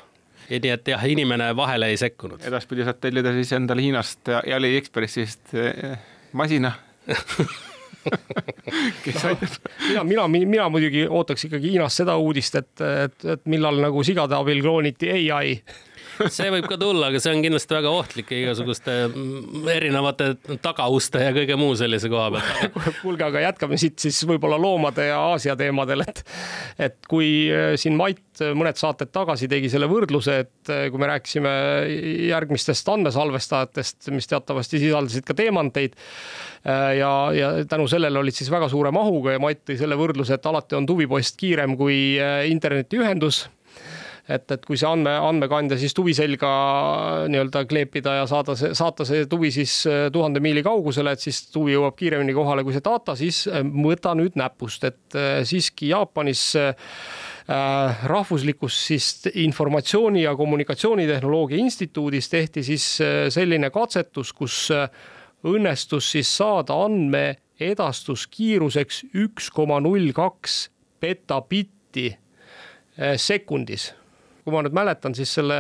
Nii 0.51 0.73
et 0.75 0.89
jah, 0.95 1.05
inimene 1.07 1.51
vahele 1.57 1.91
ei 1.93 1.97
sekkunud. 2.01 2.43
edaspidi 2.47 2.87
saad 2.87 3.01
tellida 3.01 3.33
siis 3.37 3.53
endale 3.57 3.83
Hiinast 3.85 4.29
ja 4.29 4.57
Aliekspressist 4.57 5.55
eh, 5.55 5.99
masina 6.33 6.73
kes 9.05 9.25
aitab? 9.25 9.49
mina, 9.89 10.05
mina, 10.05 10.29
mina 10.29 10.69
muidugi 10.73 11.07
ootaks 11.09 11.45
ikkagi 11.49 11.75
Hiinast 11.75 12.03
seda 12.03 12.17
uudist, 12.17 12.55
et, 12.61 12.73
et, 13.05 13.25
et 13.37 13.47
millal 13.51 13.81
nagu 13.83 14.05
sigade 14.07 14.37
abil 14.37 14.63
klooniti 14.65 15.11
ai 15.13 15.55
see 16.29 16.51
võib 16.53 16.67
ka 16.69 16.77
tulla, 16.81 17.09
aga 17.11 17.21
see 17.23 17.33
on 17.33 17.43
kindlasti 17.45 17.77
väga 17.77 17.93
ohtlik 17.95 18.33
igasuguste 18.37 18.97
mm, 19.09 19.69
erinevate 19.73 20.31
tagauste 20.63 21.23
ja 21.23 21.33
kõige 21.37 21.57
muu 21.61 21.75
sellise 21.79 22.11
koha 22.13 22.29
pealt. 22.35 22.79
kuulge, 23.03 23.25
aga 23.27 23.45
jätkame 23.47 23.79
siit 23.81 23.99
siis 24.03 24.19
võib-olla 24.29 24.59
loomade 24.61 25.09
ja 25.09 25.21
Aasia 25.31 25.57
teemadel, 25.59 26.05
et 26.07 26.25
et 26.81 26.99
kui 27.11 27.49
äh, 27.53 27.75
siin 27.81 27.97
Mait 28.01 28.43
mõned 28.57 28.79
saated 28.81 29.11
tagasi 29.13 29.49
tegi 29.51 29.71
selle 29.73 29.89
võrdluse, 29.91 30.39
et 30.45 30.73
äh, 30.73 30.87
kui 30.93 31.01
me 31.01 31.11
rääkisime 31.11 31.53
järgmistest 32.31 32.89
andmesalvestajatest, 32.93 34.11
mis 34.15 34.29
teatavasti 34.31 34.81
sisaldasid 34.83 35.27
ka 35.29 35.37
teemanteid 35.39 35.97
äh, 35.97 36.97
ja, 37.01 37.13
ja 37.37 37.53
tänu 37.69 37.89
sellele 37.91 38.21
olid 38.21 38.37
siis 38.37 38.53
väga 38.53 38.69
suure 38.73 38.93
mahuga 38.95 39.37
ja 39.37 39.43
Mait 39.43 39.65
tõi 39.65 39.79
selle 39.81 39.99
võrdluse, 40.01 40.37
et 40.37 40.51
alati 40.51 40.79
on 40.79 40.89
tuvipost 40.89 41.41
kiirem 41.41 41.79
kui 41.81 42.01
internetiühendus 42.51 43.47
et, 44.31 44.45
et 44.55 44.63
kui 44.67 44.79
see 44.79 44.87
andme, 44.89 45.11
andmekandja 45.27 45.77
siis 45.81 45.95
tuvi 45.97 46.13
selga 46.17 46.51
nii-öelda 47.31 47.65
kleepida 47.71 48.11
ja 48.21 48.27
saada 48.31 48.55
see, 48.59 48.71
saata 48.79 49.05
see 49.09 49.27
tuvi 49.31 49.51
siis 49.55 49.73
äh, 49.91 50.07
tuhande 50.15 50.41
miili 50.43 50.63
kaugusele, 50.67 51.11
et 51.15 51.23
siis 51.23 51.39
tuvi 51.53 51.73
jõuab 51.75 51.95
kiiremini 51.99 52.35
kohale 52.37 52.63
kui 52.67 52.75
see 52.77 52.85
data, 52.85 53.13
siis 53.19 53.37
äh, 53.51 53.61
võta 53.65 54.11
nüüd 54.19 54.35
näpust, 54.39 54.81
et 54.89 55.19
äh, 55.19 55.43
siiski 55.49 55.85
Jaapanis 55.95 56.43
rahvuslikus 57.51 58.75
siis 58.87 59.07
informatsiooni 59.43 60.21
ja 60.23 60.37
kommunikatsioonitehnoloogia 60.39 61.59
instituudis 61.59 62.31
tehti 62.31 62.63
siis 62.63 62.85
selline 63.35 63.75
katsetus, 63.75 64.31
kus 64.39 64.71
õnnestus 65.51 66.13
siis 66.15 66.31
saada 66.39 66.79
andmeedastuskiiruseks 66.87 69.03
üks 69.25 69.51
koma 69.51 69.83
null 69.83 70.15
kaks 70.15 70.71
petabitti 71.03 72.07
sekundis 73.19 73.91
kui 74.45 74.55
ma 74.55 74.65
nüüd 74.65 74.77
mäletan, 74.77 75.17
siis 75.17 75.33
selle 75.39 75.57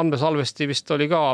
andmesalvesti 0.00 0.68
vist 0.70 0.90
oli 0.94 1.08
ka 1.12 1.24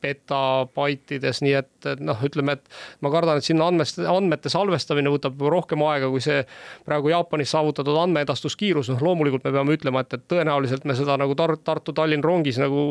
petabaitides, 0.00 1.40
nii 1.42 1.54
et, 1.58 1.70
et 1.90 2.00
noh, 2.04 2.18
ütleme, 2.24 2.54
et 2.58 3.02
ma 3.04 3.10
kardan, 3.12 3.40
et 3.40 3.46
sinna 3.46 3.66
andmeste, 3.70 4.04
andmete 4.08 4.50
salvestamine 4.52 5.10
võtab 5.10 5.40
rohkem 5.50 5.82
aega 5.88 6.10
kui 6.12 6.22
see 6.22 6.44
praegu 6.86 7.10
Jaapanis 7.12 7.50
saavutatud 7.54 7.98
andmeedastuskiirus, 8.04 8.92
noh 8.92 9.02
loomulikult 9.04 9.46
me 9.48 9.54
peame 9.56 9.74
ütlema, 9.74 10.04
et, 10.04 10.14
et 10.14 10.26
tõenäoliselt 10.30 10.86
me 10.88 10.96
seda 10.98 11.18
nagu 11.20 11.34
Tar 11.38 11.56
Tartu-Tallinn 11.66 12.24
rongis 12.24 12.60
nagu 12.62 12.84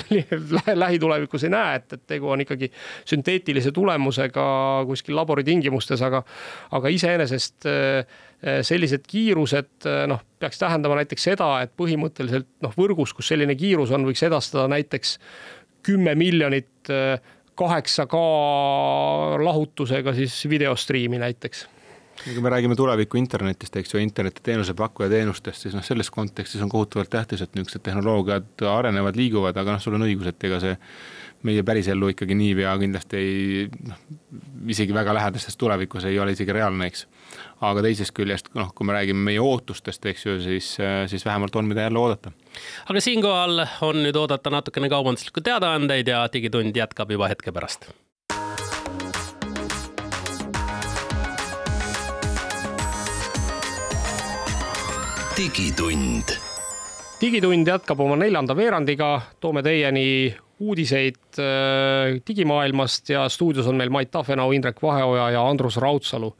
lähitulevikus 0.84 1.48
ei 1.48 1.54
näe, 1.56 1.80
et, 1.80 1.96
et 1.96 2.04
tegu 2.16 2.30
on 2.34 2.44
ikkagi 2.44 2.70
sünteetilise 3.08 3.72
tulemusega 3.76 4.46
kuskil 4.90 5.16
laboritingimustes, 5.16 6.04
aga 6.04 6.22
aga 6.76 6.92
iseenesest 6.92 7.70
äh, 7.70 8.20
sellised 8.62 9.06
kiirused 9.08 9.86
noh, 10.10 10.20
peaks 10.38 10.58
tähendama 10.60 10.98
näiteks 10.98 11.24
seda, 11.30 11.48
et 11.64 11.72
põhimõtteliselt 11.78 12.48
noh, 12.62 12.74
võrgus, 12.76 13.14
kus 13.16 13.30
selline 13.32 13.56
kiirus 13.56 13.94
on, 13.96 14.04
võiks 14.06 14.22
edastada 14.26 14.68
näiteks 14.70 15.16
kümme 15.86 16.14
miljonit 16.18 16.90
äh, 16.90 17.16
kaheksa 17.56 18.06
K 18.10 18.20
lahutusega 19.44 20.14
siis 20.14 20.42
videostriimi 20.50 21.18
näiteks 21.22 21.66
kui 22.24 22.40
me 22.40 22.48
räägime 22.48 22.74
tuleviku 22.76 23.18
internetist, 23.20 23.76
eks 23.76 23.92
ju, 23.92 24.00
internetiteenuse 24.00 24.72
pakkuja 24.74 25.10
teenustest, 25.12 25.66
siis 25.66 25.74
noh, 25.76 25.84
selles 25.84 26.08
kontekstis 26.10 26.62
on 26.64 26.70
kohutavalt 26.72 27.10
tähtis, 27.12 27.42
et 27.44 27.52
niisugused 27.54 27.84
tehnoloogiad 27.84 28.64
arenevad, 28.70 29.18
liiguvad, 29.20 29.56
aga 29.60 29.76
noh, 29.76 29.82
sul 29.84 29.98
on 29.98 30.06
õigus, 30.06 30.30
et 30.30 30.46
ega 30.48 30.58
see 30.62 30.72
meie 31.44 31.62
pärisellu 31.66 32.08
ikkagi 32.14 32.34
niipea 32.38 32.72
kindlasti 32.80 33.20
ei, 33.20 33.66
noh, 33.84 34.00
isegi 34.72 34.96
väga 34.96 35.12
lähedastes 35.18 35.60
tulevikus 35.60 36.08
ei 36.08 36.16
ole 36.18 36.32
isegi 36.32 36.56
reaalne, 36.56 36.88
eks. 36.88 37.04
Aga 37.60 37.84
teisest 37.86 38.14
küljest, 38.16 38.50
noh, 38.54 38.72
kui 38.74 38.86
me 38.86 38.96
räägime 38.96 39.30
meie 39.30 39.42
ootustest, 39.42 40.06
eks 40.06 40.26
ju, 40.26 40.38
siis, 40.42 40.72
siis 41.10 41.24
vähemalt 41.26 41.56
on, 41.56 41.68
mida 41.68 41.86
jälle 41.86 41.98
oodata. 41.98 42.32
aga 42.88 43.00
siinkohal 43.00 43.66
on 43.86 44.02
nüüd 44.06 44.16
oodata 44.16 44.50
natukene 44.50 44.88
kaubanduslikku 44.92 45.40
teadaandeid 45.40 46.08
ja 46.08 46.26
Digitund 46.32 46.76
jätkab 46.76 47.10
juba 47.10 47.28
hetke 47.32 47.52
pärast 47.52 47.88
digitund. 55.36 56.32
digitund 57.20 57.68
jätkab 57.68 58.00
oma 58.00 58.16
neljanda 58.16 58.56
veerandiga, 58.56 59.20
toome 59.40 59.62
teieni 59.62 60.36
uudiseid 60.60 61.38
äh, 61.38 62.16
digimaailmast 62.28 63.10
ja 63.12 63.28
stuudios 63.28 63.66
on 63.66 63.76
meil 63.76 63.90
Mait 63.92 64.10
Tafenau, 64.10 64.52
Indrek 64.52 64.80
Vaheoja 64.82 65.30
ja 65.30 65.44
Andrus 65.48 65.76
Raudsalu. 65.76 66.32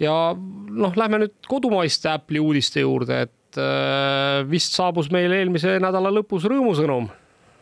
ja 0.00 0.36
noh, 0.70 0.96
lähme 0.96 1.22
nüüd 1.24 1.34
kodumaiste 1.48 2.10
Apple'i 2.12 2.40
uudiste 2.40 2.84
juurde, 2.84 3.22
et 3.26 3.60
äh, 3.60 4.44
vist 4.50 4.76
saabus 4.76 5.10
meil 5.10 5.32
eelmise 5.32 5.78
nädala 5.80 6.12
lõpus 6.12 6.44
rõõmusõnum. 6.44 7.08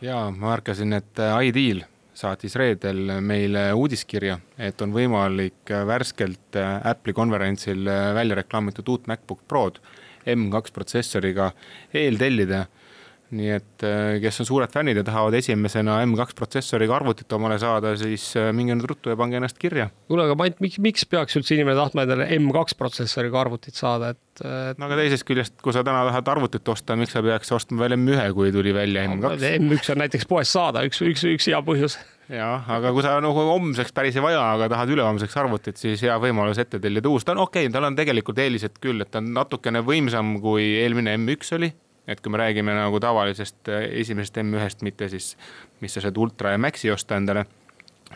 ja 0.03 0.25
ma 0.31 0.51
märkasin, 0.51 0.93
et 0.99 1.23
äh, 1.23 1.37
iDeal 1.49 1.85
saatis 2.15 2.55
reedel 2.55 3.17
meile 3.23 3.69
uudiskirja, 3.75 4.37
et 4.59 4.81
on 4.81 4.93
võimalik 4.95 5.71
värskelt 5.87 6.55
Apple'i 6.55 7.15
konverentsil 7.15 7.83
välja 8.15 8.37
reklaamitud 8.39 8.87
uut 8.87 9.07
MacBook 9.11 9.41
Prod 9.47 9.81
M2 10.25 10.71
protsessoriga 10.73 11.49
eeltellida 11.93 12.65
nii 13.35 13.51
et 13.55 13.85
äh, 13.85 14.17
kes 14.23 14.41
on 14.43 14.49
suured 14.49 14.71
fännid 14.73 14.99
ja 14.99 15.03
tahavad 15.05 15.35
esimesena 15.39 15.97
M2 16.05 16.35
protsessoriga 16.37 16.95
arvutit 16.97 17.31
omale 17.35 17.57
saada, 17.61 17.93
siis 17.99 18.27
äh, 18.39 18.51
minge 18.55 18.77
nüüd 18.77 18.87
ruttu 18.91 19.11
ja 19.11 19.19
pange 19.19 19.39
ennast 19.39 19.59
kirja. 19.61 19.89
kuule, 20.09 20.27
aga 20.27 20.37
Mait, 20.39 20.57
miks, 20.63 20.79
miks 20.83 21.05
peaks 21.09 21.37
üldse 21.39 21.55
inimene 21.57 21.77
tahtma 21.79 22.05
endale 22.05 22.29
M2 22.37 22.79
protsessoriga 22.79 23.41
arvutit 23.43 23.77
saada, 23.77 24.13
et, 24.15 24.43
et...? 24.43 24.81
no 24.81 24.89
aga 24.89 24.99
teisest 25.01 25.27
küljest, 25.27 25.57
kui 25.63 25.75
sa 25.75 25.85
täna 25.85 26.05
tahad 26.09 26.33
arvutit 26.35 26.73
osta, 26.75 26.97
miks 26.99 27.15
sa 27.15 27.23
peaks 27.25 27.53
ostma 27.55 27.85
veel 27.85 27.97
M1, 27.99 28.33
kui 28.37 28.51
tuli 28.55 28.75
välja 28.75 29.07
M2? 29.11 29.37
M1 29.59 29.95
on 29.95 30.03
näiteks 30.05 30.29
poest 30.29 30.55
saada, 30.55 30.85
üks, 30.87 31.03
üks, 31.05 31.25
üks 31.35 31.49
hea 31.51 31.61
põhjus 31.65 31.99
jah, 32.31 32.65
aga 32.77 32.91
kui 32.93 33.03
sa 33.05 33.15
nagu 33.21 33.45
homseks 33.51 33.93
päris 33.95 34.15
ei 34.17 34.23
vaja, 34.23 34.41
aga 34.55 34.69
tahad 34.71 34.91
ülehomseks 34.95 35.35
arvutit, 35.37 35.77
siis 35.81 36.01
hea 36.05 36.15
võimalus 36.21 36.59
ette 36.61 36.79
tellida 36.81 37.09
uus, 37.11 37.25
ta 37.25 37.35
on 37.35 37.43
okei 37.45 37.67
okay,, 37.67 37.73
tal 37.73 37.85
on 37.89 37.97
tegelikult 37.97 38.39
eelised 38.41 38.79
küll, 38.81 39.03
et 39.03 39.11
ta 39.13 39.21
on 39.21 39.29
natukene 39.35 39.83
võimsam 39.85 40.37
kui 40.43 40.71
eelmine 40.81 41.13
M1 41.19 41.57
oli 41.59 41.71
et 42.07 42.21
kui 42.21 42.31
me 42.33 42.41
räägime 42.41 42.75
nagu 42.77 42.99
tavalisest 43.01 43.69
äh, 43.73 43.89
esimesest 44.01 44.41
M1-st, 44.43 44.85
mitte 44.85 45.09
siis, 45.09 45.33
mis 45.81 45.93
sa 45.95 46.03
saad 46.05 46.17
Ultra 46.17 46.55
ja 46.55 46.61
Maxi 46.61 46.91
osta 46.93 47.17
endale, 47.19 47.45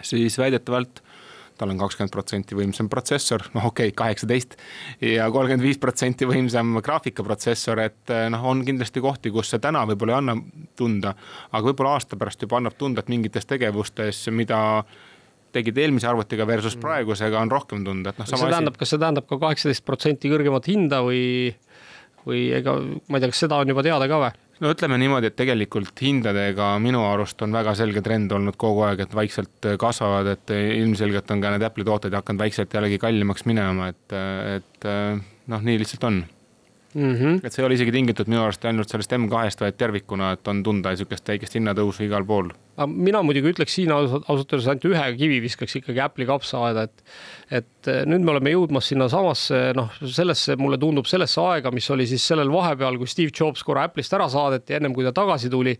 siis 0.01 0.37
väidetavalt 0.39 1.03
tal 1.59 1.73
on 1.73 1.79
kakskümmend 1.81 2.13
protsenti 2.13 2.55
võimsam 2.55 2.87
protsessor, 2.91 3.43
noh 3.55 3.67
okei 3.67 3.89
okay,, 3.91 3.95
kaheksateist 3.99 4.55
ja 5.03 5.27
kolmkümmend 5.33 5.65
viis 5.65 5.79
protsenti 5.81 6.27
võimsam 6.29 6.77
graafikaprotsessor, 6.85 7.81
et 7.83 8.13
äh, 8.15 8.25
noh, 8.31 8.45
on 8.47 8.63
kindlasti 8.67 9.03
kohti, 9.03 9.33
kus 9.35 9.51
see 9.51 9.61
täna 9.63 9.83
võib-olla 9.89 10.15
ei 10.15 10.21
anna 10.21 10.37
tunda, 10.79 11.13
aga 11.51 11.63
võib-olla 11.67 11.97
aasta 11.97 12.19
pärast 12.19 12.45
juba 12.45 12.61
annab 12.61 12.79
tunda, 12.79 13.03
et 13.03 13.11
mingites 13.11 13.49
tegevustes, 13.49 14.23
mida 14.35 14.61
tegid 15.53 15.77
eelmise 15.81 16.07
arvutiga 16.07 16.45
versus 16.47 16.77
mm. 16.77 16.85
praegusega 16.85 17.41
on 17.41 17.51
rohkem 17.51 17.83
tunda, 17.85 18.13
et 18.13 18.21
noh. 18.21 18.29
see 18.29 18.51
tähendab, 18.53 18.77
kas 18.79 18.93
see 18.93 19.01
tähendab 19.01 19.27
ka 19.29 19.39
kaheksateist 19.41 19.85
protsenti 19.87 20.31
kõrgemat 20.31 20.69
hinda 20.71 21.03
või? 21.05 21.23
Või 22.27 22.49
ega 22.57 22.75
ma 22.79 23.17
ei 23.17 23.23
tea, 23.23 23.31
kas 23.31 23.43
seda 23.45 23.59
on 23.59 23.73
juba 23.73 23.85
teada 23.85 24.07
ka 24.11 24.21
või? 24.23 24.31
no 24.59 24.73
ütleme 24.73 24.97
niimoodi, 24.99 25.31
et 25.31 25.37
tegelikult 25.39 26.01
hindadega 26.03 26.71
minu 26.83 27.03
arust 27.07 27.41
on 27.45 27.53
väga 27.55 27.75
selge 27.79 28.03
trend 28.05 28.33
olnud 28.35 28.57
kogu 28.59 28.83
aeg, 28.87 29.05
et 29.05 29.15
vaikselt 29.15 29.69
kasvavad, 29.79 30.33
et 30.35 30.55
ilmselgelt 30.55 31.31
on 31.31 31.43
ka 31.43 31.53
need 31.53 31.67
Apple'i 31.67 31.87
tooted 31.87 32.17
hakanud 32.17 32.43
vaikselt 32.43 32.75
jällegi 32.75 32.99
kallimaks 33.01 33.47
minema, 33.49 33.91
et, 33.93 34.19
et 34.57 34.91
noh, 35.49 35.63
nii 35.63 35.79
lihtsalt 35.79 36.09
on 36.09 36.23
mm. 36.93 37.15
-hmm. 37.15 37.39
et 37.43 37.53
see 37.53 37.63
ei 37.63 37.65
ole 37.65 37.77
isegi 37.77 37.91
tingitud 37.91 38.27
minu 38.27 38.43
arust 38.43 38.65
ainult 38.65 38.89
sellest 38.89 39.13
M2-st, 39.15 39.63
vaid 39.65 39.77
tervikuna, 39.77 40.33
et 40.35 40.47
on 40.47 40.63
tunda 40.63 40.93
niisugust 40.93 41.27
väikest 41.27 41.55
hinnatõusu 41.59 42.05
igal 42.07 42.25
pool. 42.25 42.51
Mina 42.87 43.23
muidugi 43.25 43.53
ütleks 43.53 43.75
siin 43.79 43.91
ausalt, 43.95 44.27
öeldes 44.29 44.69
ainult 44.71 44.87
ühe 44.91 45.05
kivi 45.19 45.41
viskaks 45.43 45.79
ikkagi 45.81 46.03
Apple'i 46.03 46.29
kapsaaeda, 46.29 46.87
et 46.87 47.03
et 47.49 47.87
eh, 47.89 48.03
nüüd 48.05 48.21
me 48.21 48.35
oleme 48.35 48.51
jõudmas 48.53 48.85
sinnasamasse 48.91 49.59
noh, 49.77 49.89
sellesse, 50.05 50.53
mulle 50.59 50.77
tundub 50.81 51.07
sellesse 51.09 51.41
aega, 51.41 51.71
mis 51.73 51.87
oli 51.89 52.05
siis 52.09 52.21
sellel 52.29 52.51
vahepeal, 52.53 52.99
kui 53.01 53.09
Steve 53.09 53.33
Jobs 53.33 53.63
korra 53.65 53.87
Apple'ist 53.87 54.13
ära 54.13 54.27
saadeti, 54.29 54.75
ennem 54.77 54.93
kui 54.93 55.05
ta 55.07 55.13
tagasi 55.15 55.49
tuli, 55.49 55.73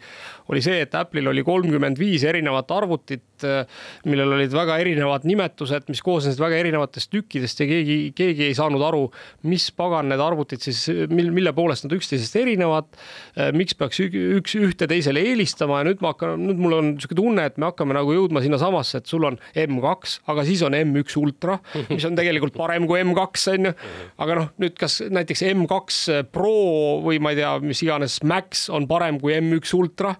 oli 0.50 0.64
see, 0.66 0.80
et 0.86 0.96
Apple'il 0.98 1.30
oli 1.30 1.44
kolmkümmend 1.46 2.02
viis 2.02 2.26
erinevat 2.26 2.74
arvutit, 2.74 3.46
eh, 3.46 3.84
millel 4.10 4.34
olid 4.40 4.56
väga 4.56 4.80
erinevad 4.82 5.28
nimetused, 5.30 5.86
mis 5.94 6.02
koosnesid 6.06 6.42
väga 6.42 6.58
erinevatest 6.64 7.14
tükkidest 7.14 7.62
ja 7.62 7.70
keegi, 7.70 8.00
keegi 8.18 8.48
ei 8.48 8.58
saanud 8.58 8.86
aru, 8.90 9.06
mis 9.50 9.70
pagan 9.78 10.10
need 10.10 10.26
arvutid 10.26 10.66
siis, 10.66 10.88
mil, 11.14 11.30
mille 11.36 11.54
poolest 11.54 11.86
nad 11.86 11.94
üksteisest 12.00 12.40
erinevad, 12.42 12.90
eh, 13.38 13.54
miks 13.54 13.78
peaks 13.78 14.02
üks 14.10 14.58
ühte 14.58 14.90
teisele 14.90 15.22
eelistama 15.22 15.84
ja 15.84 15.92
nüüd 15.92 16.02
ma 16.02 16.16
hakkan, 16.16 16.42
nüüd 16.50 16.66
mul 16.66 16.80
on 16.82 16.89
niisugune 16.96 17.20
tunne, 17.20 17.46
et 17.50 17.58
me 17.62 17.70
hakkame 17.70 17.96
nagu 17.98 18.14
jõudma 18.16 18.44
sinnasamasse, 18.44 19.02
et 19.02 19.10
sul 19.10 19.26
on 19.28 19.38
M2, 19.54 20.20
aga 20.32 20.46
siis 20.48 20.64
on 20.66 20.76
M1 20.78 21.18
ultra, 21.22 21.60
mis 21.90 22.06
on 22.08 22.18
tegelikult 22.18 22.56
parem 22.58 22.88
kui 22.90 23.02
M2 23.04 23.54
on 23.54 23.70
ju. 23.70 23.74
aga 24.26 24.38
noh, 24.40 24.50
nüüd 24.62 24.76
kas 24.80 25.00
näiteks 25.10 25.44
M2 25.52 26.20
Pro 26.34 27.00
või 27.06 27.20
ma 27.24 27.34
ei 27.34 27.40
tea, 27.42 27.52
mis 27.64 27.82
iganes 27.86 28.20
Max 28.28 28.68
on 28.74 28.88
parem 28.90 29.20
kui 29.22 29.36
M1 29.38 29.74
Ultra. 29.78 30.14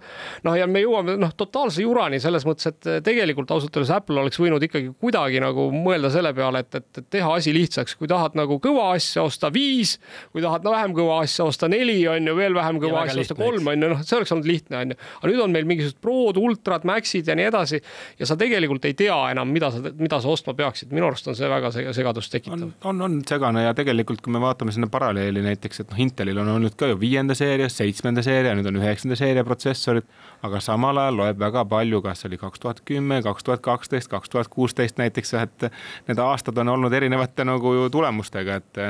noh, 0.46 0.56
ja 0.58 0.68
me 0.70 0.82
jõuame 0.84 1.16
noh, 1.20 1.32
totaalse 1.36 1.84
jurani 1.84 2.20
selles 2.22 2.46
mõttes, 2.48 2.70
et 2.70 2.90
tegelikult 3.06 3.50
ausalt 3.54 3.76
öeldes 3.76 3.92
Apple 3.94 4.20
oleks 4.22 4.40
võinud 4.40 4.62
ikkagi 4.64 4.92
kuidagi 5.00 5.40
nagu 5.42 5.68
mõelda 5.74 6.10
selle 6.12 6.32
peale, 6.36 6.64
et, 6.64 6.80
et, 6.80 7.02
et 7.02 7.08
teha 7.18 7.32
asi 7.36 7.54
lihtsaks, 7.54 7.96
kui 7.98 8.10
tahad 8.10 8.36
nagu 8.38 8.60
kõva 8.62 8.90
asja 8.96 9.24
osta 9.26 9.50
viis, 9.54 9.96
kui 10.34 10.44
tahad 10.44 10.66
no, 10.66 10.74
vähem 10.74 10.94
kõva 10.96 11.20
asja 11.24 11.46
osta 11.48 11.68
neli 11.70 12.00
on 12.10 12.30
ju, 12.30 12.36
veel 12.38 12.56
vähem 12.56 12.80
kõva 12.82 13.04
asja 13.06 13.24
osta 13.24 13.36
kolm 13.38 13.70
on 13.72 13.86
ju, 13.86 13.92
noh, 13.94 14.04
see 14.06 14.18
oleks 14.18 14.34
olnud 14.36 14.48
lihtne 14.48 14.82
on 14.82 14.94
ju. 14.94 15.00
aga 15.20 15.32
nüüd 15.32 15.44
on 15.44 15.54
meil 15.56 15.68
mingisugused 15.68 16.00
Prod, 16.00 16.40
Ultrad, 16.50 16.86
Maxid 16.88 17.28
ja 17.30 17.36
nii 17.38 17.48
edasi 17.50 17.80
ja 18.18 18.28
sa 18.28 18.36
tegelikult 18.40 18.84
ei 18.88 18.96
tea 18.98 19.16
enam, 19.32 19.50
mida 19.54 19.70
sa, 19.74 19.82
mida 19.98 20.20
sa 20.20 20.32
ostma 20.32 20.54
peaksid, 20.58 20.92
minu 20.94 21.08
arust 21.08 21.28
on 21.30 21.38
see 21.38 21.48
väga 21.50 21.70
segadust 21.96 22.32
tekitav. 22.34 22.58
on, 22.58 22.74
on, 22.84 23.02
on 23.06 23.18
segane 23.28 23.64
ja 23.64 23.74
tegelikult, 23.76 24.22
kui 24.24 24.34
me 24.34 24.42
vaatame 24.42 24.74
sinna 24.74 24.90
paralleeli 24.92 25.42
näiteks, 25.44 25.84
et 25.84 25.92
noh, 25.92 26.00
Intelil 26.00 26.40
on 26.42 26.50
olnud 26.56 26.76
ka 26.78 26.90
ju 26.90 26.98
viienda 27.00 27.36
seeria, 27.38 27.68
seitsmenda 27.72 28.24
seeria, 28.26 28.54
nüüd 28.58 28.68
on 28.70 28.80
üheksanda 28.80 29.18
seeria 29.18 29.44
protsessorid, 29.46 30.06
aga 30.46 30.60
samal 30.64 30.98
ajal 31.00 31.20
loeb 31.20 31.40
väga 31.40 31.64
palju, 31.68 32.02
kas 32.04 32.24
oli 32.28 32.38
kaks 32.40 32.62
tuhat 32.62 32.82
kümme, 32.88 33.20
kaks 33.24 33.46
tuhat 33.46 33.64
kaksteist, 33.64 34.10
kaks 34.12 34.32
tuhat 34.32 34.48
kuusteist 34.52 35.00
näiteks, 35.00 35.34
et 35.40 35.68
need 36.08 36.22
aastad 36.24 36.58
on 36.62 36.74
olnud 36.76 36.92
erinevate 36.96 37.44
nagu 37.48 37.74
tulemustega, 37.92 38.60
et 38.60 38.82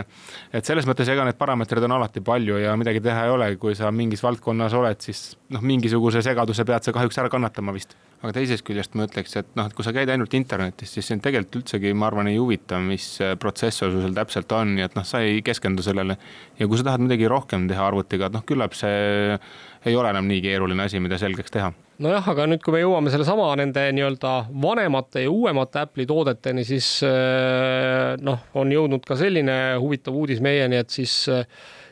et 0.54 0.66
selles 0.66 0.86
mõttes, 0.88 1.08
ega 1.10 1.24
need 1.26 1.38
parameetrid 1.40 1.84
on 1.86 1.96
alati 1.98 2.22
palju 2.24 2.60
ja 2.62 2.74
midagi 2.78 3.02
teha 3.04 3.26
ei 3.26 3.34
ole, 3.34 3.50
kui 3.60 3.74
sa 3.78 3.90
mingis 3.94 4.22
valdkonnas 4.24 4.74
oled, 4.78 5.00
siis 5.04 5.36
noh, 5.50 5.62
mingisuguse 5.64 6.22
segaduse 6.24 6.64
pead 6.66 6.86
sa 6.86 6.94
kahjuks 6.94 7.18
ära 7.22 7.28
kannatama 7.32 7.49
vist 7.74 7.96
aga 8.20 8.34
teisest 8.36 8.64
küljest 8.66 8.96
ma 8.98 9.06
ütleks, 9.08 9.32
et 9.40 9.52
noh, 9.56 9.68
et 9.68 9.76
kui 9.76 9.84
sa 9.86 9.94
käid 9.96 10.10
ainult 10.12 10.34
internetis, 10.36 10.92
siis 10.92 11.06
sind 11.08 11.22
tegelikult 11.24 11.62
üldsegi, 11.62 11.92
ma 11.96 12.10
arvan, 12.10 12.28
ei 12.28 12.36
huvita, 12.36 12.76
mis 12.84 13.06
protsessor 13.40 13.94
sul 13.94 14.16
täpselt 14.16 14.52
on, 14.56 14.74
nii 14.76 14.84
et 14.84 14.96
noh, 14.98 15.06
sa 15.08 15.22
ei 15.24 15.40
keskendu 15.44 15.84
sellele. 15.84 16.18
ja 16.58 16.68
kui 16.68 16.80
sa 16.80 16.90
tahad 16.90 17.06
midagi 17.06 17.28
rohkem 17.30 17.64
teha 17.70 17.86
arvutiga, 17.88 18.28
et 18.28 18.36
noh, 18.36 18.44
küllap 18.44 18.76
see 18.76 19.38
ei 19.88 19.96
ole 19.96 20.12
enam 20.12 20.28
nii 20.28 20.42
keeruline 20.44 20.84
asi, 20.84 21.00
mida 21.00 21.16
selgeks 21.20 21.56
teha 21.56 21.72
nojah, 22.00 22.28
aga 22.32 22.46
nüüd, 22.48 22.60
kui 22.64 22.72
me 22.76 22.84
jõuame 22.84 23.12
sellesama 23.12 23.48
nende 23.60 23.86
nii-öelda 23.96 24.34
vanemate 24.62 25.24
ja 25.24 25.32
uuemate 25.32 25.82
Apple'i 25.84 26.08
toodeteni, 26.08 26.64
siis 26.68 26.92
noh, 28.24 28.46
on 28.56 28.72
jõudnud 28.72 29.04
ka 29.08 29.16
selline 29.20 29.60
huvitav 29.80 30.16
uudis 30.16 30.40
meieni, 30.44 30.80
et 30.80 30.92
siis 30.92 31.22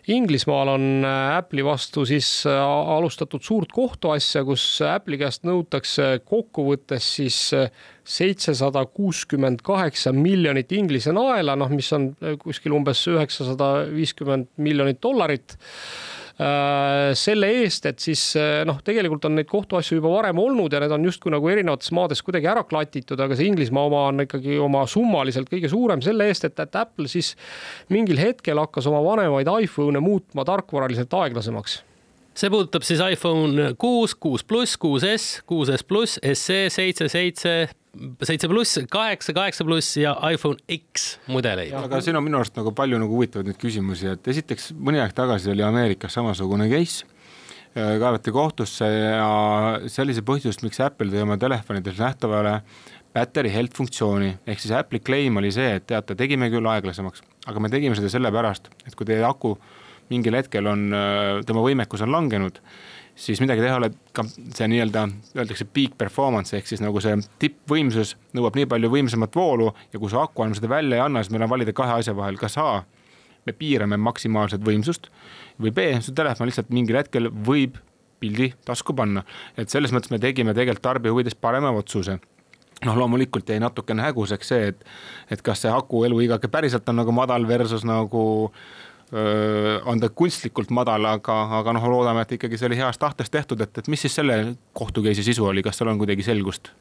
Inglismaal 0.09 0.71
on 0.73 0.85
äh, 1.05 1.37
Apple'i 1.37 1.65
vastu 1.65 2.07
siis 2.09 2.29
äh, 2.49 2.57
alustatud 2.97 3.45
suurt 3.45 3.73
kohtuasja, 3.77 4.41
kus 4.49 4.63
Apple'i 4.89 5.19
käest 5.21 5.45
nõutakse 5.45 6.23
kokkuvõttes 6.25 7.11
siis 7.19 7.41
äh, 7.57 7.69
seitsesada 8.09 8.87
kuuskümmend 8.89 9.61
kaheksa 9.67 10.15
miljonit 10.17 10.73
Inglise 10.73 11.13
naela, 11.13 11.59
noh, 11.61 11.69
mis 11.69 11.93
on 11.93 12.15
kuskil 12.41 12.73
umbes 12.79 13.03
üheksasada 13.13 13.89
viiskümmend 13.93 14.49
miljonit 14.57 15.03
dollarit 15.05 15.59
selle 17.18 17.49
eest, 17.64 17.86
et 17.91 17.99
siis 17.99 18.20
äh, 18.39 18.61
noh, 18.68 18.76
tegelikult 18.86 19.24
on 19.26 19.34
neid 19.34 19.49
kohtuasju 19.51 19.97
juba 19.99 20.12
varem 20.12 20.39
olnud 20.39 20.70
ja 20.70 20.78
need 20.84 20.93
on 20.95 21.09
justkui 21.09 21.32
nagu 21.34 21.51
erinevates 21.51 21.91
maades 21.97 22.22
kuidagi 22.22 22.47
ära 22.47 22.62
klatitud, 22.68 23.18
aga 23.18 23.34
see 23.34 23.49
Inglismaa 23.51 23.89
oma 23.89 24.05
on 24.12 24.22
ikkagi 24.22 24.55
oma 24.62 24.84
summaliselt 24.86 25.51
kõige 25.51 25.70
suurem 25.72 26.05
selle 26.05 26.28
eest, 26.30 26.47
et, 26.47 26.62
et 26.62 26.78
Apple 26.78 27.11
siis 27.11 27.32
mingil 27.91 28.22
hetkel 28.22 28.61
hakkas 28.62 28.86
oma 28.86 29.03
vanemaid 29.03 29.51
iPhone'e 29.64 30.03
muutma 30.05 30.47
tarkvaraliselt 30.47 31.18
aeglasemaks. 31.18 31.80
See 32.39 32.53
puudutab 32.55 32.86
siis 32.86 33.03
iPhone 33.03 33.72
kuus, 33.82 34.14
kuus 34.14 34.47
pluss, 34.47 34.78
kuus 34.78 35.03
S, 35.03 35.41
kuus 35.43 35.72
S 35.74 35.82
pluss, 35.82 36.20
SE 36.22 36.61
seitse, 36.70 37.11
seitse, 37.11 37.55
seitse 38.27 38.49
pluss, 38.51 38.79
kaheksa, 38.91 39.35
kaheksa 39.37 39.67
pluss 39.67 39.97
ja 40.01 40.15
iPhone 40.33 40.59
X 40.73 41.15
mudeleid. 41.31 41.75
aga 41.77 42.01
siin 42.05 42.19
on 42.19 42.27
minu 42.27 42.41
arust 42.41 42.57
nagu 42.59 42.73
palju 42.77 43.01
nagu 43.01 43.15
huvitavaid 43.19 43.51
neid 43.51 43.61
küsimusi, 43.61 44.13
et 44.15 44.33
esiteks 44.35 44.73
mõni 44.75 45.03
aeg 45.03 45.15
tagasi 45.17 45.53
oli 45.53 45.65
Ameerikas 45.67 46.19
samasugune 46.19 46.69
case 46.73 47.07
äh, 47.07 47.97
kaevati 48.01 48.35
kohtusse 48.35 48.89
ja 48.89 49.31
see 49.87 50.05
oli 50.05 50.17
see 50.17 50.27
põhjus, 50.27 50.63
miks 50.65 50.81
Apple 50.85 51.13
tõi 51.13 51.25
oma 51.25 51.39
telefonides 51.41 52.01
nähtavale 52.01 52.59
battery 53.15 53.51
health 53.53 53.77
funktsiooni, 53.79 54.35
ehk 54.47 54.63
siis 54.63 54.75
Apple'i 54.77 55.03
claim 55.05 55.41
oli 55.41 55.51
see, 55.55 55.79
et 55.79 55.87
teate, 55.89 56.17
tegime 56.19 56.51
küll 56.53 56.67
aeglasemaks, 56.71 57.25
aga 57.51 57.63
me 57.63 57.71
tegime 57.73 57.97
seda 57.99 58.11
sellepärast, 58.13 58.71
et 58.87 58.97
kui 58.99 59.09
teie 59.09 59.25
aku 59.27 59.57
mingil 60.13 60.37
hetkel 60.39 60.69
on, 60.71 60.89
äh, 60.95 61.41
tema 61.49 61.65
võimekus 61.65 62.05
on 62.05 62.13
langenud, 62.15 62.61
siis 63.19 63.41
midagi 63.43 63.62
teha 63.64 63.75
ei 63.75 63.81
ole, 63.81 63.91
ka 64.14 64.25
see 64.29 64.69
nii-öelda 64.71 65.05
öeldakse 65.37 65.66
peak 65.75 65.97
performance 65.99 66.57
ehk 66.57 66.71
siis 66.71 66.83
nagu 66.85 67.01
see 67.03 67.16
tippvõimsus 67.43 68.14
nõuab 68.39 68.59
nii 68.59 68.69
palju 68.71 68.93
võimsamat 68.93 69.35
voolu 69.35 69.73
ja 69.93 69.99
kui 69.99 70.12
su 70.12 70.21
aku 70.21 70.47
enam 70.47 70.55
seda 70.59 70.71
välja 70.71 71.01
ei 71.01 71.05
anna, 71.05 71.25
siis 71.25 71.35
meil 71.35 71.47
on 71.49 71.53
valida 71.53 71.75
kahe 71.77 71.99
asja 71.99 72.14
vahel, 72.16 72.39
kas 72.41 72.59
A, 72.62 72.85
me 73.47 73.55
piirame 73.57 73.99
maksimaalset 74.01 74.62
võimsust 74.64 75.11
või 75.59 75.75
B, 75.75 75.91
su 76.05 76.14
telefon 76.14 76.49
lihtsalt 76.49 76.71
mingil 76.75 77.01
hetkel 77.01 77.31
võib 77.33 77.79
pildi 78.19 78.53
tasku 78.66 78.95
panna. 78.95 79.23
et 79.57 79.71
selles 79.71 79.95
mõttes 79.95 80.11
me 80.14 80.19
tegime 80.23 80.55
tegelikult 80.55 80.83
tarbija 80.83 81.14
huvides 81.14 81.39
parema 81.39 81.71
otsuse 81.75 82.19
noh, 82.85 82.97
loomulikult 82.99 83.49
jäi 83.49 83.61
natukene 83.62 84.05
häguseks 84.07 84.53
see, 84.53 84.69
et, 84.73 84.85
et 85.31 85.43
kas 85.43 85.64
see 85.64 85.73
aku 85.73 86.05
eluiga 86.07 86.39
päriselt 86.51 86.89
on 86.89 87.03
nagu 87.03 87.14
madal 87.14 87.47
versus 87.49 87.87
nagu 87.87 88.23
on 89.13 90.01
ta 90.03 90.11
kunstlikult 90.13 90.73
madal, 90.75 91.07
aga, 91.09 91.37
aga 91.61 91.73
noh, 91.77 91.87
loodame, 91.89 92.27
et 92.27 92.35
ikkagi 92.37 92.59
see 92.61 92.69
oli 92.69 92.81
heast 92.81 93.01
tahtest 93.01 93.33
tehtud, 93.33 93.63
et, 93.65 93.81
et 93.81 93.89
mis 93.89 94.03
siis 94.05 94.19
selle 94.21 94.37
kohtu 94.77 95.05
case'i 95.07 95.25
sisu 95.25 95.47
oli, 95.49 95.65
kas 95.65 95.81
seal 95.81 95.93
on 95.95 96.01
kuidagi 96.01 96.27
selgust? 96.27 96.73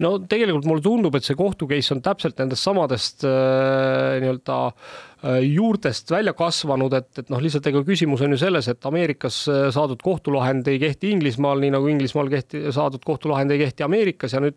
no 0.00 0.14
tegelikult 0.30 0.68
mulle 0.68 0.84
tundub, 0.84 1.16
et 1.16 1.26
see 1.26 1.36
kohtu 1.38 1.68
case 1.70 1.94
on 1.94 2.02
täpselt 2.04 2.38
nendest 2.40 2.64
samadest 2.64 3.24
äh, 3.28 4.18
nii-öelda 4.22 4.58
äh, 4.68 4.98
juurtest 5.44 6.10
välja 6.10 6.32
kasvanud, 6.32 6.94
et, 6.96 7.10
et 7.20 7.28
noh, 7.32 7.40
lihtsalt 7.42 7.66
ega 7.68 7.82
küsimus 7.84 8.22
on 8.24 8.32
ju 8.32 8.38
selles, 8.40 8.68
et 8.72 8.86
Ameerikas 8.88 9.42
äh, 9.52 9.66
saadud 9.74 10.00
kohtulahend 10.00 10.68
ei 10.72 10.78
kehti 10.80 11.10
Inglismaal, 11.12 11.60
nii 11.60 11.74
nagu 11.74 11.90
Inglismaal 11.92 12.30
kehti, 12.32 12.62
saadud 12.72 13.04
kohtulahend 13.04 13.52
ei 13.52 13.60
kehti 13.60 13.84
Ameerikas 13.84 14.32
ja 14.32 14.40
nüüd 14.40 14.56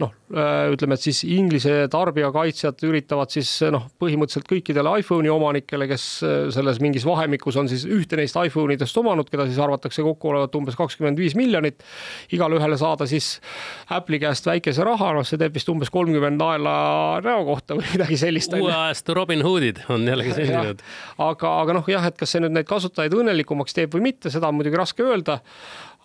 noh, 0.00 0.14
äh, 0.32 0.70
ütleme, 0.72 0.96
et 0.96 1.04
siis 1.04 1.20
Inglise 1.28 1.74
tarbijakaitsjad 1.92 2.84
üritavad 2.88 3.34
siis 3.34 3.50
noh, 3.74 3.84
põhimõtteliselt 4.00 4.48
kõikidele 4.48 4.94
iPhone'i 5.02 5.32
omanikele, 5.32 5.90
kes 5.90 6.06
selles 6.56 6.80
mingis 6.84 7.04
vahemikus 7.08 7.58
on 7.60 7.68
siis 7.68 7.84
ühte 7.84 8.16
neist 8.16 8.38
iPhone 8.40 8.78
idest 8.78 8.96
omanud, 8.96 9.28
keda 9.28 9.44
siis 9.48 9.60
arvatakse 9.60 10.04
kokku 10.06 10.32
olevat 10.32 10.56
umbes 10.56 10.78
kakskümmend 10.78 11.20
viis 11.20 11.36
miljonit, 11.36 11.84
igale 12.32 12.56
ühele 12.56 12.80
saada 12.80 13.04
siis 13.10 13.34
Apple'i 13.92 14.22
käest 14.24 14.48
väikese 14.48 14.88
raha, 14.88 15.12
noh, 15.18 15.28
see 15.28 15.40
teeb 15.40 15.60
vist 15.60 15.68
umbes 15.68 15.92
kolmkümmend 15.92 16.40
naela 16.40 16.78
näo 17.24 17.44
kohta 17.48 17.76
või 17.76 17.86
midagi 17.92 18.16
sellist. 18.24 18.56
uue 18.56 18.72
ajastu 18.72 19.16
Robin 19.18 19.44
Hoodid 19.44 19.84
on 19.92 19.97
jällegi 20.06 20.36
sündinud. 20.36 20.84
aga, 21.24 21.52
aga 21.64 21.76
noh, 21.78 21.90
jah, 21.90 22.06
et 22.10 22.18
kas 22.18 22.34
see 22.34 22.42
nüüd 22.44 22.54
neid 22.54 22.68
kasutajaid 22.68 23.16
õnnelikumaks 23.18 23.76
teeb 23.76 23.96
või 23.96 24.08
mitte, 24.10 24.32
seda 24.34 24.50
on 24.50 24.58
muidugi 24.60 24.78
raske 24.78 25.06
öelda 25.06 25.40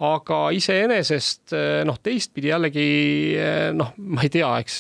aga 0.01 0.37
iseenesest 0.55 1.53
noh, 1.85 1.97
teistpidi 2.01 2.49
jällegi 2.49 2.85
noh, 3.77 3.91
ma 3.97 4.23
ei 4.25 4.31
tea, 4.33 4.49
eks 4.63 4.79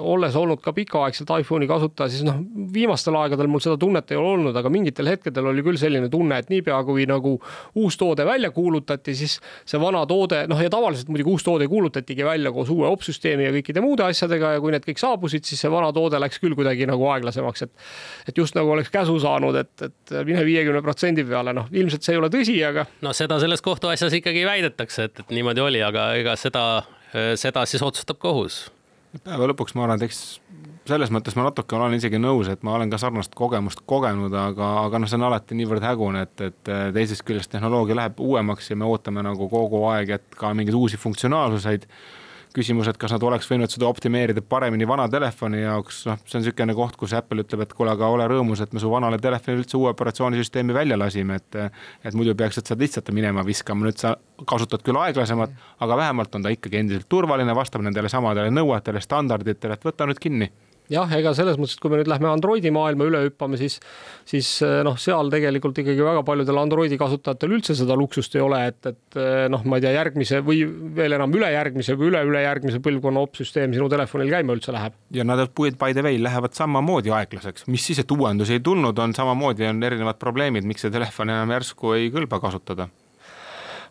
olles 0.00 0.36
olnud 0.40 0.62
ka 0.64 0.72
pikaaegselt 0.74 1.28
iPhone'i 1.36 1.68
kasutaja, 1.68 2.08
siis 2.10 2.24
noh, 2.24 2.38
viimastel 2.72 3.16
aegadel 3.20 3.50
mul 3.50 3.60
seda 3.62 3.76
tunnet 3.80 4.08
ei 4.10 4.18
ole 4.18 4.32
olnud, 4.38 4.56
aga 4.56 4.72
mingitel 4.72 5.10
hetkedel 5.12 5.50
oli 5.50 5.64
küll 5.66 5.78
selline 5.80 6.08
tunne, 6.12 6.38
et 6.40 6.48
niipea 6.52 6.78
kui 6.88 7.04
nagu 7.08 7.34
uus 7.80 7.98
toode 8.00 8.24
välja 8.26 8.50
kuulutati, 8.56 9.14
siis 9.18 9.36
see 9.68 9.80
vana 9.80 10.04
toode, 10.08 10.44
noh 10.50 10.62
ja 10.64 10.72
tavaliselt 10.72 11.12
muidugi 11.12 11.34
uus 11.34 11.44
toode 11.46 11.68
kuulutatigi 11.70 12.24
välja 12.26 12.52
koos 12.54 12.72
uue 12.72 12.88
opsüsteemi 12.88 13.46
ja 13.46 13.52
kõikide 13.58 13.84
muude 13.84 14.06
asjadega 14.08 14.54
ja 14.56 14.64
kui 14.64 14.72
need 14.74 14.88
kõik 14.88 15.02
saabusid, 15.02 15.44
siis 15.44 15.60
see 15.60 15.72
vana 15.72 15.92
toode 15.94 16.20
läks 16.22 16.40
küll 16.42 16.56
kuidagi 16.56 16.88
nagu 16.88 17.04
aeglasemaks, 17.12 17.68
et 17.68 18.32
et 18.32 18.38
just 18.40 18.56
nagu 18.56 18.72
oleks 18.72 18.90
käsu 18.92 19.18
saanud, 19.20 19.60
et, 19.60 19.86
et 19.86 20.16
mine 20.26 20.44
viiekümne 20.46 20.80
protsendi 20.84 21.24
peale, 21.28 21.52
noh, 21.56 21.68
ilmselt 21.72 22.06
see 22.06 22.16
ei 22.16 22.20
ole 22.22 22.32
tõsi, 22.32 22.56
aga. 22.64 22.86
no 23.04 23.12
seda 23.16 23.38
selles 23.42 23.62
kohtuasjas 23.64 24.16
ikkagi 24.20 24.44
väidetakse, 24.54 25.08
et, 25.10 25.20
et 25.20 25.34
niimoodi 25.34 25.64
oli, 25.64 25.82
aga 25.84 26.12
ega 26.20 26.38
seda, 26.40 26.64
seda 27.40 27.66
siis 27.68 27.82
otsustab 27.84 28.22
kohus. 28.22 28.64
päeva 29.24 29.46
lõpuks 29.50 29.76
ma 29.76 29.86
arvan, 29.86 30.00
et 30.00 30.08
eks 30.08 30.22
selles 30.88 31.12
mõttes 31.14 31.36
ma 31.38 31.46
natuke 31.46 31.76
olen 31.76 31.96
isegi 31.96 32.18
nõus, 32.20 32.48
et 32.52 32.64
ma 32.66 32.74
olen 32.76 32.90
ka 32.92 32.98
sarnast 33.00 33.34
kogemust 33.38 33.84
kogenud, 33.88 34.34
aga, 34.36 34.70
aga 34.84 35.00
noh, 35.00 35.10
see 35.10 35.18
on 35.18 35.26
alati 35.30 35.56
niivõrd 35.56 35.84
hägune, 35.84 36.24
et, 36.26 36.44
et 36.50 36.72
teisest 36.96 37.24
küljest 37.26 37.52
tehnoloogia 37.54 37.96
läheb 37.98 38.20
uuemaks 38.20 38.70
ja 38.70 38.76
me 38.76 38.88
ootame 38.88 39.24
nagu 39.24 39.48
kogu 39.52 39.84
aeg, 39.92 40.16
et 40.18 40.38
ka 40.38 40.52
mingeid 40.56 40.76
uusi 40.76 41.00
funktsionaalsuseid 41.00 41.88
küsimus, 42.54 42.88
et 42.90 42.98
kas 43.00 43.12
nad 43.14 43.24
oleks 43.26 43.48
võinud 43.50 43.72
seda 43.72 43.88
optimeerida 43.88 44.42
paremini 44.46 44.86
vana 44.88 45.06
telefoni 45.10 45.62
jaoks, 45.64 46.04
noh, 46.08 46.20
see 46.22 46.38
on 46.38 46.44
niisugune 46.44 46.76
koht, 46.78 46.98
kus 47.00 47.14
Apple 47.18 47.42
ütleb, 47.44 47.64
et 47.64 47.74
kuule, 47.76 47.92
aga 47.94 48.10
ole 48.14 48.28
rõõmus, 48.30 48.62
et 48.62 48.74
me 48.74 48.82
su 48.82 48.90
vanale 48.92 49.18
telefonile 49.22 49.64
üldse 49.64 49.78
uue 49.78 49.90
operatsioonisüsteemi 49.92 50.76
välja 50.76 50.98
lasime, 51.00 51.40
et 51.40 51.60
et 52.04 52.14
muidu 52.14 52.34
peaksid 52.38 52.70
sa 52.70 52.76
lihtsalt 52.78 53.10
minema 53.16 53.44
viskama, 53.46 53.86
nüüd 53.88 53.98
sa 54.00 54.14
kasutad 54.46 54.84
küll 54.86 54.98
aeglasemat, 55.00 55.54
aga 55.84 55.98
vähemalt 55.98 56.34
on 56.34 56.46
ta 56.46 56.52
ikkagi 56.54 56.82
endiselt 56.82 57.08
turvaline, 57.10 57.54
vastab 57.56 57.82
nendele 57.86 58.10
samadele 58.12 58.54
nõuetele, 58.54 59.02
standarditele, 59.02 59.78
et 59.78 59.90
võta 59.90 60.06
nüüd 60.08 60.22
kinni 60.22 60.50
jah, 60.92 61.12
ega 61.16 61.32
selles 61.36 61.56
mõttes, 61.60 61.76
et 61.78 61.82
kui 61.82 61.92
me 61.92 61.98
nüüd 62.00 62.10
lähme 62.10 62.28
Androidi 62.28 62.72
maailma 62.74 63.06
üle 63.08 63.22
hüppame, 63.26 63.58
siis, 63.60 63.78
siis 64.28 64.48
eh, 64.66 64.80
noh, 64.86 64.98
seal 65.00 65.30
tegelikult 65.32 65.78
ikkagi 65.80 66.04
väga 66.04 66.24
paljudel 66.26 66.60
Androidi 66.60 66.98
kasutajatel 67.00 67.56
üldse 67.56 67.76
seda 67.78 67.96
luksust 67.98 68.36
ei 68.36 68.44
ole, 68.44 68.60
et, 68.70 68.80
et 68.90 69.20
eh, 69.20 69.44
noh, 69.52 69.64
ma 69.68 69.78
ei 69.80 69.86
tea, 69.86 69.94
järgmise 69.96 70.42
või 70.44 70.64
veel 70.96 71.16
enam 71.16 71.32
ülejärgmise 71.34 71.96
või 72.00 72.10
üle-ülejärgmise 72.12 72.82
põlvkonna 72.84 73.22
opsüsteem 73.24 73.76
sinu 73.76 73.88
telefonil 73.92 74.32
käima 74.32 74.56
üldse 74.56 74.74
läheb. 74.74 74.98
ja 75.14 75.24
nad 75.24 75.44
by 75.54 75.92
the 75.92 76.04
way 76.04 76.18
lähevad 76.20 76.56
samamoodi 76.56 77.12
aeglaseks, 77.14 77.68
mis 77.72 77.86
siis, 77.86 78.02
et 78.02 78.10
uuendusi 78.10 78.58
ei 78.58 78.64
tulnud, 78.64 78.98
on 78.98 79.14
samamoodi 79.16 79.68
on 79.70 79.82
erinevad 79.82 80.20
probleemid, 80.20 80.66
miks 80.68 80.84
see 80.84 80.92
telefon 80.92 81.32
enam 81.32 81.56
järsku 81.56 81.96
ei 81.96 82.12
kõlba 82.14 82.40
kasutada 82.42 82.88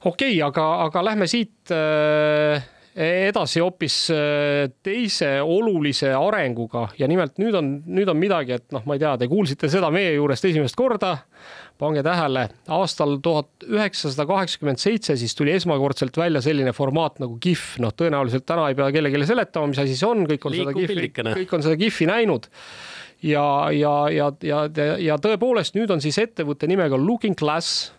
okei 0.04 0.36
okay,, 0.36 0.42
aga, 0.46 0.68
aga 0.88 1.04
lähme 1.10 1.28
siit 1.32 1.72
äh, 1.74 2.64
edasi 2.96 3.62
hoopis 3.64 3.98
äh, 4.14 4.70
teise 4.86 5.36
olulise 5.42 6.12
arenguga. 6.14 6.88
Ja 7.00 7.10
nimelt 7.10 7.40
nüüd 7.42 7.58
on, 7.58 7.74
nüüd 7.90 8.10
on 8.12 8.20
midagi, 8.20 8.60
et 8.60 8.68
noh, 8.76 8.84
ma 8.86 8.98
ei 8.98 9.02
tea, 9.02 9.16
te 9.18 9.30
kuulsite 9.32 9.70
seda 9.72 9.90
meie 9.94 10.14
juurest 10.16 10.46
esimest 10.50 10.78
korda. 10.78 11.18
pange 11.84 12.04
tähele, 12.06 12.46
aastal 12.72 13.18
tuhat 13.20 13.66
üheksasada 13.66 14.28
kaheksakümmend 14.30 14.80
seitse 14.80 15.16
siis 15.18 15.34
tuli 15.36 15.52
esmakordselt 15.52 16.16
välja 16.18 16.40
selline 16.42 16.72
formaat 16.72 17.18
nagu 17.20 17.40
GIF, 17.42 17.80
noh, 17.82 17.92
tõenäoliselt 17.98 18.46
täna 18.46 18.70
ei 18.70 18.78
pea 18.78 18.92
kellelegi 18.94 19.26
seletama, 19.28 19.72
mis 19.72 19.82
asi 19.82 19.98
see 19.98 20.08
on, 20.08 20.22
kõik 20.30 20.46
on 20.48 20.54
Liikub 20.54 20.78
seda 20.78 20.94
GIF-i, 20.94 21.10
kõik 21.42 21.56
on 21.58 21.66
seda 21.66 21.80
GIF-i 21.82 22.08
näinud. 22.08 22.48
Ja, 23.24 23.72
ja, 23.74 23.96
ja, 24.14 24.30
ja, 24.44 24.62
ja, 24.70 24.88
ja 25.02 25.18
tõepoolest 25.20 25.76
nüüd 25.76 25.92
on 25.92 26.04
siis 26.04 26.20
ettevõtte 26.22 26.70
nimega 26.70 27.00
Looking 27.00 27.36
Glass 27.40 27.90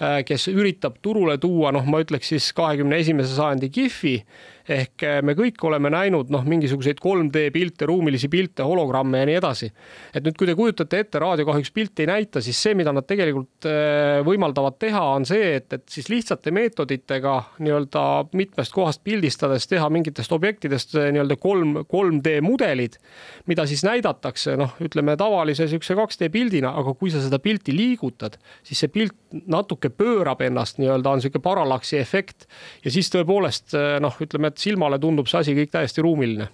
kes 0.00 0.46
üritab 0.48 0.96
turule 1.04 1.36
tuua, 1.40 1.74
noh, 1.76 1.84
ma 1.84 2.00
ütleks 2.00 2.30
siis 2.32 2.46
kahekümne 2.56 2.96
esimese 3.02 3.34
sajandi 3.36 3.68
GIF-i 3.74 4.14
ehk 4.70 5.04
äh, 5.06 5.18
me 5.26 5.34
kõik 5.38 5.58
oleme 5.66 5.90
näinud 5.92 6.30
noh, 6.32 6.44
mingisuguseid 6.46 7.00
3D 7.02 7.48
pilte, 7.54 7.86
ruumilisi 7.90 8.30
pilte, 8.30 8.64
hologramme 8.66 9.22
ja 9.22 9.28
nii 9.28 9.38
edasi. 9.40 9.70
et 10.14 10.24
nüüd, 10.24 10.36
kui 10.38 10.46
te 10.48 10.54
kujutate 10.58 11.00
ette, 11.02 11.18
raadio 11.22 11.46
kahjuks 11.48 11.72
pilti 11.74 12.04
ei 12.04 12.10
näita, 12.10 12.42
siis 12.44 12.60
see, 12.62 12.76
mida 12.78 12.92
nad 12.94 13.06
tegelikult 13.08 13.66
äh, 13.68 14.20
võimaldavad 14.26 14.78
teha, 14.80 15.02
on 15.16 15.26
see, 15.28 15.56
et, 15.58 15.72
et 15.74 15.86
siis 15.90 16.10
lihtsate 16.12 16.52
meetoditega 16.54 17.36
nii-öelda 17.58 18.04
mitmest 18.38 18.74
kohast 18.74 19.02
pildistades 19.06 19.66
teha 19.70 19.88
mingitest 19.90 20.32
objektidest 20.36 20.94
äh, 20.98 21.10
nii-öelda 21.14 21.38
kolm, 21.40 21.80
3D 21.90 22.38
mudelid, 22.46 23.00
mida 23.50 23.66
siis 23.70 23.82
näidatakse 23.86 24.56
noh, 24.60 24.76
ütleme 24.82 25.16
tavalise 25.20 25.66
niisuguse 25.66 25.98
2D 25.98 26.30
pildina, 26.32 26.74
aga 26.78 26.94
kui 26.98 27.10
sa 27.10 27.22
seda 27.24 27.40
pilti 27.42 27.74
liigutad, 27.74 28.38
siis 28.66 28.84
see 28.84 28.92
pilt 28.92 29.16
natuke 29.50 29.90
pöörab 29.94 30.42
ennast 30.46 30.78
nii-öelda, 30.78 31.10
on 31.10 31.20
niisugune 31.20 31.42
parallaksi 31.42 31.98
efekt 31.98 32.46
ja 32.84 32.92
siis 32.92 33.10
tõepoolest 33.12 33.74
noh, 34.02 34.14
ütleme, 34.22 34.50
et 34.50 34.59
silmale 34.60 35.00
tundub 35.02 35.28
see 35.30 35.40
asi 35.40 35.56
kõik 35.56 35.72
täiesti 35.74 36.04
ruumiline. 36.04 36.48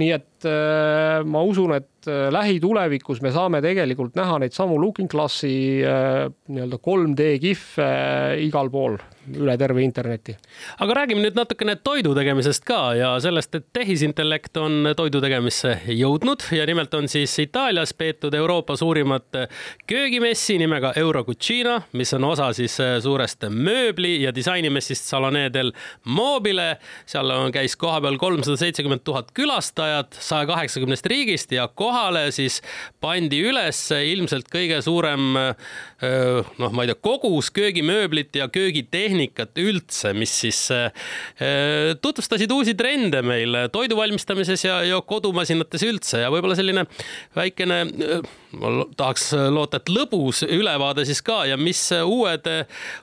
nii 0.00 0.12
et 0.16 0.48
äh, 0.48 1.20
ma 1.28 1.42
usun, 1.44 1.74
et 1.76 1.99
lähitulevikus 2.06 3.20
me 3.22 3.32
saame 3.34 3.60
tegelikult 3.64 4.16
näha 4.18 4.38
neid 4.40 4.56
samu 4.56 4.78
Looking 4.80 5.10
Glassi 5.10 5.52
äh, 5.84 6.26
nii-öelda 6.48 6.80
3D 6.80 7.32
kihve 7.42 7.90
igal 8.46 8.70
pool 8.72 8.98
üle 9.36 9.54
terve 9.58 9.82
interneti. 9.84 10.34
aga 10.80 10.94
räägime 10.94 11.22
nüüd 11.22 11.36
natukene 11.36 11.76
toidu 11.84 12.14
tegemisest 12.16 12.64
ka 12.66 12.78
ja 12.96 13.10
sellest, 13.22 13.54
et 13.54 13.66
tehisintellekt 13.76 14.56
on 14.60 14.90
toidu 14.96 15.20
tegemisse 15.22 15.76
jõudnud 15.86 16.46
ja 16.56 16.66
nimelt 16.66 16.94
on 16.94 17.08
siis 17.08 17.36
Itaalias 17.42 17.92
peetud 17.94 18.34
Euroopa 18.34 18.76
suurimat 18.80 19.42
köögimessi 19.90 20.58
nimega 20.58 20.92
Euro 20.96 21.24
Cucina, 21.24 21.80
mis 21.92 22.14
on 22.16 22.24
osa 22.30 22.50
siis 22.56 22.76
suurest 23.02 23.46
mööbli 23.50 24.16
ja 24.24 24.34
disainimessist 24.34 25.04
Salone 25.10 25.48
del 25.52 25.72
Mobile. 26.04 26.78
seal 27.06 27.30
on, 27.30 27.52
käis 27.52 27.76
kohapeal 27.76 28.18
kolmsada 28.18 28.56
seitsekümmend 28.56 29.04
tuhat 29.04 29.30
külastajat 29.34 30.16
saja 30.20 30.46
kaheksakümnest 30.46 31.06
riigist 31.06 31.52
ja 31.52 31.68
kohale 31.90 32.28
siis 32.34 32.60
pandi 33.02 33.42
üles 33.50 33.82
ilmselt 33.90 34.48
kõige 34.52 34.80
suurem 34.84 35.30
noh, 35.30 36.72
ma 36.72 36.84
ei 36.84 36.90
tea, 36.90 36.96
kogus 37.02 37.50
köögimööblit 37.54 38.36
ja 38.38 38.46
köögitehnikat 38.52 39.10
tehnikat 39.10 39.58
üldse, 39.60 40.12
mis 40.16 40.32
siis 40.42 40.60
äh, 40.74 40.90
tutvustasid 42.02 42.50
uusi 42.52 42.74
trende 42.78 43.22
meil 43.26 43.56
toidu 43.72 43.98
valmistamises 43.98 44.64
ja, 44.64 44.80
ja 44.86 45.00
kodumasinates 45.02 45.84
üldse 45.86 46.22
ja 46.24 46.30
võib-olla 46.32 46.56
selline 46.58 46.86
väikene, 47.36 47.80
äh, 47.86 48.30
ma 48.60 48.72
tahaks 48.98 49.30
loota, 49.52 49.80
et 49.80 49.90
lõbus 49.92 50.44
ülevaade 50.46 51.06
siis 51.08 51.22
ka 51.22 51.42
ja 51.48 51.58
mis 51.60 51.82
uued, 52.04 52.46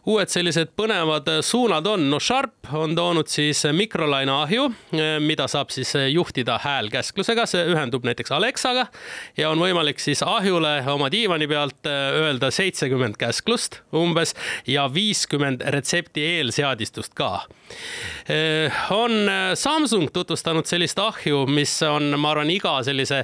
uued 0.07 0.31
sellised 0.31 0.73
põnevad 0.77 1.29
suunad 1.45 1.87
on. 1.87 2.07
no 2.11 2.19
Sharp 2.19 2.71
on 2.75 2.95
toonud 2.97 3.29
siis 3.31 3.63
mikrolaineahju, 3.71 4.67
mida 5.23 5.47
saab 5.51 5.71
siis 5.73 5.93
juhtida 6.11 6.57
häälkäsklusega, 6.63 7.47
see 7.49 7.63
ühendub 7.71 8.05
näiteks 8.07 8.33
Alexaga 8.35 8.76
ja 9.37 9.51
on 9.51 9.61
võimalik 9.61 10.01
siis 10.03 10.23
ahjule 10.25 10.79
oma 10.91 11.11
diivani 11.13 11.47
pealt 11.49 11.87
öelda 11.87 12.51
seitsekümmend 12.53 13.17
käsklust 13.19 13.81
umbes 13.95 14.35
ja 14.67 14.87
viiskümmend 14.93 15.63
retsepti 15.73 16.23
eelseadistust 16.37 17.15
ka. 17.17 17.45
Eh, 18.29 18.71
on 18.91 19.29
eh, 19.29 19.55
Samsung 19.55 20.09
tutvustanud 20.13 20.67
sellist 20.67 20.99
ahju, 20.99 21.45
mis 21.51 21.73
on, 21.87 22.13
ma 22.19 22.31
arvan, 22.33 22.51
iga 22.51 22.77
sellise 22.85 23.23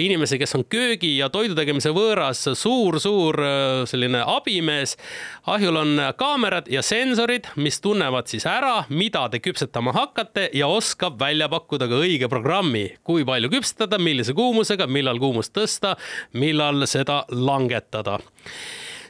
inimese, 0.00 0.38
kes 0.38 0.54
on 0.58 0.64
köögi 0.70 1.12
ja 1.16 1.28
toidu 1.32 1.54
tegemise 1.58 1.90
võõras 1.94 2.42
suur-suur 2.58 3.36
selline 3.88 4.22
abimees. 4.26 4.96
ahjul 5.46 5.76
on 5.76 6.00
kaamerad 6.18 6.68
ja 6.70 6.82
sensorid, 6.82 7.48
mis 7.56 7.80
tunnevad 7.80 8.30
siis 8.30 8.46
ära, 8.46 8.84
mida 8.88 9.26
te 9.30 9.40
küpsetama 9.42 9.94
hakkate 9.96 10.48
ja 10.54 10.68
oskab 10.70 11.18
välja 11.20 11.48
pakkuda 11.50 11.88
ka 11.90 12.00
õige 12.02 12.28
programmi, 12.30 12.86
kui 13.04 13.24
palju 13.26 13.50
küpsetada, 13.52 13.98
millise 13.98 14.34
kuumusega, 14.50 14.90
millal 14.90 15.22
kuumust 15.22 15.54
tõsta, 15.54 15.94
millal 16.34 16.86
seda 16.90 17.22
langetada 17.30 18.18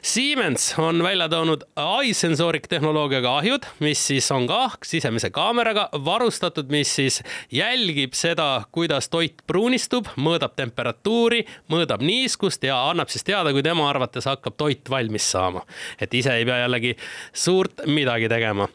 Siemens 0.01 0.73
on 0.81 1.03
välja 1.03 1.27
toonud 1.29 1.61
iSensoric 2.03 2.65
tehnoloogiaga 2.69 3.35
ahjud, 3.37 3.67
mis 3.85 4.01
siis 4.07 4.31
on 4.33 4.47
ka 4.49 4.71
sisemise 4.85 5.29
kaameraga 5.29 5.89
varustatud, 5.93 6.71
mis 6.73 6.95
siis 6.95 7.19
jälgib 7.53 8.17
seda, 8.17 8.63
kuidas 8.73 9.11
toit 9.13 9.43
pruunistub, 9.47 10.09
mõõdab 10.17 10.57
temperatuuri, 10.57 11.43
mõõdab 11.69 12.01
niiskust 12.01 12.65
ja 12.65 12.79
annab 12.89 13.13
siis 13.13 13.29
teada, 13.29 13.53
kui 13.53 13.61
tema 13.61 13.85
arvates 13.91 14.25
hakkab 14.25 14.57
toit 14.57 14.89
valmis 14.89 15.31
saama. 15.31 15.61
et 16.01 16.13
ise 16.13 16.33
ei 16.33 16.49
pea 16.49 16.63
jällegi 16.63 16.97
suurt 17.33 17.85
midagi 17.85 18.29
tegema 18.29 18.67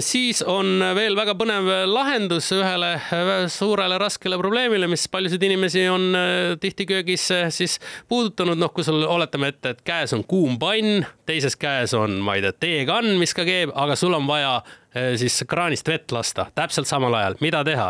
siis 0.00 0.42
on 0.46 0.78
veel 0.94 1.16
väga 1.18 1.34
põnev 1.38 1.68
lahendus 1.90 2.52
ühele 2.54 2.92
suurele 3.50 3.98
raskele 3.98 4.38
probleemile, 4.38 4.86
mis 4.90 5.08
paljusid 5.10 5.42
inimesi 5.42 5.86
on 5.90 6.08
eh, 6.14 6.54
tihti 6.62 6.86
köögis 6.86 7.26
siis 7.54 7.78
puudutanud, 8.08 8.58
noh, 8.60 8.70
kui 8.74 8.86
sul 8.86 9.02
oletame 9.02 9.50
ette, 9.50 9.74
et 9.74 9.82
käes 9.86 10.14
on 10.14 10.22
kuum 10.28 10.58
pann, 10.62 11.02
teises 11.26 11.58
käes 11.58 11.96
on, 11.98 12.20
ma 12.22 12.38
ei 12.38 12.46
tea, 12.46 12.54
teekann, 12.66 13.16
mis 13.20 13.34
ka 13.34 13.46
keeb, 13.48 13.74
aga 13.74 13.98
sul 13.98 14.14
on 14.14 14.28
vaja 14.30 14.60
siis 15.20 15.38
kraanist 15.48 15.88
vett 15.88 16.12
lasta, 16.14 16.46
täpselt 16.54 16.88
samal 16.88 17.14
ajal, 17.18 17.36
mida 17.44 17.62
teha? 17.66 17.88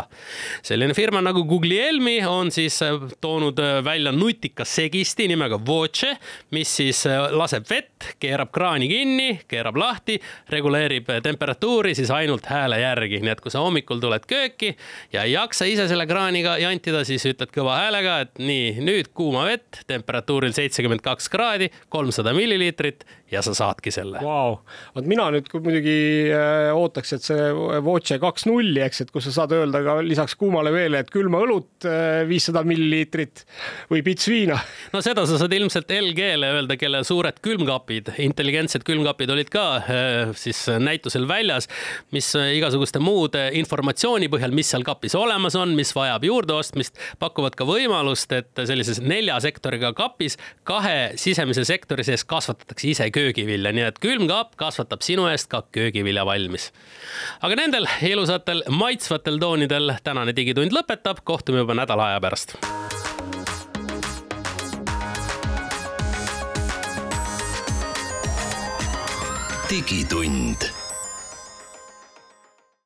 selline 0.65 0.93
firma 0.97 1.21
nagu 1.23 1.43
Guglielmi 1.47 2.19
on 2.27 2.51
siis 2.51 2.79
toonud 3.21 3.59
välja 3.85 4.11
nutika 4.11 4.65
segisti 4.65 5.27
nimega 5.31 5.59
Voce, 5.67 6.13
mis 6.55 6.71
siis 6.79 7.03
laseb 7.31 7.67
vett, 7.69 8.11
keerab 8.19 8.51
kraani 8.55 8.89
kinni, 8.91 9.29
keerab 9.47 9.77
lahti, 9.79 10.17
reguleerib 10.51 11.11
temperatuuri 11.23 11.95
siis 11.97 12.11
ainult 12.13 12.47
hääle 12.51 12.79
järgi, 12.81 13.21
nii 13.23 13.33
et 13.33 13.43
kui 13.43 13.53
sa 13.53 13.63
hommikul 13.63 14.01
tuled 14.03 14.25
kööki 14.29 14.73
ja 15.13 15.25
ei 15.25 15.35
jaksa 15.35 15.67
ise 15.69 15.87
selle 15.89 16.07
kraaniga 16.09 16.57
jantida, 16.61 17.03
siis 17.07 17.25
ütled 17.29 17.51
kõva 17.53 17.79
häälega, 17.83 18.19
et 18.25 18.41
nii, 18.41 18.77
nüüd 18.83 19.11
kuuma 19.17 19.45
vett 19.47 19.83
temperatuuril 19.89 20.55
seitsekümmend 20.57 21.03
kaks 21.05 21.29
kraadi, 21.33 21.71
kolmsada 21.93 22.33
milliliitrit 22.37 23.05
ja 23.31 23.41
sa 23.43 23.53
saadki 23.57 23.91
selle 23.91 24.21
wow.. 24.23 24.57
vot 24.95 25.07
mina 25.09 25.27
nüüd 25.33 25.49
muidugi 25.63 25.97
äh, 26.31 26.69
ootaks, 26.75 27.13
et 27.17 27.25
see 27.27 27.47
Voce 27.83 28.17
kaks 28.21 28.47
nulli, 28.47 28.79
eks, 28.83 29.03
et 29.03 29.11
kus 29.13 29.27
sa 29.27 29.33
saad 29.41 29.55
öelda 29.57 29.81
ka 29.83 29.97
lisaks 30.05 30.37
kuumale 30.39 30.71
veele, 30.73 31.01
et 31.03 31.11
külma 31.11 31.41
õlut 31.43 31.87
äh, 31.87 32.23
viissada 32.29 32.63
milliliitrit 32.67 33.43
või 33.91 34.03
pits 34.05 34.29
viina. 34.31 34.59
no 34.93 35.01
seda 35.03 35.25
sa 35.27 35.39
saad 35.41 35.55
ilmselt 35.57 35.91
LG-le 35.91 36.53
öelda, 36.55 36.77
kelle 36.79 37.03
suured 37.07 37.41
külmkapid, 37.43 38.13
intelligentsed 38.23 38.85
külmkapid 38.87 39.33
olid 39.35 39.51
ka 39.53 39.65
äh, 39.81 40.31
siis 40.37 40.63
näitusel 40.79 41.27
väljas, 41.29 41.67
mis 42.15 42.31
igasuguste 42.37 43.01
muude 43.03 43.47
informatsiooni 43.59 44.31
põhjal, 44.31 44.55
mis 44.55 44.71
seal 44.71 44.87
kapis 44.87 45.17
olemas 45.19 45.57
on, 45.59 45.75
mis 45.77 45.91
vajab 45.95 46.23
juurdeostmist, 46.27 46.95
pakuvad 47.19 47.59
ka 47.59 47.67
võimalust, 47.67 48.31
et 48.37 48.65
sellises 48.67 49.01
nelja 49.03 49.35
sektoriga 49.43 49.91
kapis 49.97 50.39
kahe 50.67 51.17
sisemise 51.19 51.67
sektori 51.67 52.05
sees 52.07 52.23
kasvatatakse 52.27 52.87
ise 52.93 53.11
köögivilja, 53.17 53.73
nii 53.73 53.85
et 53.89 53.99
külmkapp 54.03 54.55
kasvatab 54.59 55.01
sinu 55.05 55.27
eest 55.31 55.49
ka 55.51 55.63
köögivilja 55.75 56.25
valmis. 56.27 56.71
aga 57.41 57.59
nendel 57.63 57.89
ilusatel 58.05 58.63
maitsvatel 58.69 59.41
toonidel 59.41 59.97
tänane 60.03 60.35
Digitund 60.37 60.75
lõpetab, 60.75 61.23
kohtume 61.23 61.65
juba 61.65 61.77
nädala 61.77 62.11
aja 62.13 62.21
pärast. 62.21 62.57
digitund 69.67 70.69